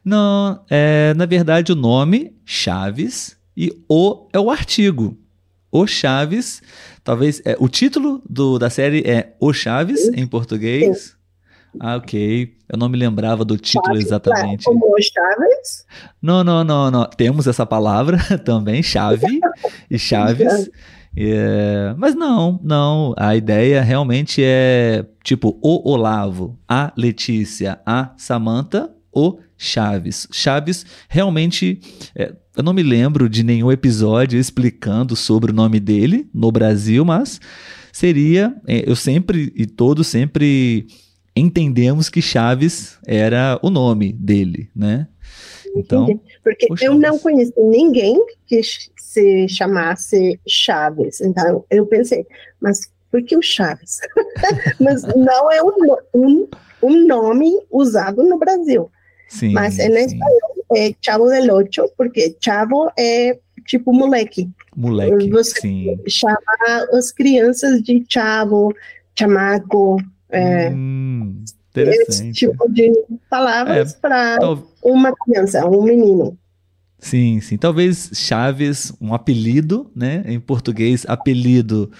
não, 0.07 0.63
é, 0.69 1.13
na 1.15 1.25
verdade 1.25 1.73
o 1.73 1.75
nome 1.75 2.33
Chaves 2.45 3.35
e 3.57 3.73
o 3.89 4.29
é 4.31 4.39
o 4.39 4.49
artigo. 4.49 5.17
O 5.69 5.85
Chaves, 5.85 6.61
talvez 7.03 7.41
é, 7.43 7.57
o 7.59 7.67
título 7.67 8.21
do, 8.27 8.57
da 8.57 8.69
série 8.69 9.01
é 9.01 9.35
O 9.37 9.51
Chaves 9.51 10.07
em 10.15 10.25
português. 10.25 11.17
Ah, 11.77 11.97
ok. 11.97 12.55
Eu 12.69 12.77
não 12.77 12.87
me 12.87 12.97
lembrava 12.97 13.43
do 13.43 13.57
título 13.57 13.95
Chaves, 13.95 14.05
exatamente. 14.05 14.63
Como 14.63 14.85
o 14.85 15.01
Chaves? 15.01 15.85
Não, 16.21 16.41
não, 16.41 16.63
não, 16.63 16.89
não. 16.89 17.03
Temos 17.03 17.45
essa 17.45 17.65
palavra 17.65 18.17
também, 18.45 18.81
chave 18.81 19.41
e 19.91 19.99
Chaves. 19.99 20.69
É, 21.19 21.95
mas 21.97 22.13
não, 22.13 22.59
não. 22.61 23.15
A 23.17 23.35
ideia 23.35 23.81
realmente 23.81 24.39
é 24.43 25.03
tipo 25.23 25.57
o 25.63 25.89
Olavo, 25.89 26.59
a 26.67 26.93
Letícia, 26.95 27.81
a 27.83 28.13
Samantha, 28.17 28.95
o 29.11 29.39
Chaves. 29.57 30.27
Chaves 30.31 30.85
realmente. 31.09 31.79
É, 32.15 32.33
eu 32.55 32.63
não 32.63 32.73
me 32.73 32.83
lembro 32.83 33.27
de 33.29 33.43
nenhum 33.43 33.71
episódio 33.71 34.39
explicando 34.39 35.15
sobre 35.15 35.51
o 35.51 35.55
nome 35.55 35.79
dele 35.79 36.29
no 36.33 36.51
Brasil, 36.51 37.03
mas 37.03 37.39
seria. 37.91 38.55
É, 38.67 38.89
eu 38.89 38.95
sempre 38.95 39.51
e 39.55 39.65
todos 39.65 40.07
sempre 40.07 40.87
entendemos 41.35 42.09
que 42.09 42.21
Chaves 42.21 42.97
era 43.05 43.59
o 43.61 43.69
nome 43.69 44.13
dele, 44.13 44.69
né? 44.75 45.07
Então, 45.75 46.19
porque 46.43 46.67
eu 46.81 46.95
não 46.95 47.19
conheço 47.19 47.53
ninguém 47.57 48.19
que 48.47 48.61
se 48.97 49.47
chamasse 49.47 50.39
Chaves. 50.47 51.21
Então 51.21 51.65
eu 51.69 51.85
pensei, 51.85 52.25
mas 52.59 52.91
por 53.11 53.23
que 53.23 53.37
o 53.37 53.41
Chaves? 53.41 53.99
mas 54.79 55.03
não 55.03 55.51
é 55.51 55.61
um, 55.63 55.95
um, 56.13 56.47
um 56.83 57.07
nome 57.07 57.51
usado 57.71 58.23
no 58.23 58.37
Brasil. 58.37 58.91
Sim, 59.27 59.51
Mas 59.51 59.77
em 59.79 59.91
espanhol 59.93 60.65
é 60.75 60.93
Chavo 61.01 61.27
del 61.27 61.53
Ocho, 61.53 61.89
porque 61.97 62.35
Chavo 62.43 62.89
é 62.97 63.37
tipo 63.65 63.93
moleque. 63.93 64.49
Moleque, 64.75 65.29
Você 65.29 65.59
sim. 65.61 65.97
chama 66.07 66.37
as 66.93 67.11
crianças 67.11 67.81
de 67.81 68.05
Chavo, 68.07 68.73
chamaco, 69.17 69.97
é, 70.29 70.69
hum, 70.69 71.43
esse 71.75 72.31
tipo 72.31 72.71
de 72.71 72.91
palavras 73.29 73.93
é, 73.93 73.97
para 73.99 74.37
tal... 74.39 74.67
uma 74.83 75.13
criança, 75.15 75.65
um 75.67 75.83
menino. 75.83 76.37
Sim, 76.99 77.39
sim. 77.41 77.57
Talvez 77.57 78.09
Chaves, 78.13 78.91
um 78.99 79.13
apelido, 79.13 79.91
né? 79.95 80.23
Em 80.25 80.39
português, 80.39 81.05
apelido 81.07 81.91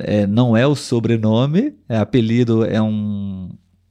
é, 0.00 0.26
não 0.26 0.56
é 0.56 0.66
o 0.66 0.74
sobrenome, 0.74 1.74
é, 1.88 1.96
apelido 1.96 2.64
é 2.64 2.80
um, 2.80 3.41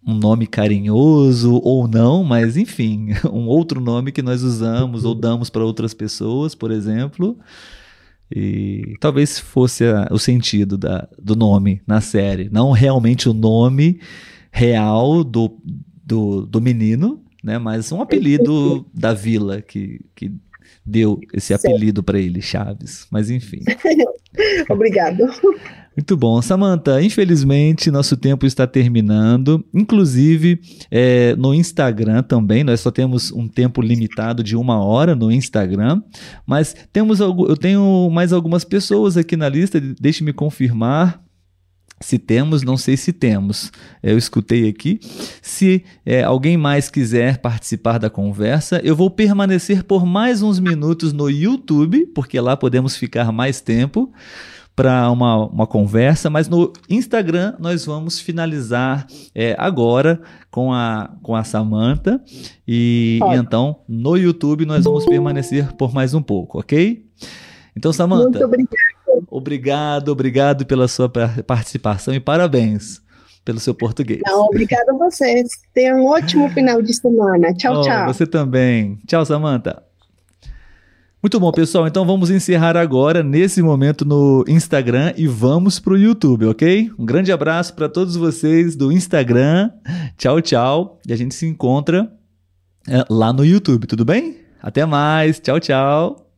um 0.05 0.15
nome 0.15 0.47
carinhoso 0.47 1.59
ou 1.63 1.87
não, 1.87 2.23
mas 2.23 2.57
enfim, 2.57 3.09
um 3.31 3.47
outro 3.47 3.79
nome 3.79 4.11
que 4.11 4.21
nós 4.21 4.41
usamos 4.43 5.05
ou 5.05 5.13
damos 5.13 5.49
para 5.49 5.63
outras 5.63 5.93
pessoas, 5.93 6.55
por 6.55 6.71
exemplo. 6.71 7.37
E 8.33 8.95
talvez 8.99 9.37
fosse 9.39 9.85
a, 9.85 10.07
o 10.09 10.17
sentido 10.17 10.77
da, 10.77 11.07
do 11.21 11.35
nome 11.35 11.81
na 11.85 11.99
série, 11.99 12.49
não 12.49 12.71
realmente 12.71 13.27
o 13.27 13.33
nome 13.33 13.99
real 14.51 15.23
do, 15.23 15.59
do, 16.03 16.45
do 16.45 16.61
menino, 16.61 17.21
né, 17.43 17.57
mas 17.57 17.91
um 17.91 18.01
apelido 18.01 18.85
da 18.93 19.13
vila 19.13 19.61
que, 19.61 19.99
que 20.15 20.31
deu 20.85 21.19
esse 21.33 21.53
apelido 21.53 22.01
para 22.01 22.19
ele, 22.19 22.41
Chaves. 22.41 23.07
Mas 23.11 23.29
enfim. 23.29 23.61
Obrigado. 24.69 25.25
Muito 26.01 26.17
bom. 26.17 26.41
Samantha, 26.41 26.99
infelizmente 26.99 27.91
nosso 27.91 28.17
tempo 28.17 28.47
está 28.47 28.65
terminando. 28.65 29.63
Inclusive, 29.71 30.59
é, 30.89 31.35
no 31.35 31.53
Instagram 31.53 32.23
também, 32.23 32.63
nós 32.63 32.79
só 32.79 32.89
temos 32.89 33.31
um 33.31 33.47
tempo 33.47 33.83
limitado 33.83 34.43
de 34.43 34.55
uma 34.55 34.83
hora 34.83 35.15
no 35.15 35.31
Instagram. 35.31 36.01
Mas 36.43 36.75
temos 36.91 37.19
eu 37.19 37.55
tenho 37.55 38.09
mais 38.09 38.33
algumas 38.33 38.63
pessoas 38.63 39.15
aqui 39.15 39.37
na 39.37 39.47
lista, 39.47 39.79
deixe-me 39.79 40.33
confirmar. 40.33 41.21
Se 41.99 42.17
temos, 42.17 42.63
não 42.63 42.77
sei 42.77 42.97
se 42.97 43.13
temos. 43.13 43.71
Eu 44.01 44.17
escutei 44.17 44.67
aqui. 44.67 44.99
Se 45.39 45.83
é, 46.03 46.23
alguém 46.23 46.57
mais 46.57 46.89
quiser 46.89 47.37
participar 47.37 47.99
da 47.99 48.09
conversa, 48.09 48.81
eu 48.83 48.95
vou 48.95 49.11
permanecer 49.11 49.83
por 49.83 50.03
mais 50.03 50.41
uns 50.41 50.59
minutos 50.59 51.13
no 51.13 51.29
YouTube, 51.29 52.07
porque 52.07 52.39
lá 52.39 52.57
podemos 52.57 52.95
ficar 52.95 53.31
mais 53.31 53.61
tempo 53.61 54.11
para 54.75 55.11
uma, 55.11 55.45
uma 55.47 55.67
conversa, 55.67 56.29
mas 56.29 56.47
no 56.47 56.71
Instagram 56.89 57.55
nós 57.59 57.85
vamos 57.85 58.19
finalizar 58.19 59.05
é, 59.35 59.55
agora 59.57 60.21
com 60.49 60.73
a, 60.73 61.11
com 61.21 61.35
a 61.35 61.43
Samanta 61.43 62.21
e, 62.67 63.19
e, 63.21 63.35
então 63.35 63.81
no 63.87 64.15
YouTube 64.15 64.65
nós 64.65 64.83
vamos 64.83 65.05
permanecer 65.05 65.73
por 65.73 65.93
mais 65.93 66.13
um 66.13 66.21
pouco, 66.21 66.59
ok? 66.59 67.05
Então, 67.75 67.93
Samanta. 67.93 68.23
Muito 68.23 68.45
obrigado. 68.45 68.91
Obrigado, 69.29 70.09
obrigado 70.09 70.65
pela 70.65 70.87
sua 70.87 71.09
participação 71.09 72.13
e 72.13 72.19
parabéns 72.19 73.01
pelo 73.43 73.59
seu 73.59 73.73
português. 73.73 74.21
Não, 74.25 74.45
obrigado 74.45 74.89
a 74.89 74.93
vocês. 74.93 75.47
Tenha 75.73 75.95
um 75.95 76.05
ótimo 76.05 76.49
final 76.49 76.81
de 76.81 76.93
semana. 76.93 77.53
Tchau, 77.53 77.79
oh, 77.79 77.81
tchau. 77.81 78.07
Você 78.07 78.25
também. 78.27 78.99
Tchau, 79.07 79.25
Samanta. 79.25 79.90
Muito 81.21 81.39
bom, 81.39 81.51
pessoal. 81.51 81.85
Então 81.85 82.03
vamos 82.03 82.31
encerrar 82.31 82.75
agora, 82.75 83.21
nesse 83.21 83.61
momento, 83.61 84.03
no 84.03 84.43
Instagram 84.47 85.13
e 85.15 85.27
vamos 85.27 85.79
para 85.79 85.93
o 85.93 85.97
YouTube, 85.97 86.47
ok? 86.47 86.91
Um 86.97 87.05
grande 87.05 87.31
abraço 87.31 87.75
para 87.75 87.87
todos 87.87 88.15
vocês 88.15 88.75
do 88.75 88.91
Instagram. 88.91 89.69
Tchau, 90.17 90.41
tchau. 90.41 90.99
E 91.07 91.13
a 91.13 91.15
gente 91.15 91.35
se 91.35 91.45
encontra 91.45 92.11
é, 92.87 93.05
lá 93.07 93.31
no 93.31 93.45
YouTube, 93.45 93.85
tudo 93.85 94.03
bem? 94.03 94.37
Até 94.59 94.83
mais. 94.83 95.39
Tchau, 95.39 95.59
tchau. 95.59 96.30